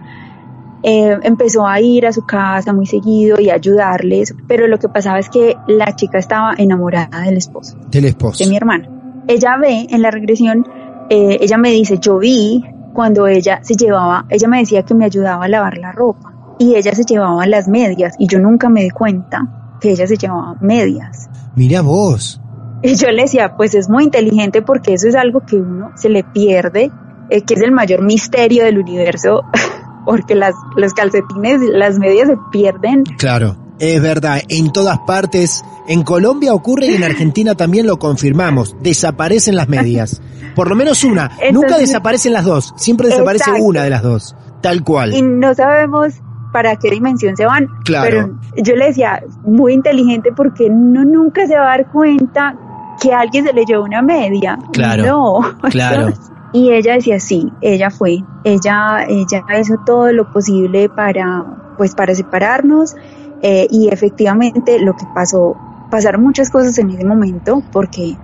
eh, 0.82 1.18
empezó 1.24 1.66
a 1.66 1.80
ir 1.80 2.06
a 2.06 2.12
su 2.12 2.26
casa 2.26 2.74
muy 2.74 2.86
seguido 2.86 3.40
y 3.40 3.50
a 3.50 3.56
ayudarles, 3.56 4.36
pero 4.48 4.68
lo 4.68 4.80
que 4.80 4.90
pasaba 4.90 5.20
es 5.20 5.30
que 5.30 5.56
la 5.68 5.96
chica 5.96 6.18
estaba 6.18 6.54
enamorada 6.58 7.22
del 7.22 7.38
esposo. 7.38 7.78
Del 7.90 8.06
esposo. 8.06 8.44
De 8.44 8.50
mi 8.50 8.58
hermana. 8.58 8.90
Ella 9.28 9.58
ve 9.58 9.88
en 9.90 10.02
la 10.02 10.12
regresión, 10.12 10.68
eh, 11.10 11.38
ella 11.40 11.58
me 11.58 11.70
dice, 11.70 12.00
yo 12.00 12.18
vi 12.18 12.66
cuando 12.94 13.28
ella 13.28 13.60
se 13.64 13.76
llevaba, 13.76 14.26
ella 14.30 14.48
me 14.48 14.60
decía 14.60 14.84
que 14.84 14.94
me 14.94 15.06
ayudaba 15.06 15.46
a 15.46 15.48
lavar 15.48 15.78
la 15.78 15.94
ropa 15.94 16.34
y 16.60 16.76
ella 16.76 16.94
se 16.94 17.04
llevaba 17.04 17.46
las 17.48 17.68
medias 17.68 18.16
y 18.20 18.28
yo 18.28 18.40
nunca 18.40 18.68
me 18.68 18.84
di 18.84 18.90
cuenta 18.90 19.78
que 19.80 19.92
ella 19.92 20.06
se 20.06 20.18
llevaba 20.18 20.56
medias. 20.60 21.30
Mira 21.56 21.82
vos. 21.82 22.42
Y 22.84 22.96
yo 22.96 23.10
le 23.12 23.22
decía, 23.24 23.56
pues 23.56 23.74
es 23.76 23.90
muy 23.90 24.04
inteligente 24.04 24.62
porque 24.62 24.94
eso 24.94 25.08
es 25.08 25.16
algo 25.16 25.40
que 25.46 25.56
uno 25.56 25.92
se 25.96 26.10
le 26.10 26.26
pierde, 26.26 26.92
eh, 27.30 27.42
que 27.42 27.54
es 27.54 27.62
el 27.62 27.72
mayor 27.72 28.02
misterio 28.02 28.66
del 28.66 28.78
universo, 28.78 29.44
porque 30.06 30.36
las, 30.36 30.54
los 30.76 30.94
calcetines, 30.94 31.62
las 31.62 31.98
medias 31.98 32.28
se 32.28 32.38
pierden. 32.52 33.06
Claro, 33.18 33.56
es 33.80 34.02
verdad, 34.02 34.42
en 34.50 34.74
todas 34.74 35.00
partes, 35.00 35.64
en 35.88 36.04
Colombia 36.04 36.54
ocurre 36.54 36.88
y 36.88 36.96
en 36.96 37.06
Argentina 37.06 37.56
también 37.56 37.88
lo 37.88 37.98
confirmamos, 37.98 38.76
desaparecen 38.82 39.56
las 39.56 39.70
medias. 39.70 40.22
Por 40.54 40.68
lo 40.70 40.76
menos 40.76 41.06
una, 41.06 41.32
nunca 41.54 41.78
desaparecen 41.78 42.34
las 42.34 42.44
dos, 42.44 42.74
siempre 42.76 43.08
desaparece 43.08 43.50
una 43.62 43.84
de 43.84 43.92
las 43.92 44.04
dos, 44.04 44.36
tal 44.62 44.84
cual. 44.84 45.14
Y 45.14 45.22
no 45.22 45.54
sabemos 45.56 46.16
para 46.52 46.76
qué 46.76 46.92
dimensión 46.92 47.36
se 47.36 47.46
van. 47.46 47.68
Claro. 47.86 48.10
Pero 48.10 48.64
yo 48.64 48.76
le 48.76 48.88
decía, 48.88 49.24
muy 49.44 49.74
inteligente 49.74 50.32
porque 50.36 50.66
uno 50.66 51.04
nunca 51.04 51.48
se 51.48 51.56
va 51.56 51.64
a 51.64 51.78
dar 51.78 51.92
cuenta 51.92 52.56
que 53.02 53.14
alguien 53.14 53.46
se 53.46 53.54
le 53.54 53.66
llevó 53.66 53.84
una 53.84 54.02
media. 54.02 54.58
Claro. 54.72 55.06
No. 55.06 55.70
Claro. 55.70 56.14
y 56.54 56.72
ella 56.72 56.94
decía 56.94 57.20
sí, 57.20 57.52
ella 57.62 57.90
fue, 57.90 58.24
ella, 58.44 59.06
ella 59.08 59.44
hizo 59.60 59.76
todo 59.86 60.12
lo 60.12 60.32
posible 60.32 60.88
para, 60.90 61.46
pues 61.78 61.96
para 61.96 62.14
separarnos 62.14 62.96
eh, 63.42 63.68
y 63.70 63.90
efectivamente 63.92 64.80
lo 64.80 64.96
que 64.96 65.06
pasó, 65.14 65.58
pasaron 65.90 66.24
muchas 66.24 66.50
cosas 66.50 66.78
en 66.78 66.92
ese 66.92 67.06
momento 67.06 67.64
porque 67.72 68.16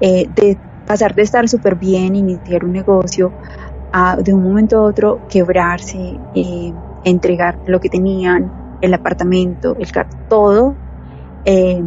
eh, 0.00 0.28
de 0.34 0.58
pasar 0.86 1.14
de 1.14 1.22
estar 1.22 1.48
súper 1.48 1.76
bien, 1.76 2.16
iniciar 2.16 2.64
un 2.64 2.72
negocio, 2.72 3.32
a 3.92 4.16
de 4.16 4.34
un 4.34 4.42
momento 4.42 4.78
a 4.78 4.82
otro 4.82 5.20
quebrarse, 5.28 6.18
eh, 6.34 6.72
entregar 7.04 7.58
lo 7.66 7.80
que 7.80 7.88
tenían, 7.88 8.52
el 8.80 8.94
apartamento, 8.94 9.76
el 9.78 9.90
carro, 9.90 10.10
todo, 10.28 10.74
eh, 11.44 11.82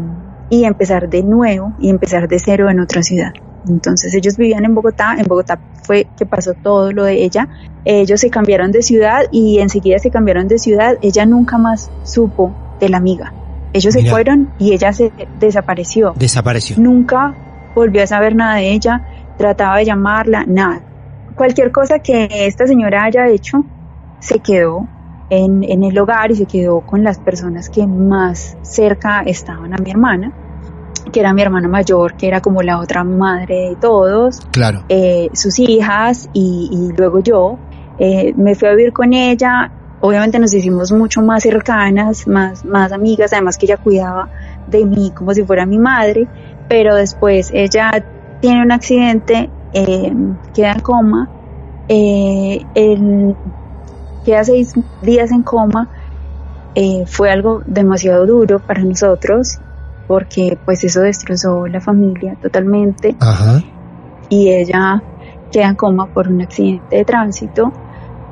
y 0.54 0.66
empezar 0.66 1.10
de 1.10 1.24
nuevo 1.24 1.74
y 1.80 1.90
empezar 1.90 2.28
de 2.28 2.38
cero 2.38 2.70
en 2.70 2.80
otra 2.80 3.02
ciudad. 3.02 3.32
Entonces 3.68 4.14
ellos 4.14 4.38
vivían 4.38 4.66
en 4.66 4.76
Bogotá, 4.76 5.16
en 5.18 5.26
Bogotá 5.26 5.60
fue 5.84 6.08
que 6.16 6.26
pasó 6.26 6.54
todo 6.54 6.92
lo 6.92 7.06
de 7.06 7.24
ella, 7.24 7.50
ellos 7.86 8.22
se 8.22 8.30
cambiaron 8.30 8.72
de 8.72 8.84
ciudad 8.84 9.24
y 9.32 9.60
enseguida 9.60 9.98
se 9.98 10.12
cambiaron 10.12 10.48
de 10.48 10.60
ciudad, 10.60 10.98
ella 11.02 11.26
nunca 11.26 11.58
más 11.58 11.90
supo 12.04 12.54
de 12.80 12.90
la 12.90 12.98
amiga. 12.98 13.34
Ellos 13.74 13.96
se 13.96 14.06
fueron 14.06 14.52
y 14.60 14.74
ella 14.74 14.94
se 14.94 15.12
desapareció. 15.40 16.14
Desapareció. 16.16 16.78
Nunca, 16.78 17.34
volvió 17.74 18.04
a 18.04 18.08
saber 18.08 18.36
nada 18.36 18.58
de 18.58 18.72
ella, 18.72 19.02
trataba 19.40 19.78
de 19.78 19.86
llamarla, 19.86 20.46
nada. 20.46 20.82
Cualquier 21.34 21.72
cosa 21.72 21.98
que 21.98 22.28
esta 22.46 22.68
señora 22.68 23.06
haya 23.06 23.28
hecho, 23.28 23.66
se 24.20 24.38
quedó 24.38 24.88
en, 25.32 25.64
en, 25.64 25.84
el 25.84 25.98
hogar 25.98 26.30
y 26.30 26.36
se 26.36 26.46
quedó 26.46 26.82
con 26.82 27.04
las 27.04 27.18
personas 27.18 27.70
que 27.70 27.88
más 27.88 28.56
cerca 28.62 29.22
estaban 29.22 29.74
a 29.74 29.78
mi 29.78 29.90
hermana, 29.90 30.32
que 31.14 31.22
era 31.22 31.32
mi 31.32 31.42
hermana 31.42 31.70
mayor, 31.70 32.16
que 32.16 32.28
era 32.28 32.42
como 32.42 32.62
la 32.62 32.80
otra 32.80 33.06
madre 33.06 33.70
de 33.70 33.76
todos, 33.78 34.42
claro. 34.52 34.84
Eh, 34.90 35.30
sus 35.34 35.60
hijas 35.60 36.28
y, 36.34 36.70
y 36.72 36.98
luego 36.98 37.22
yo. 37.22 37.58
Eh, 38.00 38.34
me 38.36 38.56
fui 38.56 38.68
a 38.68 38.72
vivir 38.72 38.92
con 38.92 39.14
ella, 39.14 39.72
obviamente 40.02 40.40
nos 40.40 40.54
hicimos 40.54 40.92
mucho 40.92 41.22
más 41.22 41.44
cercanas, 41.44 42.28
más, 42.28 42.66
más 42.66 42.92
amigas, 42.92 43.32
además 43.32 43.58
que 43.58 43.68
ella 43.68 43.78
cuidaba 43.78 44.30
de 44.68 44.84
mí 44.84 45.12
como 45.16 45.34
si 45.34 45.44
fuera 45.44 45.66
mi 45.68 45.78
madre, 45.78 46.28
pero 46.68 46.96
después 46.96 47.52
ella 47.54 48.04
tiene 48.42 48.64
un 48.64 48.72
accidente, 48.72 49.52
eh, 49.74 50.12
queda 50.56 50.72
en 50.74 50.80
coma, 50.80 51.30
queda 54.26 54.44
seis 54.44 54.74
días 55.04 55.32
en 55.32 55.44
coma, 55.44 55.88
eh, 56.74 57.04
fue 57.06 57.30
algo 57.30 57.62
demasiado 57.68 58.26
duro 58.26 58.58
para 58.60 58.84
nosotros 58.84 59.60
porque 60.08 60.58
pues 60.66 60.84
eso 60.84 61.02
destrozó 61.02 61.68
la 61.68 61.82
familia 61.82 62.36
totalmente 62.42 63.16
y 64.30 64.50
ella 64.50 65.02
queda 65.52 65.70
en 65.70 65.76
coma 65.76 66.08
por 66.08 66.28
un 66.28 66.42
accidente 66.42 66.98
de 66.98 67.06
tránsito 67.06 67.72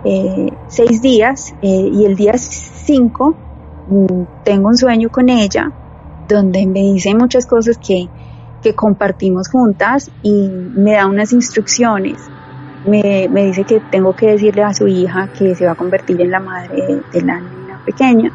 eh, 0.04 0.52
seis 0.68 1.02
días 1.02 1.54
eh, 1.62 1.90
y 1.94 2.06
el 2.06 2.16
día 2.16 2.34
cinco 2.38 3.36
mm, 3.88 4.24
tengo 4.44 4.70
un 4.70 4.78
sueño 4.78 5.10
con 5.10 5.30
ella 5.30 5.72
donde 6.28 6.66
me 6.66 6.80
dice 6.80 7.14
muchas 7.14 7.46
cosas 7.46 7.78
que, 7.78 8.08
que 8.64 8.74
compartimos 8.74 9.50
juntas 9.50 10.10
y 10.24 10.50
me 10.50 10.94
da 10.94 11.08
unas 11.08 11.34
instrucciones. 11.34 12.18
Me, 12.86 13.28
me, 13.30 13.46
dice 13.46 13.64
que 13.64 13.80
tengo 13.92 14.16
que 14.16 14.32
decirle 14.32 14.64
a 14.64 14.74
su 14.74 14.88
hija 14.88 15.30
que 15.38 15.54
se 15.54 15.66
va 15.66 15.74
a 15.74 15.76
convertir 15.76 16.20
en 16.20 16.32
la 16.32 16.40
madre 16.40 17.04
de 17.14 17.22
la 17.22 17.40
niña 17.40 17.80
pequeña, 17.86 18.32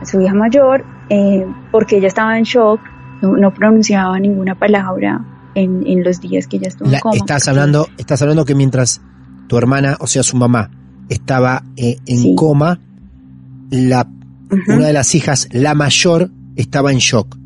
a 0.00 0.04
su 0.04 0.20
hija 0.20 0.34
mayor, 0.34 0.84
eh, 1.10 1.44
porque 1.70 1.98
ella 1.98 2.08
estaba 2.08 2.38
en 2.38 2.44
shock, 2.44 2.80
no, 3.20 3.52
pronunciaba 3.52 4.18
ninguna 4.18 4.54
palabra 4.54 5.22
en, 5.54 5.86
en, 5.86 6.02
los 6.04 6.20
días 6.20 6.46
que 6.46 6.56
ella 6.56 6.68
estuvo 6.68 6.90
en 6.90 7.00
coma. 7.00 7.16
Estás 7.16 7.48
hablando, 7.48 7.88
estás 7.98 8.22
hablando 8.22 8.44
que 8.44 8.54
mientras 8.54 9.02
tu 9.48 9.58
hermana, 9.58 9.96
o 10.00 10.06
sea, 10.06 10.22
su 10.22 10.36
mamá, 10.36 10.70
estaba 11.08 11.64
eh, 11.76 11.98
en 12.06 12.36
coma, 12.36 12.78
la, 13.70 14.08
una 14.68 14.86
de 14.86 14.92
las 14.92 15.14
hijas, 15.14 15.48
la 15.50 15.74
mayor, 15.74 16.30
estaba 16.56 16.92
en 16.92 16.98
shock. 16.98 17.36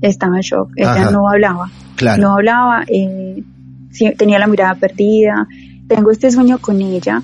Estaba 0.00 0.36
en 0.36 0.42
shock, 0.42 0.72
ella 0.76 1.10
no 1.12 1.28
hablaba. 1.28 1.70
Claro. 1.94 2.20
No 2.20 2.34
hablaba, 2.34 2.84
eh, 2.88 3.44
tenía 4.18 4.40
la 4.40 4.48
mirada 4.48 4.74
perdida. 4.74 5.46
Tengo 5.86 6.10
este 6.10 6.30
sueño 6.30 6.58
con 6.58 6.80
ella, 6.80 7.22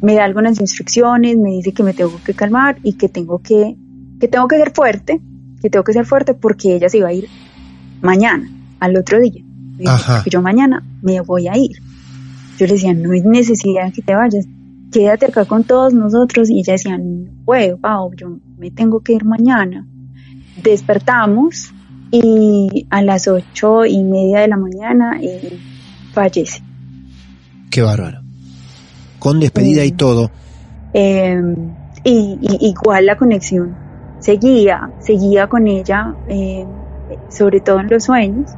me 0.00 0.14
da 0.14 0.24
algunas 0.24 0.60
instrucciones, 0.60 1.36
me 1.36 1.50
dice 1.50 1.72
que 1.72 1.82
me 1.82 1.92
tengo 1.92 2.20
que 2.24 2.34
calmar 2.34 2.78
y 2.84 2.92
que 2.92 3.08
tengo 3.08 3.40
que, 3.40 3.76
que 4.20 4.28
tengo 4.28 4.46
que 4.46 4.56
ser 4.56 4.72
fuerte, 4.72 5.20
que 5.60 5.70
tengo 5.70 5.84
que 5.84 5.92
ser 5.92 6.06
fuerte 6.06 6.34
porque 6.34 6.76
ella 6.76 6.88
se 6.88 6.98
iba 6.98 7.08
a 7.08 7.12
ir 7.12 7.28
mañana, 8.00 8.50
al 8.78 8.96
otro 8.96 9.20
día. 9.20 9.42
Que 10.24 10.30
yo 10.30 10.42
mañana 10.42 10.82
me 11.02 11.20
voy 11.20 11.48
a 11.48 11.56
ir. 11.56 11.78
Yo 12.58 12.66
le 12.66 12.74
decía, 12.74 12.92
no 12.92 13.12
hay 13.12 13.22
necesidad 13.22 13.92
que 13.92 14.02
te 14.02 14.14
vayas, 14.14 14.46
quédate 14.92 15.26
acá 15.26 15.44
con 15.46 15.64
todos 15.64 15.94
nosotros. 15.94 16.50
Y 16.50 16.60
ella 16.60 16.74
decía, 16.74 16.98
no 16.98 17.30
puedo, 17.44 17.78
Pau, 17.78 18.12
yo 18.14 18.38
me 18.58 18.70
tengo 18.70 19.00
que 19.00 19.14
ir 19.14 19.24
mañana. 19.24 19.86
Despertamos 20.62 21.72
y 22.10 22.86
a 22.90 23.02
las 23.02 23.28
ocho 23.28 23.86
y 23.86 24.02
media 24.02 24.40
de 24.40 24.48
la 24.48 24.56
mañana 24.56 25.18
eh, 25.22 25.58
fallece. 26.12 26.62
Qué 27.70 27.82
bárbaro. 27.82 28.20
Con 29.18 29.40
despedida 29.40 29.84
y 29.84 29.92
todo. 29.92 30.30
Em, 30.92 31.54
y, 32.04 32.38
igual 32.60 33.06
la 33.06 33.16
conexión 33.16 33.76
seguía, 34.20 34.90
seguía 35.00 35.48
con 35.48 35.66
ella, 35.66 36.14
em, 36.28 36.68
sobre 37.28 37.60
todo 37.60 37.80
en 37.80 37.88
los 37.88 38.04
sueños. 38.04 38.52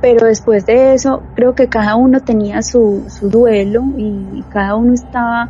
Pero 0.00 0.26
después 0.26 0.66
de 0.66 0.92
eso, 0.92 1.22
creo 1.34 1.54
que 1.54 1.68
cada 1.68 1.96
uno 1.96 2.20
tenía 2.20 2.60
su, 2.60 3.04
su 3.08 3.30
duelo 3.30 3.82
y 3.96 4.44
cada 4.50 4.76
uno 4.76 4.92
estaba 4.92 5.48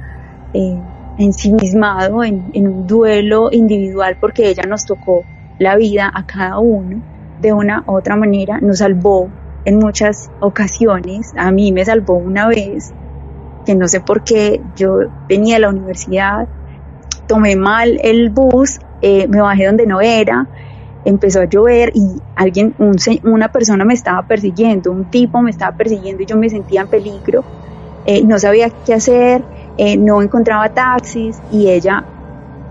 eh, 0.52 0.78
ensimismado 1.18 2.22
en, 2.22 2.52
un 2.54 2.86
duelo 2.86 3.48
individual 3.50 4.16
porque 4.20 4.48
ella 4.48 4.64
nos 4.68 4.84
tocó 4.84 5.24
la 5.58 5.76
vida 5.76 6.10
a 6.12 6.24
cada 6.26 6.58
uno 6.58 7.02
de 7.40 7.52
una 7.52 7.84
u 7.86 7.96
otra 7.96 8.16
manera, 8.16 8.58
nos 8.60 8.78
salvó 8.78 9.28
en 9.64 9.78
muchas 9.78 10.30
ocasiones, 10.40 11.32
a 11.36 11.50
mí 11.50 11.72
me 11.72 11.84
salvó 11.84 12.14
una 12.14 12.48
vez, 12.48 12.92
que 13.64 13.74
no 13.74 13.88
sé 13.88 14.00
por 14.00 14.24
qué, 14.24 14.60
yo 14.76 14.98
venía 15.28 15.56
a 15.56 15.60
la 15.60 15.70
universidad, 15.70 16.48
tomé 17.26 17.56
mal 17.56 17.98
el 18.02 18.30
bus, 18.30 18.78
eh, 19.06 19.28
me 19.28 19.42
bajé 19.42 19.66
donde 19.66 19.86
no 19.86 20.00
era, 20.00 20.46
empezó 21.04 21.40
a 21.40 21.44
llover 21.44 21.92
y 21.94 22.22
alguien, 22.36 22.74
una 23.22 23.48
persona 23.48 23.84
me 23.84 23.92
estaba 23.92 24.26
persiguiendo, 24.26 24.90
un 24.90 25.10
tipo 25.10 25.42
me 25.42 25.50
estaba 25.50 25.76
persiguiendo 25.76 26.22
y 26.22 26.26
yo 26.26 26.38
me 26.38 26.48
sentía 26.48 26.80
en 26.80 26.88
peligro, 26.88 27.44
eh, 28.06 28.24
no 28.24 28.38
sabía 28.38 28.70
qué 28.70 28.94
hacer, 28.94 29.44
eh, 29.76 29.98
no 29.98 30.22
encontraba 30.22 30.70
taxis 30.70 31.36
y 31.52 31.68
ella, 31.68 32.02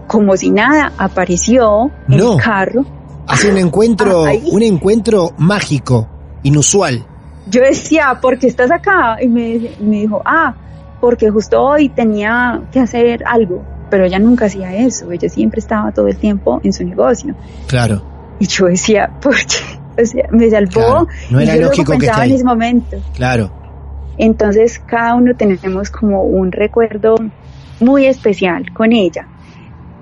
como 0.08 0.36
si 0.36 0.50
nada, 0.50 0.92
apareció 0.98 1.92
en 2.08 2.20
el 2.20 2.38
carro. 2.38 2.84
Hace 3.28 3.52
un 3.52 3.58
encuentro, 3.68 4.26
ah, 4.26 4.32
un 4.52 4.64
encuentro 4.64 5.34
mágico, 5.38 6.08
inusual. 6.42 7.06
Yo 7.46 7.62
decía, 7.62 8.18
¿por 8.20 8.40
qué 8.40 8.48
estás 8.48 8.72
acá? 8.72 9.18
Y 9.22 9.28
me, 9.28 9.70
me 9.80 9.98
dijo, 9.98 10.20
ah, 10.26 10.56
porque 11.00 11.30
justo 11.30 11.62
hoy 11.62 11.90
tenía 11.90 12.64
que 12.72 12.80
hacer 12.80 13.24
algo, 13.28 13.62
pero 13.94 14.06
ella 14.06 14.18
nunca 14.18 14.46
hacía 14.46 14.74
eso, 14.74 15.12
ella 15.12 15.30
siempre 15.30 15.60
estaba 15.60 15.92
todo 15.92 16.08
el 16.08 16.18
tiempo 16.18 16.60
en 16.64 16.74
su 16.74 16.84
negocio. 16.84 17.36
Claro. 17.68 18.02
Y 18.40 18.48
yo 18.48 18.66
decía, 18.66 19.08
¿por 19.22 19.36
qué? 19.36 19.78
O 20.02 20.04
sea, 20.04 20.28
me 20.32 20.50
salvó. 20.50 21.08
No 21.30 21.40
era 21.40 21.56
lógico 21.56 21.96
que 22.00 22.08
en 22.08 22.32
ese 22.32 22.44
momento. 22.44 22.98
Claro. 23.14 23.52
Entonces, 24.18 24.82
cada 24.84 25.14
uno 25.14 25.36
tenemos 25.36 25.92
como 25.92 26.24
un 26.24 26.52
recuerdo 26.52 27.14
muy 27.80 28.08
especial 28.08 28.74
con 28.74 28.92
ella. 28.92 29.28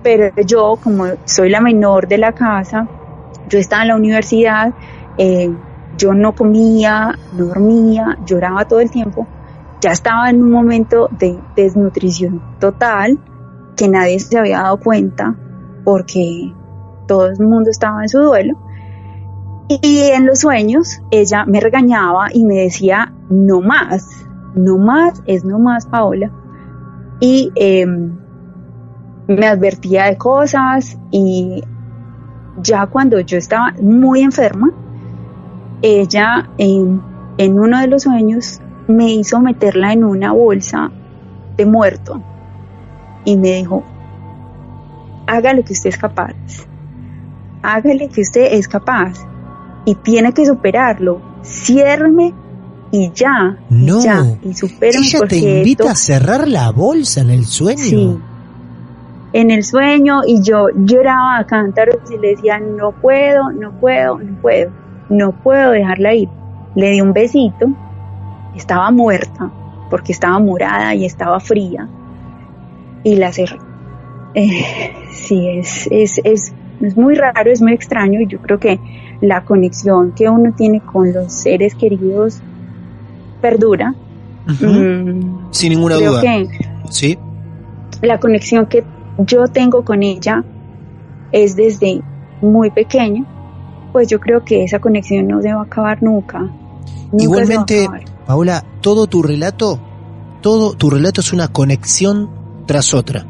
Pero 0.01 0.33
yo, 0.45 0.79
como 0.81 1.07
soy 1.25 1.49
la 1.49 1.59
menor 1.59 2.07
de 2.07 2.17
la 2.17 2.31
casa, 2.31 2.87
yo 3.49 3.59
estaba 3.59 3.81
en 3.81 3.89
la 3.89 3.97
universidad, 3.97 4.73
eh, 5.17 5.51
yo 5.97 6.13
no 6.13 6.33
comía, 6.33 7.19
no 7.33 7.47
dormía, 7.47 8.17
lloraba 8.25 8.63
todo 8.63 8.79
el 8.79 8.89
tiempo, 8.89 9.27
ya 9.81 9.91
estaba 9.91 10.29
en 10.29 10.41
un 10.41 10.51
momento 10.51 11.09
de 11.11 11.37
desnutrición 11.57 12.41
total, 12.61 13.19
que 13.81 13.87
nadie 13.87 14.19
se 14.19 14.37
había 14.37 14.59
dado 14.59 14.79
cuenta 14.79 15.35
porque 15.83 16.53
todo 17.07 17.25
el 17.25 17.39
mundo 17.39 17.71
estaba 17.71 18.03
en 18.03 18.09
su 18.09 18.19
duelo. 18.19 18.55
Y 19.69 20.01
en 20.13 20.27
los 20.27 20.41
sueños 20.41 21.01
ella 21.09 21.45
me 21.47 21.59
regañaba 21.59 22.27
y 22.31 22.45
me 22.45 22.57
decía, 22.57 23.11
no 23.31 23.59
más, 23.59 24.07
no 24.53 24.77
más, 24.77 25.23
es 25.25 25.43
no 25.43 25.57
más, 25.57 25.87
Paola. 25.87 26.31
Y 27.19 27.51
em, 27.55 28.19
me 29.27 29.47
advertía 29.47 30.05
de 30.05 30.17
cosas 30.17 30.99
y 31.09 31.63
ya 32.61 32.85
cuando 32.85 33.19
yo 33.21 33.39
estaba 33.39 33.73
muy 33.81 34.21
enferma, 34.21 34.71
ella 35.81 36.51
en, 36.59 37.01
uno 37.39 37.79
de 37.79 37.87
los 37.87 38.03
sueños 38.03 38.61
me 38.87 39.11
hizo 39.11 39.39
meterla 39.39 39.91
en 39.91 40.03
una 40.03 40.33
bolsa 40.33 40.91
de 41.57 41.65
muerto 41.65 42.21
y 43.25 43.37
me 43.37 43.55
dijo, 43.55 43.83
hágale 45.27 45.63
que 45.63 45.73
usted 45.73 45.89
es 45.89 45.97
capaz, 45.97 46.33
hágale 47.61 48.09
que 48.09 48.21
usted 48.21 48.53
es 48.53 48.67
capaz 48.67 49.13
y 49.85 49.95
tiene 49.95 50.33
que 50.33 50.45
superarlo, 50.45 51.21
ciérreme 51.43 52.33
y 52.91 53.11
ya, 53.13 53.57
no. 53.69 53.99
y 53.99 54.03
ya, 54.03 54.25
y 54.43 54.53
supérame 54.53 55.05
Ella 55.05 55.27
te 55.27 55.37
invita 55.37 55.91
a 55.91 55.95
cerrar 55.95 56.47
la 56.47 56.71
bolsa 56.71 57.21
en 57.21 57.29
el 57.29 57.45
sueño. 57.45 57.81
Sí, 57.81 58.17
en 59.33 59.49
el 59.49 59.63
sueño 59.63 60.21
y 60.27 60.41
yo 60.41 60.67
lloraba 60.75 61.37
a 61.37 61.45
cántaros 61.45 61.95
y 62.11 62.17
le 62.17 62.31
decía, 62.31 62.59
no 62.59 62.91
puedo, 62.91 63.49
no 63.51 63.71
puedo, 63.79 64.19
no 64.19 64.41
puedo, 64.41 64.71
no 65.09 65.31
puedo 65.31 65.71
dejarla 65.71 66.13
ir. 66.13 66.29
Le 66.75 66.91
di 66.91 67.01
un 67.01 67.13
besito, 67.13 67.67
estaba 68.55 68.91
muerta 68.91 69.49
porque 69.89 70.11
estaba 70.11 70.39
morada 70.39 70.93
y 70.95 71.05
estaba 71.05 71.39
fría 71.39 71.87
y 73.03 73.15
la 73.15 73.31
cerré. 73.31 73.57
Eh, 74.33 74.93
sí, 75.11 75.47
es, 75.47 75.87
es, 75.91 76.21
es, 76.23 76.53
es 76.81 76.97
muy 76.97 77.15
raro, 77.15 77.51
es 77.51 77.61
muy 77.61 77.73
extraño 77.73 78.21
y 78.21 78.27
yo 78.27 78.39
creo 78.39 78.59
que 78.59 78.79
la 79.21 79.43
conexión 79.45 80.13
que 80.13 80.29
uno 80.29 80.53
tiene 80.55 80.81
con 80.81 81.13
los 81.13 81.31
seres 81.31 81.75
queridos 81.75 82.39
perdura. 83.41 83.93
Mm, 84.47 85.51
Sin 85.51 85.69
ninguna 85.69 85.95
duda. 85.95 86.21
sí. 86.89 87.17
La 88.01 88.19
conexión 88.19 88.65
que 88.65 88.83
yo 89.19 89.47
tengo 89.47 89.85
con 89.85 90.01
ella 90.01 90.43
es 91.31 91.55
desde 91.55 92.01
muy 92.41 92.71
pequeño, 92.71 93.25
pues 93.91 94.07
yo 94.07 94.19
creo 94.19 94.43
que 94.43 94.63
esa 94.63 94.79
conexión 94.79 95.27
no 95.27 95.41
se 95.41 95.53
va 95.53 95.61
a 95.61 95.63
acabar 95.65 96.01
nunca. 96.01 96.49
Igualmente, 97.17 97.87
Paola, 98.25 98.63
todo 98.81 99.05
tu 99.05 99.21
relato, 99.21 99.79
todo 100.41 100.73
tu 100.73 100.89
relato 100.89 101.21
es 101.21 101.31
una 101.31 101.49
conexión 101.49 102.40
tras 102.71 102.93
otra. 102.93 103.27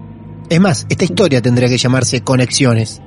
Es 0.50 0.62
más, 0.62 0.86
esta 0.88 1.04
historia 1.04 1.42
tendría 1.42 1.68
que 1.68 1.80
llamarse 1.80 2.22
Conexiones. 2.22 3.02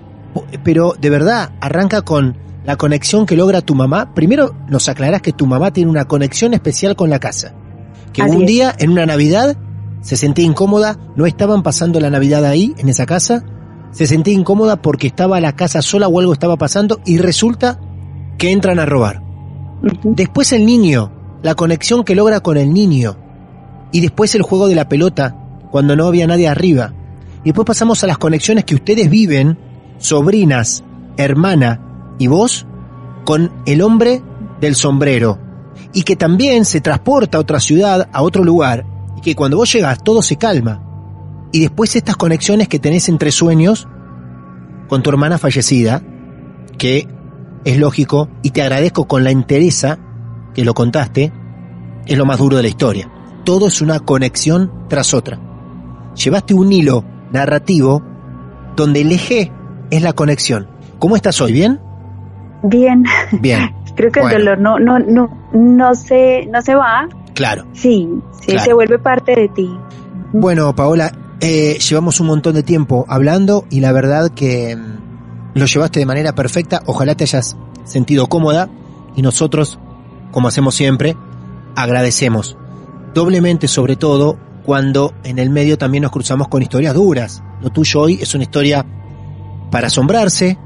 Pero 0.64 0.96
de 1.00 1.08
verdad, 1.08 1.52
arranca 1.60 2.02
con 2.02 2.36
la 2.64 2.74
conexión 2.74 3.24
que 3.24 3.36
logra 3.36 3.60
tu 3.60 3.76
mamá. 3.76 4.14
Primero 4.14 4.52
nos 4.68 4.88
aclarás 4.88 5.22
que 5.22 5.32
tu 5.32 5.46
mamá 5.46 5.72
tiene 5.72 5.92
una 5.92 6.06
conexión 6.06 6.52
especial 6.52 6.96
con 6.96 7.08
la 7.08 7.20
casa. 7.20 7.54
Que 8.12 8.22
un 8.22 8.46
día, 8.46 8.74
en 8.76 8.90
una 8.90 9.06
Navidad, 9.06 9.56
se 10.00 10.16
sentía 10.16 10.44
incómoda, 10.44 10.98
no 11.14 11.24
estaban 11.24 11.62
pasando 11.62 12.00
la 12.00 12.10
Navidad 12.10 12.44
ahí, 12.44 12.74
en 12.78 12.88
esa 12.88 13.06
casa, 13.06 13.44
se 13.92 14.08
sentía 14.08 14.34
incómoda 14.34 14.82
porque 14.82 15.06
estaba 15.06 15.38
la 15.38 15.54
casa 15.54 15.82
sola 15.82 16.08
o 16.08 16.18
algo 16.18 16.32
estaba 16.32 16.56
pasando 16.56 17.00
y 17.06 17.18
resulta 17.18 17.78
que 18.38 18.50
entran 18.50 18.80
a 18.80 18.86
robar. 18.86 19.22
Después 20.02 20.52
el 20.52 20.66
niño, 20.66 21.12
la 21.44 21.54
conexión 21.54 22.02
que 22.02 22.16
logra 22.16 22.40
con 22.40 22.56
el 22.56 22.74
niño. 22.74 23.18
Y 23.92 24.00
después 24.00 24.34
el 24.34 24.42
juego 24.42 24.66
de 24.66 24.74
la 24.74 24.88
pelota, 24.88 25.36
cuando 25.74 25.96
no 25.96 26.06
había 26.06 26.28
nadie 26.28 26.46
arriba. 26.46 26.92
Y 27.42 27.46
después 27.46 27.66
pasamos 27.66 28.04
a 28.04 28.06
las 28.06 28.16
conexiones 28.16 28.64
que 28.64 28.76
ustedes 28.76 29.10
viven, 29.10 29.58
sobrinas, 29.98 30.84
hermana 31.16 32.14
y 32.16 32.28
vos, 32.28 32.64
con 33.24 33.50
el 33.66 33.82
hombre 33.82 34.22
del 34.60 34.76
sombrero. 34.76 35.40
Y 35.92 36.04
que 36.04 36.14
también 36.14 36.64
se 36.64 36.80
transporta 36.80 37.38
a 37.38 37.40
otra 37.40 37.58
ciudad, 37.58 38.08
a 38.12 38.22
otro 38.22 38.44
lugar, 38.44 38.86
y 39.16 39.20
que 39.20 39.34
cuando 39.34 39.56
vos 39.56 39.72
llegas 39.72 39.98
todo 40.04 40.22
se 40.22 40.36
calma. 40.36 40.80
Y 41.50 41.58
después 41.58 41.96
estas 41.96 42.14
conexiones 42.14 42.68
que 42.68 42.78
tenés 42.78 43.08
entre 43.08 43.32
sueños 43.32 43.88
con 44.86 45.02
tu 45.02 45.10
hermana 45.10 45.38
fallecida, 45.38 46.04
que 46.78 47.08
es 47.64 47.78
lógico, 47.78 48.28
y 48.44 48.50
te 48.50 48.62
agradezco 48.62 49.08
con 49.08 49.24
la 49.24 49.32
entereza 49.32 49.98
que 50.54 50.64
lo 50.64 50.72
contaste, 50.72 51.32
es 52.06 52.16
lo 52.16 52.26
más 52.26 52.38
duro 52.38 52.58
de 52.58 52.62
la 52.62 52.68
historia. 52.68 53.10
Todo 53.44 53.66
es 53.66 53.82
una 53.82 53.98
conexión 53.98 54.70
tras 54.88 55.14
otra. 55.14 55.40
Llevaste 56.14 56.54
un 56.54 56.72
hilo 56.72 57.04
narrativo 57.32 58.02
donde 58.76 59.00
el 59.02 59.12
eje 59.12 59.52
es 59.90 60.02
la 60.02 60.12
conexión. 60.12 60.68
¿Cómo 60.98 61.16
estás 61.16 61.40
hoy? 61.40 61.52
¿Bien? 61.52 61.80
Bien. 62.62 63.04
Bien. 63.40 63.74
Creo 63.96 64.10
que 64.10 64.20
el 64.20 64.30
dolor 64.30 64.58
no, 64.58 64.78
no, 64.78 64.98
no, 64.98 65.50
no 65.52 65.94
se, 65.94 66.46
no 66.46 66.60
se 66.62 66.74
va. 66.74 67.08
Claro. 67.34 67.64
Sí, 67.72 68.08
sí, 68.40 68.58
se 68.58 68.72
vuelve 68.72 68.98
parte 68.98 69.34
de 69.34 69.48
ti. 69.48 69.70
Bueno, 70.32 70.74
Paola, 70.74 71.12
eh, 71.40 71.78
llevamos 71.78 72.20
un 72.20 72.26
montón 72.26 72.54
de 72.54 72.62
tiempo 72.62 73.04
hablando 73.08 73.66
y 73.70 73.80
la 73.80 73.92
verdad 73.92 74.30
que 74.30 74.74
mm, 74.74 75.58
lo 75.58 75.66
llevaste 75.66 76.00
de 76.00 76.06
manera 76.06 76.34
perfecta. 76.34 76.82
Ojalá 76.86 77.14
te 77.14 77.24
hayas 77.24 77.56
sentido 77.84 78.26
cómoda 78.28 78.68
y 79.14 79.22
nosotros, 79.22 79.78
como 80.32 80.48
hacemos 80.48 80.74
siempre, 80.74 81.16
agradecemos. 81.76 82.56
Doblemente, 83.14 83.68
sobre 83.68 83.94
todo, 83.94 84.38
cuando 84.64 85.14
en 85.24 85.38
el 85.38 85.50
medio 85.50 85.76
también 85.78 86.02
nos 86.02 86.10
cruzamos 86.10 86.48
con 86.48 86.62
historias 86.62 86.94
duras. 86.94 87.42
Lo 87.60 87.70
tuyo 87.70 88.00
hoy 88.00 88.18
es 88.20 88.34
una 88.34 88.44
historia 88.44 88.84
para 89.70 89.88
asombrarse 89.88 90.58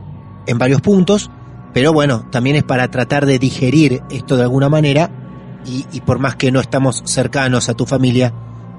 en 0.47 0.59
varios 0.59 0.81
puntos, 0.81 1.31
pero 1.75 1.93
bueno, 1.93 2.27
también 2.31 2.57
es 2.57 2.63
para 2.63 2.91
tratar 2.91 3.27
de 3.27 3.39
digerir 3.39 4.03
esto 4.11 4.37
de 4.37 4.43
alguna 4.43 4.69
manera 4.69 5.11
y, 5.67 6.01
por 6.01 6.19
más 6.19 6.37
que 6.37 6.51
no 6.51 6.61
estamos 6.61 7.03
cercanos 7.05 7.69
a 7.69 7.75
tu 7.75 7.85
familia, 7.85 8.33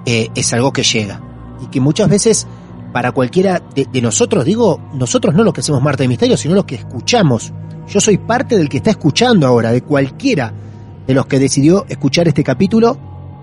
eh, 0.05 0.29
es 0.33 0.53
algo 0.53 0.73
que 0.73 0.81
llega. 0.81 1.21
Y 1.61 1.67
que 1.67 1.79
muchas 1.79 2.09
veces 2.09 2.47
para 2.93 3.11
cualquiera 3.11 3.61
de, 3.75 4.01
nosotros, 4.01 4.45
digo, 4.45 4.81
nosotros 4.93 5.35
no 5.35 5.43
los 5.43 5.53
que 5.53 5.61
hacemos 5.61 5.83
Marta 5.83 6.03
de 6.03 6.07
Misterio, 6.07 6.37
sino 6.37 6.55
los 6.55 6.65
que 6.65 6.75
escuchamos. 6.75 7.53
Yo 7.87 7.99
soy 7.99 8.17
parte 8.17 8.57
del 8.57 8.69
que 8.69 8.77
está 8.77 8.91
escuchando 8.91 9.45
ahora, 9.45 9.71
de 9.71 9.83
cualquiera 9.83 10.51
de 11.05 11.13
los 11.13 11.27
que 11.27 11.37
decidió 11.37 11.85
escuchar 11.89 12.27
este 12.27 12.43
capítulo 12.43 12.97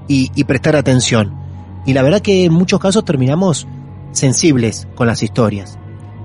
y, 0.09 0.33
y 0.35 0.45
prestar 0.45 0.75
atención. 0.75 1.46
Y 1.87 1.95
la 1.95 2.03
verdad 2.03 2.21
que 2.21 2.45
en 2.45 2.53
muchos 2.53 2.81
casos 2.81 3.05
terminamos 3.05 3.67
sensibles 4.13 4.89
con 4.95 5.07
las 5.07 5.23
historias. 5.23 5.79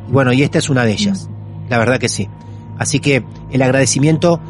Y 0.09 0.11
bueno, 0.11 0.33
y 0.33 0.43
esta 0.43 0.57
es 0.57 0.69
una 0.69 0.83
de 0.83 0.91
ellas. 0.91 1.29
La 1.69 1.77
verdad 1.77 1.99
que 1.99 2.09
sí. 2.09 2.27
Así 2.77 2.99
que 2.99 3.23
el 3.51 3.61
agradecimiento 3.61 4.41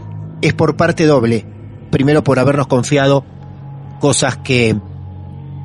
es 0.41 0.53
por 0.53 0.77
parte 0.77 1.05
doble. 1.05 1.45
Primero 1.91 2.23
por 2.23 2.39
habernos 2.39 2.67
confiado 2.67 3.25
cosas 3.99 4.37
que 4.37 4.75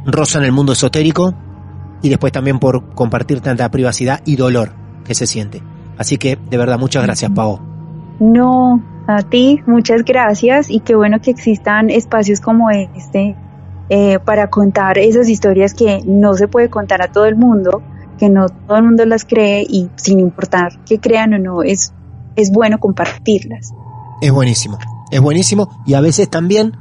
rozan 0.05 0.45
el 0.45 0.53
mundo 0.53 0.73
esotérico 0.73 1.35
y 2.03 2.09
después 2.09 2.33
también 2.33 2.59
por 2.59 2.95
compartir 2.95 3.41
tanta 3.41 3.71
privacidad 3.71 4.21
y 4.25 4.37
dolor 4.37 4.73
que 5.05 5.15
se 5.15 5.27
siente. 5.27 5.63
Así 5.97 6.19
que 6.19 6.37
de 6.37 6.59
verdad 6.59 6.79
muchas 6.79 7.05
gracias, 7.05 7.31
Pau. 7.31 7.61
No, 8.19 8.83
a 9.07 9.23
ti 9.23 9.61
muchas 9.67 10.05
gracias 10.05 10.71
y 10.71 10.81
qué 10.81 10.95
bueno 10.95 11.21
que 11.21 11.31
existan 11.31 11.91
espacios 11.91 12.41
como 12.41 12.71
este 12.71 13.37
eh, 13.89 14.19
para 14.19 14.51
contar 14.51 14.99
esas 14.99 15.29
historias 15.29 15.75
que 15.75 16.03
no 16.05 16.35
se 16.35 16.49
puede 16.49 16.71
contar 16.71 17.03
a 17.03 17.13
todo 17.13 17.27
el 17.27 17.37
mundo, 17.37 17.83
que 18.19 18.29
no 18.29 18.49
todo 18.49 18.79
el 18.79 18.85
mundo 18.85 19.05
las 19.07 19.25
cree 19.25 19.65
y 19.69 19.89
sin 19.97 20.21
importar 20.21 20.83
que 20.85 20.99
crean 20.99 21.35
o 21.35 21.39
no, 21.39 21.63
es, 21.63 21.93
es 22.35 22.51
bueno 22.51 22.79
compartirlas. 22.79 23.73
Es 24.21 24.33
buenísimo, 24.33 24.79
es 25.11 25.21
buenísimo 25.21 25.83
y 25.87 25.95
a 25.95 26.01
veces 26.01 26.29
también 26.29 26.77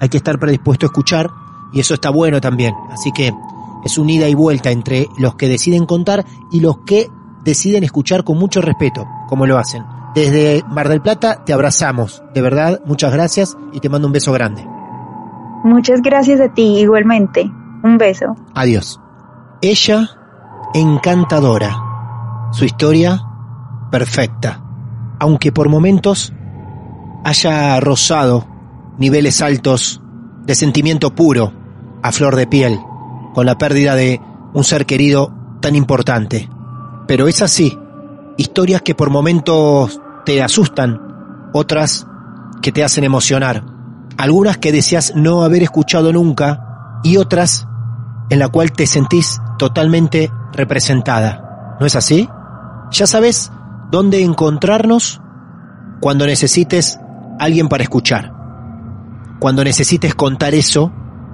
hay 0.00 0.08
que 0.08 0.16
estar 0.16 0.38
predispuesto 0.38 0.86
a 0.86 0.88
escuchar 0.88 1.30
y 1.72 1.80
eso 1.80 1.94
está 1.94 2.10
bueno 2.10 2.40
también. 2.40 2.74
Así 2.90 3.12
que 3.12 3.32
es 3.84 3.98
un 3.98 4.10
ida 4.10 4.28
y 4.28 4.34
vuelta 4.34 4.70
entre 4.70 5.06
los 5.18 5.36
que 5.36 5.48
deciden 5.48 5.86
contar 5.86 6.24
y 6.50 6.60
los 6.60 6.78
que 6.78 7.08
deciden 7.44 7.84
escuchar 7.84 8.24
con 8.24 8.38
mucho 8.38 8.60
respeto, 8.60 9.06
como 9.28 9.46
lo 9.46 9.58
hacen. 9.58 9.84
Desde 10.14 10.62
Mar 10.68 10.88
del 10.88 11.00
Plata 11.00 11.44
te 11.44 11.52
abrazamos, 11.52 12.22
de 12.34 12.42
verdad, 12.42 12.80
muchas 12.84 13.12
gracias 13.12 13.56
y 13.72 13.80
te 13.80 13.88
mando 13.88 14.08
un 14.08 14.12
beso 14.12 14.32
grande. 14.32 14.79
Muchas 15.64 16.02
gracias 16.02 16.40
a 16.40 16.48
ti 16.48 16.78
igualmente. 16.78 17.50
Un 17.82 17.98
beso. 17.98 18.36
Adiós. 18.54 19.00
Ella, 19.62 20.08
encantadora. 20.74 21.76
Su 22.52 22.64
historia, 22.64 23.20
perfecta. 23.90 24.60
Aunque 25.18 25.52
por 25.52 25.68
momentos 25.68 26.32
haya 27.24 27.78
rozado 27.80 28.46
niveles 28.98 29.42
altos 29.42 30.00
de 30.44 30.54
sentimiento 30.54 31.14
puro 31.14 31.52
a 32.02 32.12
flor 32.12 32.36
de 32.36 32.46
piel 32.46 32.80
con 33.34 33.46
la 33.46 33.58
pérdida 33.58 33.94
de 33.94 34.20
un 34.52 34.64
ser 34.64 34.86
querido 34.86 35.32
tan 35.60 35.76
importante. 35.76 36.48
Pero 37.06 37.28
es 37.28 37.42
así, 37.42 37.78
historias 38.36 38.82
que 38.82 38.94
por 38.94 39.10
momentos 39.10 40.00
te 40.24 40.42
asustan, 40.42 41.50
otras 41.52 42.06
que 42.62 42.72
te 42.72 42.84
hacen 42.84 43.04
emocionar, 43.04 43.64
algunas 44.20 44.58
que 44.58 44.70
deseas 44.70 45.14
no 45.16 45.44
haber 45.44 45.62
escuchado 45.62 46.12
nunca 46.12 47.00
y 47.02 47.16
otras 47.16 47.66
en 48.28 48.38
la 48.38 48.48
cual 48.48 48.70
te 48.70 48.86
sentís 48.86 49.40
totalmente 49.58 50.30
representada. 50.52 51.76
¿No 51.80 51.86
es 51.86 51.96
así? 51.96 52.28
Ya 52.90 53.06
sabes 53.06 53.50
dónde 53.90 54.22
encontrarnos 54.22 55.22
cuando 56.02 56.26
necesites 56.26 57.00
alguien 57.38 57.70
para 57.70 57.82
escuchar. 57.82 58.34
Cuando 59.40 59.64
necesites 59.64 60.14
contar 60.14 60.54
eso 60.54 60.92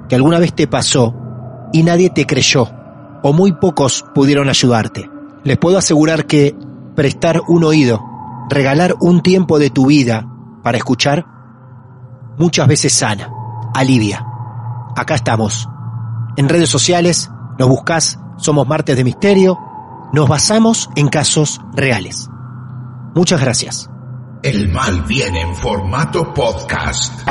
que 0.09 0.15
alguna 0.15 0.39
vez 0.39 0.55
te 0.55 0.69
pasó 0.69 1.13
y 1.73 1.83
nadie 1.83 2.11
te 2.11 2.25
creyó, 2.25 2.71
o 3.25 3.33
muy 3.33 3.51
pocos 3.55 4.05
pudieron 4.15 4.49
ayudarte. 4.49 5.11
Les 5.43 5.59
puedo 5.59 5.77
asegurar 5.77 6.27
que 6.27 6.55
prestar 6.95 7.43
un 7.49 7.65
oído, 7.65 8.01
regalar 8.49 8.95
un 9.01 9.23
tiempo 9.23 9.59
de 9.59 9.71
tu 9.71 9.87
vida 9.87 10.29
para 10.63 10.79
escuchar, 10.79 11.27
muchas 12.39 12.69
veces 12.69 12.93
sana, 12.93 13.31
alivia. 13.75 14.25
Acá 14.97 15.15
estamos. 15.15 15.69
En 16.37 16.49
redes 16.49 16.69
sociales 16.69 17.31
nos 17.59 17.69
buscas, 17.69 18.19
somos 18.37 18.67
Martes 18.67 18.97
de 18.97 19.05
Misterio, 19.05 19.59
nos 20.13 20.29
basamos 20.29 20.91
en 20.97 21.09
casos 21.09 21.61
reales. 21.75 22.29
Muchas 23.15 23.41
gracias. 23.41 23.91
El 24.43 24.69
mal 24.69 25.03
viene 25.03 25.41
en 25.41 25.55
formato 25.57 26.33
podcast. 26.35 27.27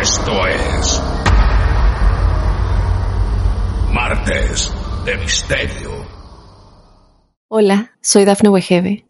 Esto 0.00 0.46
es 0.46 1.02
Martes 3.92 4.72
de 5.04 5.16
Misterio. 5.18 5.90
Hola, 7.48 7.92
soy 8.00 8.24
Dafne 8.24 8.48
Wegebe 8.48 9.04